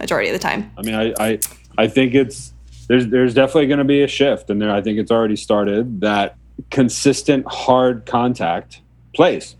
Majority 0.00 0.30
of 0.30 0.32
the 0.34 0.38
time. 0.38 0.70
I 0.78 0.82
mean, 0.82 0.94
I, 0.94 1.12
I, 1.18 1.38
I 1.76 1.88
think 1.88 2.14
it's 2.14 2.54
there's 2.86 3.08
there's 3.08 3.34
definitely 3.34 3.66
going 3.66 3.78
to 3.78 3.84
be 3.84 4.02
a 4.02 4.08
shift, 4.08 4.50
and 4.50 4.62
there 4.62 4.70
I 4.70 4.80
think 4.80 4.98
it's 4.98 5.10
already 5.10 5.36
started 5.36 6.00
that 6.00 6.36
consistent 6.70 7.44
hard 7.46 8.06
contact 8.06 8.80
plays, 9.14 9.56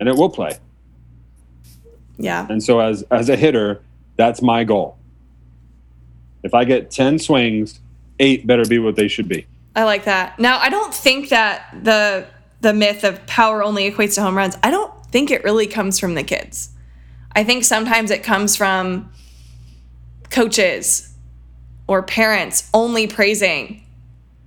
and 0.00 0.08
it 0.08 0.16
will 0.16 0.30
play. 0.30 0.56
Yeah. 2.16 2.46
And 2.48 2.62
so 2.62 2.80
as 2.80 3.02
as 3.10 3.28
a 3.28 3.36
hitter, 3.36 3.82
that's 4.16 4.40
my 4.40 4.64
goal. 4.64 4.96
If 6.42 6.54
I 6.54 6.64
get 6.64 6.90
ten 6.90 7.18
swings, 7.18 7.80
eight 8.18 8.46
better 8.46 8.64
be 8.64 8.78
what 8.78 8.96
they 8.96 9.08
should 9.08 9.28
be. 9.28 9.46
I 9.76 9.84
like 9.84 10.04
that. 10.04 10.38
Now, 10.38 10.58
I 10.58 10.68
don't 10.68 10.94
think 10.94 11.28
that 11.30 11.66
the 11.82 12.26
the 12.60 12.72
myth 12.72 13.04
of 13.04 13.26
power 13.26 13.62
only 13.62 13.90
equates 13.90 14.14
to 14.14 14.22
home 14.22 14.36
runs. 14.36 14.56
I 14.62 14.70
don't 14.70 14.90
think 15.06 15.30
it 15.30 15.44
really 15.44 15.66
comes 15.66 15.98
from 16.00 16.14
the 16.14 16.22
kids. 16.22 16.70
I 17.32 17.44
think 17.44 17.64
sometimes 17.64 18.10
it 18.10 18.22
comes 18.22 18.56
from 18.56 19.12
coaches 20.30 21.12
or 21.86 22.02
parents 22.02 22.68
only 22.72 23.06
praising 23.06 23.84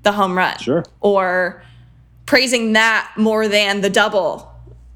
the 0.04 0.12
home 0.12 0.38
run 0.38 0.58
Sure. 0.58 0.84
or 1.02 1.62
praising 2.26 2.74
that 2.74 3.12
more 3.18 3.48
than 3.48 3.82
the 3.82 3.90
double 3.90 4.52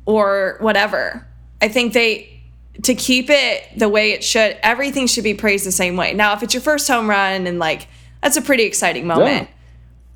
or 0.06 0.58
whatever. 0.60 1.28
I 1.62 1.68
think 1.68 1.94
they 1.94 2.28
to 2.84 2.96
keep 2.96 3.30
it 3.30 3.64
the 3.78 3.90
way 3.90 4.12
it 4.14 4.24
should, 4.24 4.58
everything 4.64 5.06
should 5.06 5.24
be 5.26 5.34
praised 5.36 5.66
the 5.66 5.72
same 5.72 5.96
way. 5.98 6.14
Now, 6.14 6.34
if 6.34 6.42
it's 6.42 6.54
your 6.54 6.62
first 6.62 6.88
home 6.88 7.10
run 7.10 7.46
and 7.46 7.60
like 7.60 7.88
that's 8.24 8.38
a 8.38 8.42
pretty 8.42 8.64
exciting 8.64 9.06
moment. 9.06 9.48
Yeah. 9.50 9.56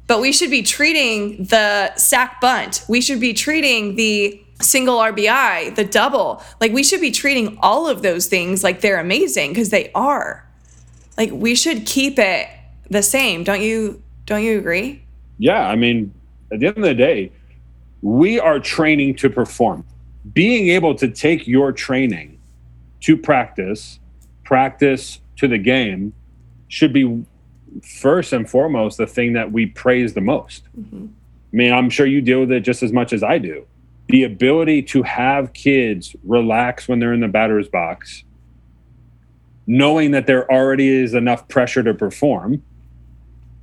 But 0.07 0.21
we 0.21 0.31
should 0.31 0.51
be 0.51 0.61
treating 0.61 1.45
the 1.45 1.95
sac 1.95 2.39
bunt. 2.39 2.85
We 2.87 3.01
should 3.01 3.19
be 3.19 3.33
treating 3.33 3.95
the 3.95 4.41
single 4.61 4.97
RBI, 4.97 5.75
the 5.75 5.83
double. 5.83 6.43
Like 6.61 6.71
we 6.71 6.83
should 6.83 7.01
be 7.01 7.11
treating 7.11 7.57
all 7.61 7.87
of 7.87 8.01
those 8.01 8.27
things 8.27 8.63
like 8.63 8.81
they're 8.81 8.99
amazing 8.99 9.51
because 9.51 9.69
they 9.69 9.91
are. 9.93 10.47
Like 11.17 11.31
we 11.31 11.55
should 11.55 11.85
keep 11.85 12.19
it 12.19 12.47
the 12.89 13.01
same. 13.01 13.43
Don't 13.43 13.61
you 13.61 14.01
don't 14.25 14.43
you 14.43 14.57
agree? 14.57 15.03
Yeah, 15.37 15.67
I 15.67 15.75
mean, 15.75 16.13
at 16.51 16.59
the 16.59 16.67
end 16.67 16.77
of 16.77 16.83
the 16.83 16.93
day, 16.93 17.31
we 18.01 18.39
are 18.39 18.59
training 18.59 19.15
to 19.15 19.29
perform. 19.29 19.85
Being 20.33 20.69
able 20.69 20.95
to 20.95 21.07
take 21.07 21.47
your 21.47 21.71
training 21.71 22.39
to 23.01 23.17
practice, 23.17 23.99
practice 24.43 25.19
to 25.37 25.47
the 25.47 25.57
game, 25.57 26.13
should 26.67 26.93
be 26.93 27.23
first 27.83 28.33
and 28.33 28.49
foremost 28.49 28.97
the 28.97 29.07
thing 29.07 29.33
that 29.33 29.51
we 29.51 29.65
praise 29.65 30.13
the 30.13 30.21
most. 30.21 30.63
Mm-hmm. 30.79 31.05
I 31.05 31.55
mean, 31.55 31.73
I'm 31.73 31.89
sure 31.89 32.05
you 32.05 32.21
deal 32.21 32.41
with 32.41 32.51
it 32.51 32.61
just 32.61 32.83
as 32.83 32.91
much 32.91 33.13
as 33.13 33.23
I 33.23 33.37
do. 33.37 33.65
The 34.07 34.23
ability 34.23 34.83
to 34.83 35.03
have 35.03 35.53
kids 35.53 36.15
relax 36.23 36.87
when 36.87 36.99
they're 36.99 37.13
in 37.13 37.21
the 37.21 37.27
batter's 37.27 37.67
box, 37.67 38.23
knowing 39.65 40.11
that 40.11 40.27
there 40.27 40.51
already 40.51 40.89
is 40.89 41.13
enough 41.13 41.47
pressure 41.47 41.81
to 41.83 41.93
perform 41.93 42.61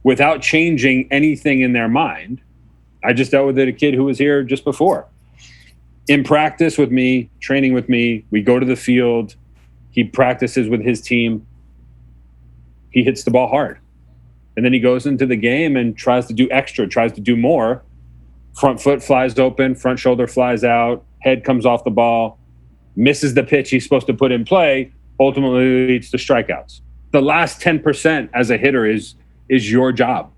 without 0.03 0.43
changing 0.43 1.07
anything 1.11 1.61
in 1.61 1.73
their 1.73 1.89
mind. 1.89 2.41
I 3.05 3.13
just 3.13 3.31
dealt 3.31 3.47
with 3.47 3.59
it, 3.59 3.69
a 3.69 3.73
kid 3.73 3.95
who 3.95 4.05
was 4.05 4.19
here 4.19 4.43
just 4.43 4.65
before. 4.65 5.07
In 6.09 6.25
practice 6.25 6.79
with 6.79 6.91
me, 6.91 7.31
training 7.41 7.75
with 7.75 7.89
me, 7.89 8.25
we 8.31 8.43
go 8.43 8.59
to 8.59 8.67
the 8.67 8.77
field. 8.77 9.37
He 9.91 10.03
practices 10.03 10.69
with 10.69 10.83
his 10.83 11.01
team. 11.01 11.47
He 12.91 13.05
hits 13.05 13.23
the 13.23 13.31
ball 13.31 13.49
hard. 13.49 13.79
And 14.57 14.65
then 14.65 14.73
he 14.73 14.81
goes 14.81 15.07
into 15.07 15.27
the 15.27 15.37
game 15.37 15.77
and 15.77 15.97
tries 15.97 16.27
to 16.27 16.35
do 16.35 16.49
extra, 16.51 16.87
tries 16.87 17.13
to 17.13 17.21
do 17.21 17.37
more. 17.37 17.83
Front 18.55 18.81
foot 18.81 19.03
flies 19.03 19.39
open, 19.39 19.75
front 19.75 19.99
shoulder 19.99 20.27
flies 20.27 20.63
out, 20.63 21.05
head 21.21 21.43
comes 21.45 21.65
off 21.65 21.85
the 21.85 21.91
ball, 21.91 22.39
misses 22.97 23.35
the 23.35 23.43
pitch 23.43 23.71
he's 23.71 23.83
supposed 23.85 24.07
to 24.07 24.15
put 24.15 24.31
in 24.31 24.45
play, 24.45 24.93
ultimately 25.19 25.87
leads 25.87 26.11
to 26.11 26.19
strikeouts. 26.19 26.81
The 27.13 27.23
last 27.23 27.61
10% 27.63 28.29
as 28.35 28.51
a 28.51 28.57
hitter 28.59 28.85
is 28.87 29.15
is 29.49 29.71
your 29.71 29.93
job 29.93 30.31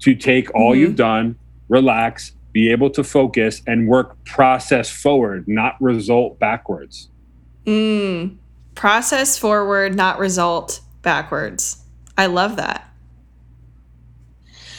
to 0.00 0.14
take 0.14 0.52
all 0.54 0.74
Mhm. 0.74 0.78
you've 0.78 0.96
done, 0.96 1.36
relax, 1.68 2.32
be 2.52 2.70
able 2.70 2.90
to 2.90 3.02
focus 3.02 3.62
and 3.66 3.88
work 3.88 4.22
process 4.24 4.90
forward, 4.90 5.46
not 5.48 5.80
result 5.80 6.38
backwards. 6.38 7.08
Mm. 7.66 8.36
Process 8.74 9.38
forward, 9.38 9.94
not 9.96 10.18
result 10.18 10.80
backwards. 11.02 11.84
I 12.16 12.26
love 12.26 12.56
that. 12.56 12.89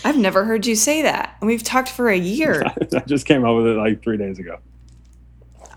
I've 0.04 0.18
never 0.18 0.46
heard 0.46 0.66
you 0.66 0.76
say 0.76 1.04
that. 1.04 1.38
And 1.40 1.48
we've 1.48 1.64
talked 1.64 1.90
for 1.90 2.10
a 2.10 2.18
year. 2.18 2.64
I 2.94 3.00
just 3.02 3.26
came 3.26 3.46
up 3.46 3.56
with 3.56 3.68
it 3.68 3.78
like 3.78 4.04
three 4.04 4.18
days 4.18 4.40
ago. 4.40 4.60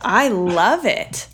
I 0.00 0.28
love 0.28 0.84
it. 0.84 1.28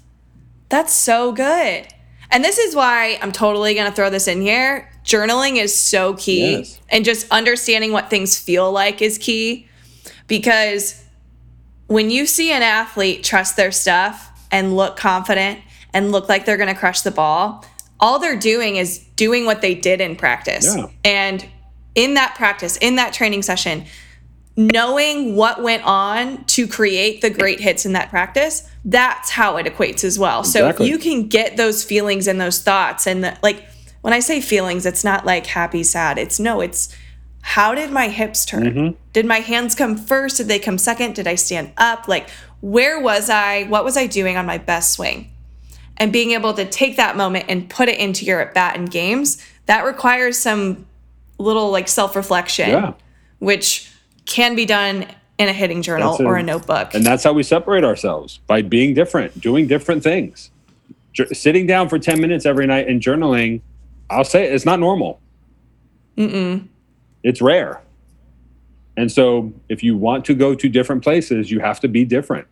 That's 0.68 0.92
so 0.92 1.32
good. 1.32 1.86
And 2.30 2.44
this 2.44 2.58
is 2.58 2.74
why 2.76 3.18
I'm 3.20 3.32
totally 3.32 3.74
going 3.74 3.90
to 3.90 3.94
throw 3.94 4.08
this 4.08 4.28
in 4.28 4.40
here. 4.40 4.88
Journaling 5.04 5.56
is 5.56 5.76
so 5.76 6.14
key. 6.14 6.58
Yes. 6.58 6.80
And 6.88 7.04
just 7.04 7.30
understanding 7.30 7.92
what 7.92 8.08
things 8.08 8.38
feel 8.38 8.70
like 8.70 9.02
is 9.02 9.18
key. 9.18 9.68
Because 10.28 11.04
when 11.88 12.08
you 12.10 12.26
see 12.26 12.52
an 12.52 12.62
athlete 12.62 13.24
trust 13.24 13.56
their 13.56 13.72
stuff 13.72 14.30
and 14.52 14.76
look 14.76 14.96
confident 14.96 15.58
and 15.92 16.12
look 16.12 16.28
like 16.28 16.44
they're 16.44 16.56
going 16.56 16.72
to 16.72 16.78
crush 16.78 17.00
the 17.00 17.10
ball, 17.10 17.64
all 17.98 18.20
they're 18.20 18.38
doing 18.38 18.76
is 18.76 18.98
doing 19.16 19.44
what 19.44 19.60
they 19.60 19.74
did 19.74 20.00
in 20.00 20.14
practice. 20.14 20.76
Yeah. 20.76 20.86
And 21.04 21.46
in 21.94 22.14
that 22.14 22.34
practice, 22.34 22.76
in 22.76 22.96
that 22.96 23.12
training 23.12 23.42
session, 23.42 23.84
knowing 24.56 25.36
what 25.36 25.62
went 25.62 25.82
on 25.84 26.44
to 26.44 26.66
create 26.66 27.20
the 27.20 27.30
great 27.30 27.60
hits 27.60 27.86
in 27.86 27.92
that 27.92 28.10
practice, 28.10 28.68
that's 28.84 29.30
how 29.30 29.56
it 29.56 29.66
equates 29.66 30.04
as 30.04 30.18
well. 30.18 30.44
So 30.44 30.68
if 30.68 30.80
you 30.80 30.98
can 30.98 31.28
get 31.28 31.56
those 31.56 31.84
feelings 31.84 32.26
and 32.26 32.40
those 32.40 32.62
thoughts 32.62 33.06
and 33.06 33.24
the, 33.24 33.36
like 33.42 33.64
when 34.02 34.12
I 34.12 34.20
say 34.20 34.40
feelings, 34.40 34.86
it's 34.86 35.04
not 35.04 35.24
like 35.24 35.46
happy, 35.46 35.82
sad. 35.82 36.18
It's 36.18 36.40
no, 36.40 36.60
it's 36.60 36.94
how 37.42 37.74
did 37.74 37.90
my 37.90 38.08
hips 38.08 38.44
turn? 38.44 38.64
Mm-hmm. 38.64 38.96
Did 39.12 39.26
my 39.26 39.40
hands 39.40 39.74
come 39.74 39.96
first? 39.96 40.36
Did 40.36 40.48
they 40.48 40.58
come 40.58 40.78
second? 40.78 41.14
Did 41.14 41.26
I 41.26 41.36
stand 41.36 41.72
up? 41.76 42.08
Like 42.08 42.28
where 42.60 43.00
was 43.00 43.30
I? 43.30 43.64
What 43.64 43.84
was 43.84 43.96
I 43.96 44.06
doing 44.06 44.36
on 44.36 44.46
my 44.46 44.58
best 44.58 44.92
swing? 44.92 45.30
And 45.96 46.12
being 46.12 46.32
able 46.32 46.54
to 46.54 46.64
take 46.64 46.96
that 46.96 47.16
moment 47.16 47.46
and 47.48 47.68
put 47.68 47.88
it 47.88 47.98
into 47.98 48.24
your 48.24 48.40
at 48.40 48.54
bat 48.54 48.76
and 48.76 48.90
games, 48.90 49.44
that 49.66 49.84
requires 49.84 50.38
some 50.38 50.86
little 51.40 51.70
like 51.70 51.88
self 51.88 52.14
reflection 52.16 52.68
Yeah. 52.70 52.92
which 53.38 53.90
can 54.26 54.54
be 54.54 54.66
done 54.66 55.06
in 55.38 55.48
a 55.48 55.52
hitting 55.52 55.82
journal 55.82 56.16
a- 56.20 56.24
or 56.24 56.36
a 56.36 56.42
notebook. 56.42 56.94
And 56.94 57.04
that's 57.04 57.24
how 57.24 57.32
we 57.32 57.42
separate 57.42 57.82
ourselves 57.84 58.40
by 58.46 58.62
being 58.62 58.94
different, 58.94 59.40
doing 59.40 59.66
different 59.66 60.02
things. 60.02 60.50
J- 61.12 61.26
sitting 61.32 61.66
down 61.66 61.88
for 61.88 61.98
10 61.98 62.20
minutes 62.20 62.44
every 62.46 62.66
night 62.66 62.86
and 62.88 63.00
journaling, 63.00 63.62
I'll 64.10 64.24
say 64.24 64.44
it, 64.44 64.52
it's 64.52 64.66
not 64.66 64.78
normal. 64.78 65.18
Mm-mm. 66.16 66.66
It's 67.22 67.40
rare. 67.40 67.80
And 68.96 69.10
so 69.10 69.52
if 69.68 69.82
you 69.82 69.96
want 69.96 70.24
to 70.26 70.34
go 70.34 70.54
to 70.54 70.68
different 70.68 71.02
places, 71.02 71.50
you 71.50 71.60
have 71.60 71.80
to 71.80 71.88
be 71.88 72.04
different. 72.04 72.46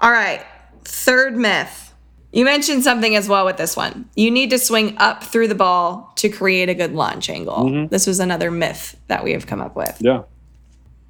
All 0.00 0.10
right. 0.12 0.42
Third 0.84 1.36
myth. 1.36 1.89
You 2.32 2.44
mentioned 2.44 2.84
something 2.84 3.16
as 3.16 3.28
well 3.28 3.44
with 3.44 3.56
this 3.56 3.76
one. 3.76 4.08
You 4.14 4.30
need 4.30 4.50
to 4.50 4.58
swing 4.58 4.96
up 4.98 5.24
through 5.24 5.48
the 5.48 5.54
ball 5.54 6.12
to 6.16 6.28
create 6.28 6.68
a 6.68 6.74
good 6.74 6.92
launch 6.92 7.28
angle. 7.28 7.64
Mm-hmm. 7.64 7.86
This 7.88 8.06
was 8.06 8.20
another 8.20 8.50
myth 8.50 8.96
that 9.08 9.24
we 9.24 9.32
have 9.32 9.46
come 9.46 9.60
up 9.60 9.74
with. 9.74 9.96
Yeah. 10.00 10.22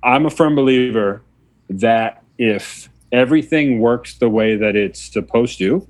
I'm 0.02 0.24
a 0.24 0.30
firm 0.30 0.54
believer 0.54 1.22
that 1.68 2.22
if 2.38 2.88
everything 3.12 3.80
works 3.80 4.14
the 4.14 4.30
way 4.30 4.56
that 4.56 4.76
it's 4.76 5.12
supposed 5.12 5.58
to, 5.58 5.86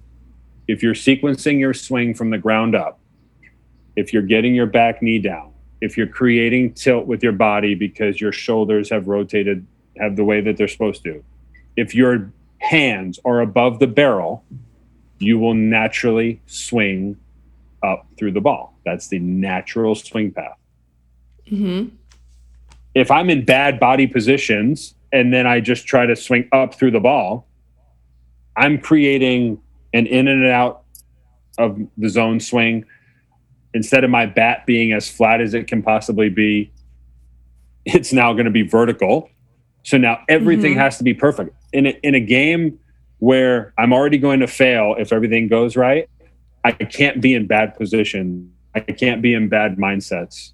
if 0.66 0.82
you're 0.82 0.94
sequencing 0.94 1.60
your 1.60 1.74
swing 1.74 2.14
from 2.14 2.30
the 2.30 2.38
ground 2.38 2.74
up, 2.74 2.98
if 3.96 4.12
you're 4.12 4.22
getting 4.22 4.54
your 4.54 4.66
back 4.66 5.00
knee 5.00 5.18
down, 5.18 5.52
if 5.80 5.96
you're 5.96 6.06
creating 6.06 6.74
tilt 6.74 7.06
with 7.06 7.22
your 7.22 7.32
body 7.32 7.74
because 7.74 8.20
your 8.20 8.32
shoulders 8.32 8.90
have 8.90 9.06
rotated, 9.06 9.66
have 9.96 10.16
the 10.16 10.24
way 10.24 10.40
that 10.40 10.56
they're 10.56 10.68
supposed 10.68 11.04
to, 11.04 11.22
if 11.76 11.94
your 11.94 12.32
hands 12.58 13.18
are 13.24 13.40
above 13.40 13.78
the 13.78 13.86
barrel, 13.86 14.44
you 15.20 15.38
will 15.38 15.54
naturally 15.54 16.42
swing 16.46 17.16
up 17.82 18.06
through 18.18 18.32
the 18.32 18.40
ball. 18.40 18.74
That's 18.84 19.08
the 19.08 19.20
natural 19.20 19.94
swing 19.94 20.32
path 20.32 20.60
mm-hmm. 21.50 21.94
if 22.94 23.10
I'm 23.10 23.30
in 23.30 23.44
bad 23.44 23.80
body 23.80 24.06
positions 24.06 24.94
and 25.12 25.32
then 25.32 25.46
I 25.46 25.60
just 25.60 25.86
try 25.86 26.06
to 26.06 26.16
swing 26.16 26.48
up 26.52 26.74
through 26.74 26.92
the 26.92 27.00
ball, 27.00 27.46
I'm 28.56 28.78
creating 28.78 29.60
an 29.92 30.06
in 30.06 30.28
and 30.28 30.46
out 30.46 30.84
of 31.58 31.78
the 31.98 32.08
zone 32.08 32.40
swing. 32.40 32.84
Instead 33.74 34.04
of 34.04 34.10
my 34.10 34.26
bat 34.26 34.66
being 34.66 34.92
as 34.92 35.08
flat 35.08 35.40
as 35.40 35.54
it 35.54 35.66
can 35.66 35.82
possibly 35.82 36.28
be, 36.28 36.72
it's 37.84 38.12
now 38.12 38.32
going 38.32 38.44
to 38.44 38.50
be 38.50 38.62
vertical. 38.62 39.28
So 39.82 39.96
now 39.96 40.22
everything 40.28 40.72
mm-hmm. 40.72 40.80
has 40.80 40.98
to 40.98 41.04
be 41.04 41.14
perfect. 41.14 41.54
In 41.72 41.86
a, 41.86 41.90
in 42.02 42.14
a 42.14 42.20
game 42.20 42.78
where 43.20 43.72
I'm 43.78 43.92
already 43.92 44.18
going 44.18 44.40
to 44.40 44.46
fail 44.46 44.96
if 44.98 45.12
everything 45.12 45.48
goes 45.48 45.76
right, 45.76 46.10
I 46.64 46.72
can't 46.72 47.20
be 47.20 47.34
in 47.34 47.46
bad 47.46 47.76
position. 47.76 48.52
I 48.74 48.80
can't 48.80 49.22
be 49.22 49.32
in 49.32 49.48
bad 49.48 49.76
mindsets. 49.76 50.52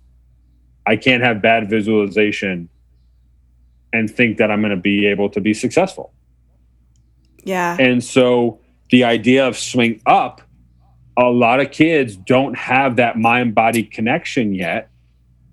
I 0.86 0.96
can't 0.96 1.22
have 1.22 1.42
bad 1.42 1.68
visualization 1.68 2.68
and 3.92 4.10
think 4.10 4.38
that 4.38 4.50
I'm 4.50 4.60
going 4.60 4.70
to 4.70 4.76
be 4.76 5.06
able 5.06 5.28
to 5.30 5.40
be 5.40 5.54
successful. 5.54 6.12
Yeah. 7.44 7.76
And 7.78 8.02
so 8.04 8.60
the 8.90 9.04
idea 9.04 9.46
of 9.46 9.56
swing 9.56 10.00
up, 10.06 10.42
a 11.16 11.24
lot 11.24 11.60
of 11.60 11.70
kids 11.70 12.16
don't 12.16 12.56
have 12.56 12.96
that 12.96 13.16
mind 13.16 13.54
body 13.54 13.82
connection 13.82 14.54
yet 14.54 14.90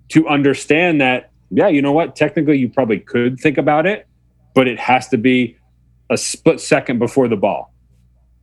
to 0.10 0.28
understand 0.28 1.02
that, 1.02 1.32
yeah, 1.50 1.68
you 1.68 1.82
know 1.82 1.92
what? 1.92 2.16
Technically, 2.16 2.58
you 2.58 2.70
probably 2.70 3.00
could 3.00 3.40
think 3.40 3.58
about 3.58 3.86
it, 3.86 4.08
but 4.54 4.68
it 4.68 4.80
has 4.80 5.08
to 5.10 5.18
be 5.18 5.58
a 6.14 6.18
split 6.18 6.60
second 6.60 7.00
before 7.00 7.28
the 7.28 7.36
ball. 7.36 7.74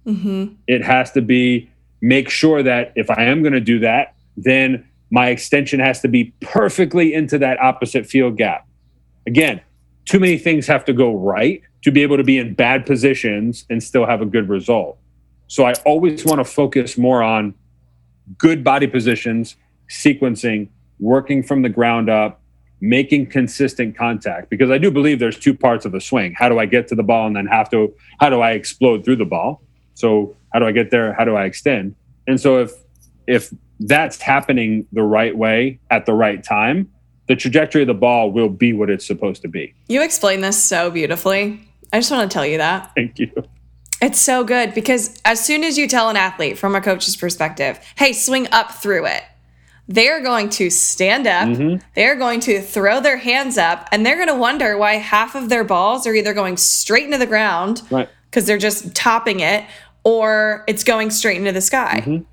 Mm-hmm. 0.06 0.54
It 0.66 0.84
has 0.84 1.12
to 1.12 1.22
be 1.22 1.70
make 2.02 2.28
sure 2.30 2.62
that 2.62 2.92
if 2.96 3.10
I 3.10 3.24
am 3.24 3.42
going 3.42 3.52
to 3.52 3.60
do 3.60 3.78
that, 3.80 4.14
then 4.36 4.86
my 5.10 5.28
extension 5.28 5.80
has 5.80 6.00
to 6.00 6.08
be 6.08 6.32
perfectly 6.40 7.12
into 7.14 7.38
that 7.38 7.60
opposite 7.60 8.06
field 8.06 8.36
gap. 8.36 8.66
Again, 9.26 9.60
too 10.04 10.18
many 10.18 10.38
things 10.38 10.66
have 10.66 10.84
to 10.86 10.92
go 10.92 11.14
right 11.14 11.62
to 11.82 11.90
be 11.90 12.02
able 12.02 12.16
to 12.16 12.24
be 12.24 12.38
in 12.38 12.54
bad 12.54 12.86
positions 12.86 13.64
and 13.70 13.82
still 13.82 14.06
have 14.06 14.22
a 14.22 14.26
good 14.26 14.48
result. 14.48 14.98
So 15.46 15.66
I 15.66 15.72
always 15.84 16.24
want 16.24 16.38
to 16.38 16.44
focus 16.44 16.96
more 16.96 17.22
on 17.22 17.54
good 18.38 18.62
body 18.62 18.86
positions, 18.86 19.56
sequencing, 19.88 20.68
working 20.98 21.42
from 21.42 21.62
the 21.62 21.68
ground 21.68 22.08
up, 22.08 22.39
making 22.80 23.26
consistent 23.26 23.96
contact 23.96 24.48
because 24.50 24.70
I 24.70 24.78
do 24.78 24.90
believe 24.90 25.18
there's 25.18 25.38
two 25.38 25.54
parts 25.54 25.84
of 25.84 25.92
the 25.92 26.00
swing. 26.00 26.34
How 26.36 26.48
do 26.48 26.58
I 26.58 26.66
get 26.66 26.88
to 26.88 26.94
the 26.94 27.02
ball 27.02 27.26
and 27.26 27.36
then 27.36 27.46
have 27.46 27.70
to 27.70 27.94
how 28.20 28.30
do 28.30 28.40
I 28.40 28.52
explode 28.52 29.04
through 29.04 29.16
the 29.16 29.24
ball? 29.24 29.62
So 29.94 30.36
how 30.52 30.60
do 30.60 30.66
I 30.66 30.72
get 30.72 30.90
there? 30.90 31.12
How 31.12 31.24
do 31.24 31.36
I 31.36 31.44
extend? 31.44 31.94
And 32.26 32.40
so 32.40 32.58
if 32.58 32.72
if 33.26 33.52
that's 33.80 34.20
happening 34.20 34.86
the 34.92 35.02
right 35.02 35.36
way 35.36 35.78
at 35.90 36.06
the 36.06 36.14
right 36.14 36.42
time, 36.42 36.90
the 37.28 37.36
trajectory 37.36 37.82
of 37.82 37.86
the 37.86 37.94
ball 37.94 38.32
will 38.32 38.48
be 38.48 38.72
what 38.72 38.90
it's 38.90 39.06
supposed 39.06 39.42
to 39.42 39.48
be. 39.48 39.74
You 39.88 40.02
explain 40.02 40.40
this 40.40 40.62
so 40.62 40.90
beautifully. 40.90 41.60
I 41.92 41.98
just 41.98 42.10
want 42.10 42.30
to 42.30 42.34
tell 42.34 42.46
you 42.46 42.58
that. 42.58 42.92
Thank 42.94 43.18
you. 43.18 43.30
It's 44.02 44.18
so 44.18 44.44
good 44.44 44.72
because 44.74 45.20
as 45.24 45.44
soon 45.44 45.62
as 45.62 45.76
you 45.76 45.86
tell 45.86 46.08
an 46.08 46.16
athlete 46.16 46.56
from 46.56 46.74
a 46.74 46.80
coach's 46.80 47.16
perspective, 47.16 47.78
hey, 47.96 48.14
swing 48.14 48.48
up 48.50 48.72
through 48.72 49.06
it, 49.06 49.22
they're 49.88 50.22
going 50.22 50.48
to 50.50 50.70
stand 50.70 51.26
up, 51.26 51.48
mm-hmm. 51.48 51.84
they're 51.94 52.16
going 52.16 52.40
to 52.40 52.60
throw 52.60 53.00
their 53.00 53.16
hands 53.16 53.58
up, 53.58 53.88
and 53.90 54.06
they're 54.06 54.16
going 54.16 54.28
to 54.28 54.34
wonder 54.34 54.78
why 54.78 54.94
half 54.94 55.34
of 55.34 55.48
their 55.48 55.64
balls 55.64 56.06
are 56.06 56.14
either 56.14 56.32
going 56.32 56.56
straight 56.56 57.04
into 57.04 57.18
the 57.18 57.26
ground 57.26 57.82
Right. 57.90 58.08
because 58.30 58.46
they're 58.46 58.58
just 58.58 58.94
topping 58.94 59.40
it 59.40 59.64
or 60.04 60.64
it's 60.66 60.84
going 60.84 61.10
straight 61.10 61.36
into 61.36 61.52
the 61.52 61.60
sky 61.60 62.02
mm-hmm. 62.04 62.24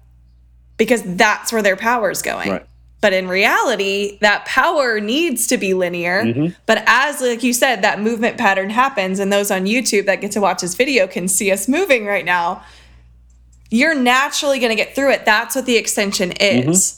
because 0.78 1.02
that's 1.16 1.52
where 1.52 1.62
their 1.62 1.76
power 1.76 2.12
is 2.12 2.22
going. 2.22 2.52
Right. 2.52 2.66
But 3.00 3.14
in 3.14 3.28
reality, 3.28 4.18
that 4.22 4.45
power 4.45 5.00
needs 5.00 5.48
to 5.48 5.58
be 5.58 5.74
linear. 5.76 6.24
Mm-hmm. 6.24 6.56
But 6.66 6.84
as, 6.88 7.22
like 7.22 7.43
you 7.43 7.54
said, 7.54 7.84
that 7.84 8.02
movement 8.02 8.38
pattern 8.38 8.72
happens, 8.72 9.20
and 9.20 9.32
those 9.32 9.52
on 9.52 9.66
YouTube 9.66 10.08
that 10.08 10.20
get 10.20 10.32
to 10.32 10.41
watch 10.41 10.62
this 10.62 10.74
video 10.74 11.06
can 11.06 11.28
see 11.28 11.52
us 11.52 11.68
moving 11.68 12.08
right 12.08 12.26
now, 12.26 12.64
you're 13.70 13.93
naturally 13.93 14.60
going 14.60 14.72
to 14.72 14.76
get 14.76 14.95
through 14.95 15.12
it. 15.12 15.26
That's 15.26 15.56
what 15.56 15.66
the 15.66 15.78
extension 15.78 16.32
is. 16.34 16.97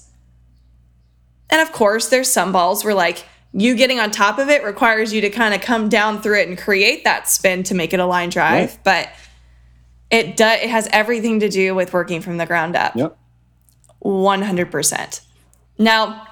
And 1.50 1.62
of 1.62 1.72
course, 1.72 2.10
there's 2.10 2.32
some 2.32 2.52
balls 2.52 2.84
where, 2.84 2.93
like, 2.93 3.26
you 3.52 3.76
getting 3.76 4.00
on 4.00 4.12
top 4.12 4.38
of 4.38 4.50
it 4.50 4.64
requires 4.64 5.12
you 5.12 5.22
to 5.22 5.30
kind 5.30 5.54
of 5.54 5.62
come 5.62 5.89
down 5.89 6.22
through 6.22 6.39
it 6.39 6.47
and 6.47 6.58
create 6.58 7.04
that 7.04 7.28
spin 7.28 7.64
to 7.64 7.76
make 7.76 7.93
it 7.93 8.00
a 8.00 8.06
line 8.06 8.30
drive. 8.30 8.70
Right. 8.70 8.80
But 8.84 9.10
it 10.12 10.38
does, 10.38 10.62
it 10.62 10.70
has 10.70 10.88
everything 10.91 11.39
to 11.39 11.50
do 11.50 11.74
with 11.74 11.93
working 11.93 12.22
from 12.22 12.38
the 12.38 12.45
ground 12.45 12.76
up. 12.76 12.95
Yep. 12.95 13.18
100%. 14.04 15.22
Now, 15.78 16.28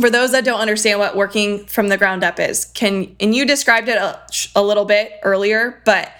for 0.00 0.08
those 0.08 0.32
that 0.32 0.44
don't 0.44 0.60
understand 0.60 0.98
what 0.98 1.16
working 1.16 1.66
from 1.66 1.88
the 1.88 1.98
ground 1.98 2.24
up 2.24 2.38
is, 2.38 2.64
can 2.66 3.14
and 3.20 3.34
you 3.34 3.44
described 3.44 3.88
it 3.88 3.98
a, 3.98 4.20
a 4.54 4.62
little 4.62 4.84
bit 4.84 5.12
earlier, 5.22 5.82
but 5.84 6.10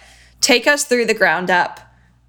take 0.40 0.66
us 0.66 0.84
through 0.84 1.06
the 1.06 1.14
ground 1.14 1.50
up 1.50 1.80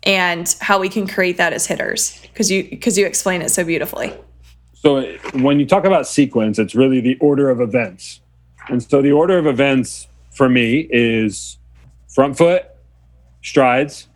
and 0.03 0.55
how 0.61 0.79
we 0.79 0.89
can 0.89 1.07
create 1.07 1.37
that 1.37 1.53
as 1.53 1.65
hitters 1.65 2.19
because 2.21 2.49
you 2.49 2.63
because 2.69 2.97
you 2.97 3.05
explain 3.05 3.41
it 3.41 3.49
so 3.49 3.63
beautifully. 3.63 4.13
So 4.83 5.01
when 5.35 5.61
you 5.61 5.65
talk 5.65 5.85
about 5.85 6.07
sequence, 6.07 6.59
it's 6.59 6.75
really 6.75 6.99
the 6.99 7.17
order 7.21 7.49
of 7.49 7.61
events. 7.61 8.19
And 8.67 8.83
so 8.83 9.01
the 9.01 9.13
order 9.13 9.37
of 9.37 9.47
events 9.47 10.09
for 10.31 10.49
me 10.49 10.89
is 10.91 11.57
front 12.09 12.37
foot, 12.37 12.65
strides, 13.41 14.09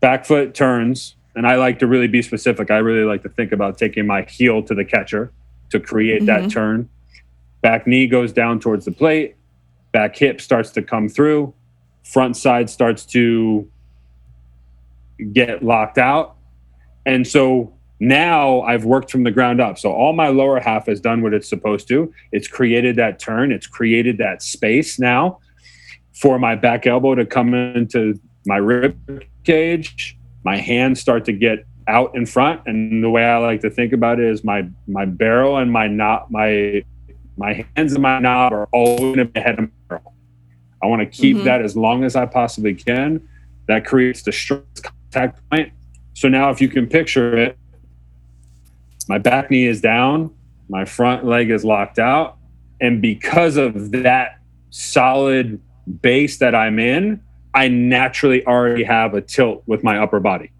back 0.00 0.24
foot 0.24 0.54
turns, 0.54 1.14
and 1.34 1.46
I 1.46 1.56
like 1.56 1.78
to 1.80 1.86
really 1.86 2.08
be 2.08 2.22
specific. 2.22 2.70
I 2.70 2.78
really 2.78 3.04
like 3.04 3.22
to 3.22 3.28
think 3.28 3.52
about 3.52 3.76
taking 3.76 4.06
my 4.06 4.22
heel 4.22 4.62
to 4.62 4.74
the 4.74 4.84
catcher 4.84 5.30
to 5.70 5.78
create 5.78 6.24
that 6.24 6.40
mm-hmm. 6.40 6.48
turn. 6.48 6.88
Back 7.60 7.86
knee 7.86 8.06
goes 8.06 8.32
down 8.32 8.60
towards 8.60 8.86
the 8.86 8.92
plate, 8.92 9.36
back 9.92 10.16
hip 10.16 10.40
starts 10.40 10.70
to 10.70 10.82
come 10.82 11.06
through, 11.06 11.52
front 12.02 12.34
side 12.34 12.70
starts 12.70 13.04
to 13.06 13.70
get 15.34 15.62
locked 15.62 15.98
out. 15.98 16.36
And 17.04 17.26
so 17.26 17.74
now 18.00 18.60
I've 18.62 18.84
worked 18.84 19.10
from 19.10 19.24
the 19.24 19.30
ground 19.30 19.60
up. 19.60 19.78
So 19.78 19.92
all 19.92 20.12
my 20.12 20.28
lower 20.28 20.60
half 20.60 20.86
has 20.86 21.00
done 21.00 21.22
what 21.22 21.34
it's 21.34 21.48
supposed 21.48 21.88
to. 21.88 22.12
It's 22.32 22.46
created 22.48 22.96
that 22.96 23.18
turn, 23.18 23.52
it's 23.52 23.66
created 23.66 24.18
that 24.18 24.42
space 24.42 24.98
now 24.98 25.38
for 26.14 26.38
my 26.38 26.54
back 26.54 26.86
elbow 26.86 27.14
to 27.14 27.26
come 27.26 27.54
into 27.54 28.18
my 28.46 28.56
rib 28.56 28.96
cage. 29.44 30.16
My 30.44 30.56
hands 30.56 31.00
start 31.00 31.24
to 31.26 31.32
get 31.32 31.64
out 31.88 32.14
in 32.14 32.26
front, 32.26 32.60
and 32.66 33.02
the 33.02 33.10
way 33.10 33.24
I 33.24 33.38
like 33.38 33.60
to 33.62 33.70
think 33.70 33.92
about 33.92 34.20
it 34.20 34.26
is 34.26 34.44
my 34.44 34.68
my 34.86 35.04
barrel 35.04 35.56
and 35.58 35.72
my 35.72 35.88
knob, 35.88 36.26
my 36.30 36.82
my 37.36 37.66
hands 37.76 37.94
and 37.94 38.02
my 38.02 38.18
knob 38.18 38.52
are 38.52 38.68
always 38.72 38.98
going 39.00 39.16
to 39.16 39.24
be 39.26 39.40
ahead 39.40 39.58
of 39.58 39.60
my 39.60 39.70
barrel. 39.88 40.14
I 40.82 40.86
want 40.86 41.00
to 41.00 41.06
keep 41.06 41.38
Mhm. 41.38 41.44
that 41.44 41.62
as 41.62 41.76
long 41.76 42.04
as 42.04 42.14
I 42.14 42.26
possibly 42.26 42.74
can. 42.74 43.20
That 43.66 43.84
creates 43.84 44.22
the 44.22 44.32
strongest 44.32 44.84
contact 44.84 45.40
point. 45.50 45.72
So 46.14 46.28
now, 46.28 46.50
if 46.50 46.60
you 46.60 46.68
can 46.68 46.86
picture 46.86 47.36
it, 47.36 47.58
my 49.08 49.18
back 49.18 49.50
knee 49.50 49.66
is 49.66 49.80
down, 49.80 50.30
my 50.68 50.84
front 50.84 51.24
leg 51.24 51.50
is 51.50 51.64
locked 51.64 51.98
out. 51.98 52.36
And 52.80 53.00
because 53.02 53.56
of 53.56 53.90
that 53.92 54.38
solid 54.70 55.60
base 56.02 56.38
that 56.38 56.54
I'm 56.54 56.78
in, 56.78 57.20
I 57.54 57.68
naturally 57.68 58.46
already 58.46 58.84
have 58.84 59.14
a 59.14 59.20
tilt 59.20 59.62
with 59.66 59.82
my 59.82 59.98
upper 59.98 60.20
body. 60.20 60.50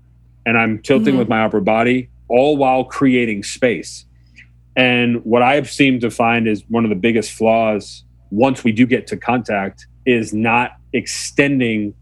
And 0.47 0.57
I'm 0.57 0.79
tilting 0.79 1.15
Mhm. 1.15 1.19
with 1.19 1.29
my 1.29 1.45
upper 1.45 1.61
body 1.61 2.09
all 2.29 2.57
while 2.57 2.85
creating 2.85 3.43
space. 3.43 4.07
And 4.77 5.25
what 5.25 5.43
I've 5.43 5.71
seemed 5.71 6.01
to 6.01 6.11
find 6.11 6.49
is 6.49 6.65
one 6.69 6.85
of 6.85 6.91
the 6.91 6.97
biggest 6.97 7.33
flaws 7.33 8.05
once 8.31 8.65
we 8.65 8.73
do 8.73 8.87
get 8.87 9.07
to 9.09 9.17
contact 9.17 9.87
is 10.07 10.33
not 10.33 10.73
extending 10.93 11.95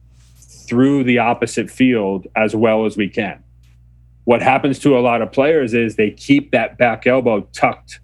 through 0.69 1.05
the 1.05 1.19
opposite 1.19 1.71
field 1.71 2.27
as 2.37 2.55
well 2.55 2.85
as 2.87 2.97
we 2.97 3.09
can 3.09 3.39
what 4.27 4.43
happens 4.43 4.79
to 4.81 4.99
a 4.99 5.01
lot 5.01 5.23
of 5.23 5.33
players 5.33 5.75
is 5.75 5.97
they 5.97 6.13
keep 6.13 6.53
that 6.53 6.79
back 6.79 7.07
elbow 7.09 7.43
tucked 7.55 8.01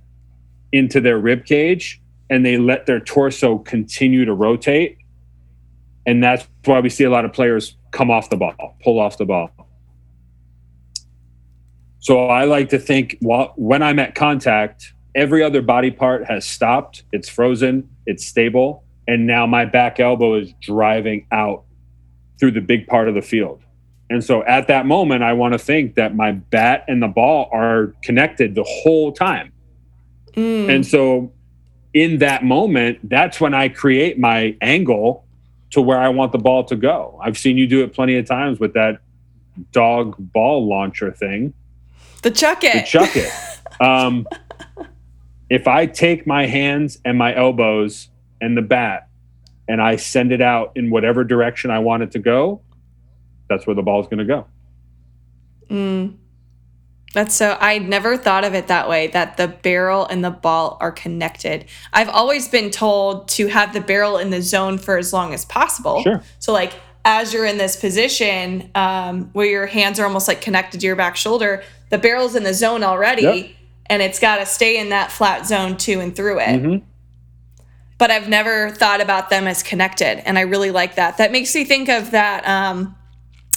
into 0.72 1.00
their 1.00 1.18
rib 1.18 1.44
cage 1.46 2.02
and 2.30 2.46
they 2.46 2.58
let 2.58 2.86
their 2.86 3.00
torso 3.00 3.58
continue 3.58 4.24
to 4.24 4.34
rotate 4.34 4.98
And 6.06 6.22
that's 6.22 6.48
why 6.64 6.80
we 6.80 6.88
see 6.90 7.04
a 7.04 7.10
lot 7.10 7.24
of 7.24 7.32
players 7.32 7.76
come 7.92 8.10
off 8.10 8.30
the 8.30 8.36
ball, 8.36 8.76
pull 8.82 8.98
off 9.00 9.18
the 9.18 9.26
ball. 9.26 9.50
So 12.00 12.26
I 12.26 12.44
like 12.44 12.70
to 12.70 12.78
think 12.78 13.18
well, 13.22 13.52
when 13.56 13.82
I'm 13.82 13.98
at 13.98 14.14
contact, 14.14 14.94
every 15.14 15.42
other 15.42 15.62
body 15.62 15.90
part 15.90 16.26
has 16.26 16.46
stopped, 16.46 17.04
it's 17.12 17.28
frozen, 17.28 17.88
it's 18.06 18.26
stable, 18.26 18.84
and 19.08 19.26
now 19.26 19.46
my 19.46 19.64
back 19.66 20.00
elbow 20.00 20.36
is 20.36 20.52
driving 20.60 21.26
out 21.32 21.64
through 22.40 22.52
the 22.52 22.60
big 22.60 22.86
part 22.88 23.08
of 23.08 23.14
the 23.14 23.22
field. 23.22 23.61
And 24.12 24.22
so 24.22 24.44
at 24.44 24.66
that 24.68 24.84
moment, 24.84 25.22
I 25.22 25.32
want 25.32 25.54
to 25.54 25.58
think 25.58 25.94
that 25.94 26.14
my 26.14 26.32
bat 26.32 26.84
and 26.86 27.02
the 27.02 27.08
ball 27.08 27.48
are 27.50 27.94
connected 28.02 28.54
the 28.54 28.62
whole 28.62 29.10
time. 29.10 29.52
Mm. 30.34 30.68
And 30.68 30.86
so 30.86 31.32
in 31.94 32.18
that 32.18 32.44
moment, 32.44 33.08
that's 33.08 33.40
when 33.40 33.54
I 33.54 33.70
create 33.70 34.18
my 34.18 34.54
angle 34.60 35.24
to 35.70 35.80
where 35.80 35.98
I 35.98 36.10
want 36.10 36.32
the 36.32 36.38
ball 36.38 36.62
to 36.64 36.76
go. 36.76 37.18
I've 37.22 37.38
seen 37.38 37.56
you 37.56 37.66
do 37.66 37.82
it 37.82 37.94
plenty 37.94 38.18
of 38.18 38.26
times 38.26 38.60
with 38.60 38.74
that 38.74 39.00
dog 39.72 40.14
ball 40.18 40.68
launcher 40.68 41.10
thing. 41.10 41.54
The 42.22 42.32
chuck 42.32 42.64
it. 42.64 42.74
The 42.74 42.82
chuck 42.82 43.16
it. 43.16 43.32
um, 43.80 44.26
if 45.48 45.66
I 45.66 45.86
take 45.86 46.26
my 46.26 46.44
hands 46.46 46.98
and 47.02 47.16
my 47.16 47.34
elbows 47.34 48.10
and 48.42 48.58
the 48.58 48.62
bat 48.62 49.08
and 49.66 49.80
I 49.80 49.96
send 49.96 50.32
it 50.32 50.42
out 50.42 50.72
in 50.76 50.90
whatever 50.90 51.24
direction 51.24 51.70
I 51.70 51.78
want 51.78 52.02
it 52.02 52.10
to 52.10 52.18
go, 52.18 52.60
that's 53.52 53.66
where 53.66 53.76
the 53.76 53.82
ball 53.82 54.00
is 54.00 54.06
going 54.06 54.18
to 54.18 54.24
go. 54.24 54.46
Mm. 55.70 56.16
That's 57.14 57.34
so, 57.34 57.58
I 57.60 57.78
never 57.78 58.16
thought 58.16 58.44
of 58.44 58.54
it 58.54 58.68
that 58.68 58.88
way 58.88 59.08
that 59.08 59.36
the 59.36 59.48
barrel 59.48 60.06
and 60.06 60.24
the 60.24 60.30
ball 60.30 60.78
are 60.80 60.92
connected. 60.92 61.66
I've 61.92 62.08
always 62.08 62.48
been 62.48 62.70
told 62.70 63.28
to 63.28 63.48
have 63.48 63.74
the 63.74 63.82
barrel 63.82 64.16
in 64.16 64.30
the 64.30 64.40
zone 64.40 64.78
for 64.78 64.96
as 64.96 65.12
long 65.12 65.34
as 65.34 65.44
possible. 65.44 66.02
Sure. 66.02 66.22
So, 66.38 66.52
like, 66.52 66.72
as 67.04 67.34
you're 67.34 67.44
in 67.44 67.58
this 67.58 67.76
position 67.76 68.70
um, 68.74 69.28
where 69.32 69.46
your 69.46 69.66
hands 69.66 69.98
are 69.98 70.06
almost 70.06 70.28
like 70.28 70.40
connected 70.40 70.80
to 70.80 70.86
your 70.86 70.96
back 70.96 71.16
shoulder, 71.16 71.62
the 71.90 71.98
barrel's 71.98 72.34
in 72.34 72.44
the 72.44 72.54
zone 72.54 72.82
already 72.82 73.22
yep. 73.22 73.50
and 73.86 74.00
it's 74.00 74.18
got 74.18 74.38
to 74.38 74.46
stay 74.46 74.78
in 74.78 74.90
that 74.90 75.12
flat 75.12 75.46
zone 75.46 75.76
to 75.78 76.00
and 76.00 76.14
through 76.16 76.38
it. 76.38 76.62
Mm-hmm. 76.62 76.86
But 77.98 78.10
I've 78.10 78.28
never 78.28 78.70
thought 78.70 79.00
about 79.00 79.30
them 79.30 79.46
as 79.46 79.62
connected. 79.62 80.26
And 80.26 80.38
I 80.38 80.42
really 80.42 80.70
like 80.70 80.94
that. 80.94 81.18
That 81.18 81.30
makes 81.30 81.54
me 81.54 81.64
think 81.64 81.88
of 81.88 82.12
that. 82.12 82.48
Um, 82.48 82.96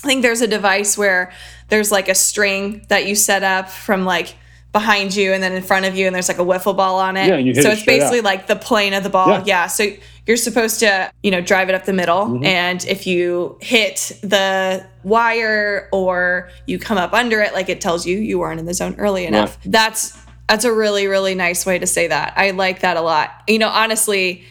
I 0.05 0.07
think 0.07 0.21
there's 0.21 0.41
a 0.41 0.47
device 0.47 0.97
where 0.97 1.31
there's 1.69 1.91
like 1.91 2.09
a 2.09 2.15
string 2.15 2.85
that 2.89 3.07
you 3.07 3.15
set 3.15 3.43
up 3.43 3.69
from 3.69 4.05
like 4.05 4.35
behind 4.71 5.15
you 5.15 5.33
and 5.33 5.41
then 5.41 5.53
in 5.53 5.63
front 5.63 5.85
of 5.85 5.95
you, 5.95 6.05
and 6.05 6.13
there's 6.13 6.27
like 6.27 6.37
a 6.37 6.43
wiffle 6.45 6.77
ball 6.77 6.99
on 6.99 7.17
it. 7.17 7.27
Yeah, 7.27 7.37
you 7.37 7.53
hit 7.53 7.63
so 7.63 7.69
it 7.69 7.73
it's 7.73 7.85
basically 7.85 8.21
like 8.21 8.45
the 8.45 8.55
plane 8.55 8.93
of 8.93 9.03
the 9.03 9.09
ball. 9.09 9.29
Yeah. 9.29 9.43
yeah. 9.45 9.67
So 9.67 9.87
you're 10.27 10.37
supposed 10.37 10.79
to, 10.81 11.11
you 11.23 11.31
know, 11.31 11.41
drive 11.41 11.69
it 11.69 11.75
up 11.75 11.85
the 11.85 11.93
middle. 11.93 12.25
Mm-hmm. 12.25 12.45
And 12.45 12.85
if 12.85 13.07
you 13.07 13.57
hit 13.61 14.19
the 14.21 14.85
wire 15.03 15.89
or 15.91 16.51
you 16.67 16.77
come 16.77 16.97
up 16.97 17.13
under 17.13 17.41
it, 17.41 17.53
like 17.53 17.69
it 17.69 17.81
tells 17.81 18.05
you 18.05 18.19
you 18.19 18.37
weren't 18.37 18.59
in 18.59 18.67
the 18.67 18.73
zone 18.73 18.93
early 18.99 19.25
enough. 19.25 19.57
Yeah. 19.63 19.71
That's 19.71 20.17
that's 20.47 20.65
a 20.65 20.73
really, 20.73 21.07
really 21.07 21.33
nice 21.33 21.65
way 21.65 21.79
to 21.79 21.87
say 21.87 22.07
that. 22.07 22.33
I 22.35 22.51
like 22.51 22.81
that 22.81 22.97
a 22.97 23.01
lot. 23.01 23.31
You 23.47 23.57
know, 23.57 23.69
honestly, 23.69 24.43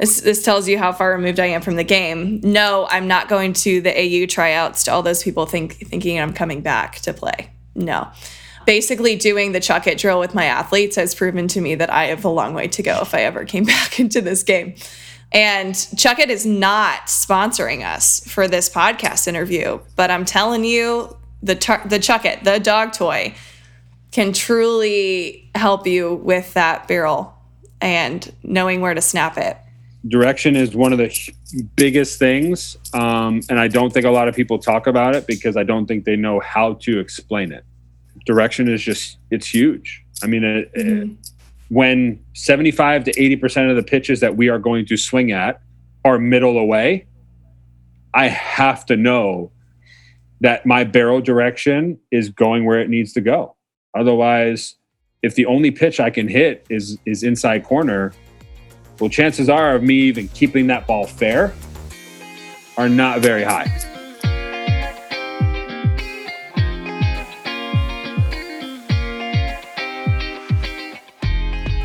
this, 0.00 0.22
this 0.22 0.42
tells 0.42 0.66
you 0.66 0.78
how 0.78 0.92
far 0.92 1.12
removed 1.12 1.38
I 1.38 1.46
am 1.46 1.60
from 1.60 1.76
the 1.76 1.84
game. 1.84 2.40
No, 2.42 2.86
I'm 2.90 3.06
not 3.06 3.28
going 3.28 3.52
to 3.52 3.82
the 3.82 3.90
AU 3.90 4.26
tryouts 4.26 4.84
to 4.84 4.92
all 4.92 5.02
those 5.02 5.22
people 5.22 5.44
think 5.44 5.74
thinking 5.74 6.18
I'm 6.18 6.32
coming 6.32 6.62
back 6.62 6.96
to 7.00 7.12
play. 7.12 7.50
No. 7.74 8.08
Basically, 8.64 9.16
doing 9.16 9.52
the 9.52 9.60
chuck 9.60 9.86
it 9.86 9.98
drill 9.98 10.18
with 10.18 10.34
my 10.34 10.46
athletes 10.46 10.96
has 10.96 11.14
proven 11.14 11.48
to 11.48 11.60
me 11.60 11.74
that 11.74 11.90
I 11.90 12.06
have 12.06 12.24
a 12.24 12.30
long 12.30 12.54
way 12.54 12.66
to 12.68 12.82
go 12.82 13.00
if 13.02 13.14
I 13.14 13.22
ever 13.22 13.44
came 13.44 13.64
back 13.66 14.00
into 14.00 14.22
this 14.22 14.42
game. 14.42 14.74
And 15.32 15.74
Chuck 15.96 16.18
It 16.18 16.30
is 16.30 16.44
not 16.44 17.06
sponsoring 17.06 17.86
us 17.86 18.26
for 18.26 18.48
this 18.48 18.68
podcast 18.68 19.28
interview, 19.28 19.80
but 19.96 20.10
I'm 20.10 20.24
telling 20.24 20.64
you, 20.64 21.16
the 21.42 21.54
the 21.84 21.98
Chuck 21.98 22.24
It, 22.24 22.42
the 22.42 22.58
dog 22.58 22.92
toy, 22.92 23.34
can 24.12 24.32
truly 24.32 25.50
help 25.54 25.86
you 25.86 26.14
with 26.14 26.54
that 26.54 26.88
barrel 26.88 27.34
and 27.80 28.34
knowing 28.42 28.80
where 28.80 28.94
to 28.94 29.00
snap 29.00 29.36
it 29.36 29.56
direction 30.08 30.56
is 30.56 30.74
one 30.74 30.92
of 30.92 30.98
the 30.98 31.34
biggest 31.76 32.18
things 32.18 32.78
um, 32.94 33.40
and 33.50 33.60
i 33.60 33.68
don't 33.68 33.92
think 33.92 34.06
a 34.06 34.10
lot 34.10 34.28
of 34.28 34.34
people 34.34 34.58
talk 34.58 34.86
about 34.86 35.14
it 35.14 35.26
because 35.26 35.56
i 35.56 35.62
don't 35.62 35.86
think 35.86 36.04
they 36.04 36.16
know 36.16 36.40
how 36.40 36.74
to 36.74 36.98
explain 36.98 37.52
it. 37.52 37.64
Direction 38.26 38.68
is 38.68 38.82
just 38.82 39.18
it's 39.30 39.46
huge. 39.46 40.04
I 40.22 40.26
mean 40.26 40.44
it, 40.44 40.74
mm-hmm. 40.74 41.12
it, 41.12 41.30
when 41.68 42.22
75 42.34 43.04
to 43.04 43.12
80% 43.12 43.70
of 43.70 43.76
the 43.76 43.82
pitches 43.82 44.20
that 44.20 44.36
we 44.36 44.48
are 44.48 44.58
going 44.58 44.84
to 44.86 44.96
swing 44.96 45.32
at 45.32 45.60
are 46.04 46.18
middle 46.18 46.58
away 46.58 47.06
i 48.14 48.26
have 48.28 48.84
to 48.86 48.96
know 48.96 49.52
that 50.40 50.64
my 50.64 50.84
barrel 50.84 51.20
direction 51.20 51.98
is 52.10 52.30
going 52.30 52.64
where 52.64 52.80
it 52.80 52.88
needs 52.88 53.12
to 53.12 53.20
go. 53.20 53.56
Otherwise 53.94 54.76
if 55.22 55.34
the 55.34 55.46
only 55.46 55.70
pitch 55.70 56.00
i 56.00 56.10
can 56.10 56.28
hit 56.28 56.66
is 56.70 56.98
is 57.06 57.22
inside 57.22 57.64
corner 57.64 58.12
well, 59.00 59.10
chances 59.10 59.48
are 59.48 59.74
of 59.74 59.82
me 59.82 59.94
even 59.94 60.28
keeping 60.28 60.66
that 60.68 60.86
ball 60.86 61.06
fair 61.06 61.54
are 62.76 62.88
not 62.88 63.20
very 63.20 63.42
high. 63.42 63.66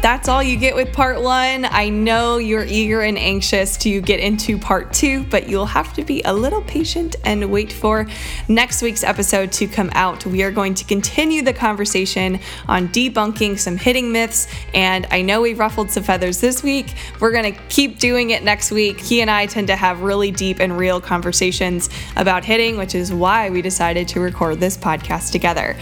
That's 0.05 0.27
all 0.27 0.43
you 0.43 0.55
get 0.55 0.75
with 0.75 0.93
part 0.93 1.19
one. 1.19 1.65
I 1.65 1.89
know 1.89 2.37
you're 2.37 2.63
eager 2.63 3.01
and 3.01 3.17
anxious 3.17 3.75
to 3.77 4.01
get 4.01 4.19
into 4.19 4.59
part 4.59 4.93
two, 4.93 5.23
but 5.23 5.49
you'll 5.49 5.65
have 5.65 5.93
to 5.93 6.03
be 6.03 6.21
a 6.21 6.31
little 6.31 6.61
patient 6.61 7.15
and 7.25 7.49
wait 7.49 7.73
for 7.73 8.05
next 8.47 8.83
week's 8.83 9.03
episode 9.03 9.51
to 9.53 9.65
come 9.65 9.89
out. 9.93 10.23
We 10.23 10.43
are 10.43 10.51
going 10.51 10.75
to 10.75 10.85
continue 10.85 11.41
the 11.41 11.53
conversation 11.53 12.39
on 12.67 12.89
debunking 12.89 13.57
some 13.57 13.77
hitting 13.77 14.11
myths, 14.11 14.47
and 14.75 15.07
I 15.09 15.23
know 15.23 15.41
we 15.41 15.55
ruffled 15.55 15.89
some 15.89 16.03
feathers 16.03 16.39
this 16.39 16.61
week. 16.61 16.93
We're 17.19 17.31
going 17.31 17.51
to 17.51 17.59
keep 17.69 17.97
doing 17.97 18.29
it 18.29 18.43
next 18.43 18.69
week. 18.69 18.99
He 18.99 19.21
and 19.21 19.31
I 19.31 19.47
tend 19.47 19.65
to 19.69 19.75
have 19.75 20.01
really 20.01 20.29
deep 20.29 20.59
and 20.59 20.77
real 20.77 21.01
conversations 21.01 21.89
about 22.15 22.45
hitting, 22.45 22.77
which 22.77 22.93
is 22.93 23.11
why 23.11 23.49
we 23.49 23.63
decided 23.63 24.07
to 24.09 24.19
record 24.19 24.59
this 24.59 24.77
podcast 24.77 25.31
together. 25.31 25.75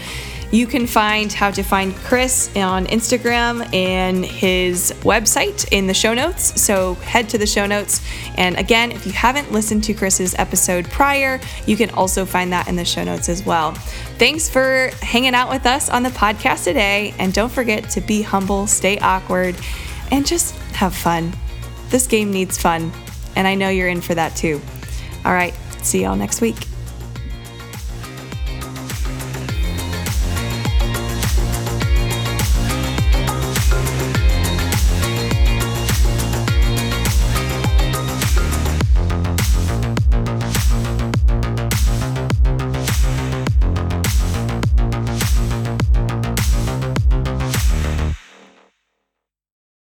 You 0.50 0.66
can 0.66 0.86
find 0.86 1.32
how 1.32 1.50
to 1.50 1.62
find 1.62 1.94
Chris 1.96 2.48
on 2.56 2.86
Instagram 2.86 3.72
and 3.74 4.24
his 4.24 4.92
website 5.00 5.66
in 5.72 5.86
the 5.86 5.94
show 5.94 6.14
notes. 6.14 6.60
So 6.60 6.94
head 6.94 7.28
to 7.30 7.38
the 7.38 7.46
show 7.46 7.66
notes. 7.66 8.00
And 8.36 8.56
again, 8.56 8.92
if 8.92 9.04
you 9.04 9.12
haven't 9.12 9.50
listened 9.52 9.84
to 9.84 9.94
Chris's 9.94 10.34
episode 10.36 10.84
prior, 10.90 11.40
you 11.66 11.76
can 11.76 11.90
also 11.90 12.24
find 12.24 12.52
that 12.52 12.68
in 12.68 12.76
the 12.76 12.84
show 12.84 13.02
notes 13.02 13.28
as 13.28 13.44
well. 13.44 13.72
Thanks 14.18 14.48
for 14.48 14.90
hanging 15.02 15.34
out 15.34 15.50
with 15.50 15.66
us 15.66 15.88
on 15.88 16.02
the 16.02 16.10
podcast 16.10 16.64
today. 16.64 17.14
And 17.18 17.32
don't 17.32 17.50
forget 17.50 17.90
to 17.90 18.00
be 18.00 18.22
humble, 18.22 18.66
stay 18.66 18.98
awkward, 18.98 19.56
and 20.10 20.26
just 20.26 20.54
have 20.74 20.94
fun. 20.94 21.32
This 21.88 22.06
game 22.06 22.30
needs 22.30 22.58
fun. 22.58 22.92
And 23.36 23.48
I 23.48 23.54
know 23.54 23.68
you're 23.68 23.88
in 23.88 24.00
for 24.00 24.14
that 24.14 24.36
too. 24.36 24.60
All 25.24 25.32
right, 25.32 25.54
see 25.82 26.02
y'all 26.02 26.16
next 26.16 26.40
week. 26.40 26.56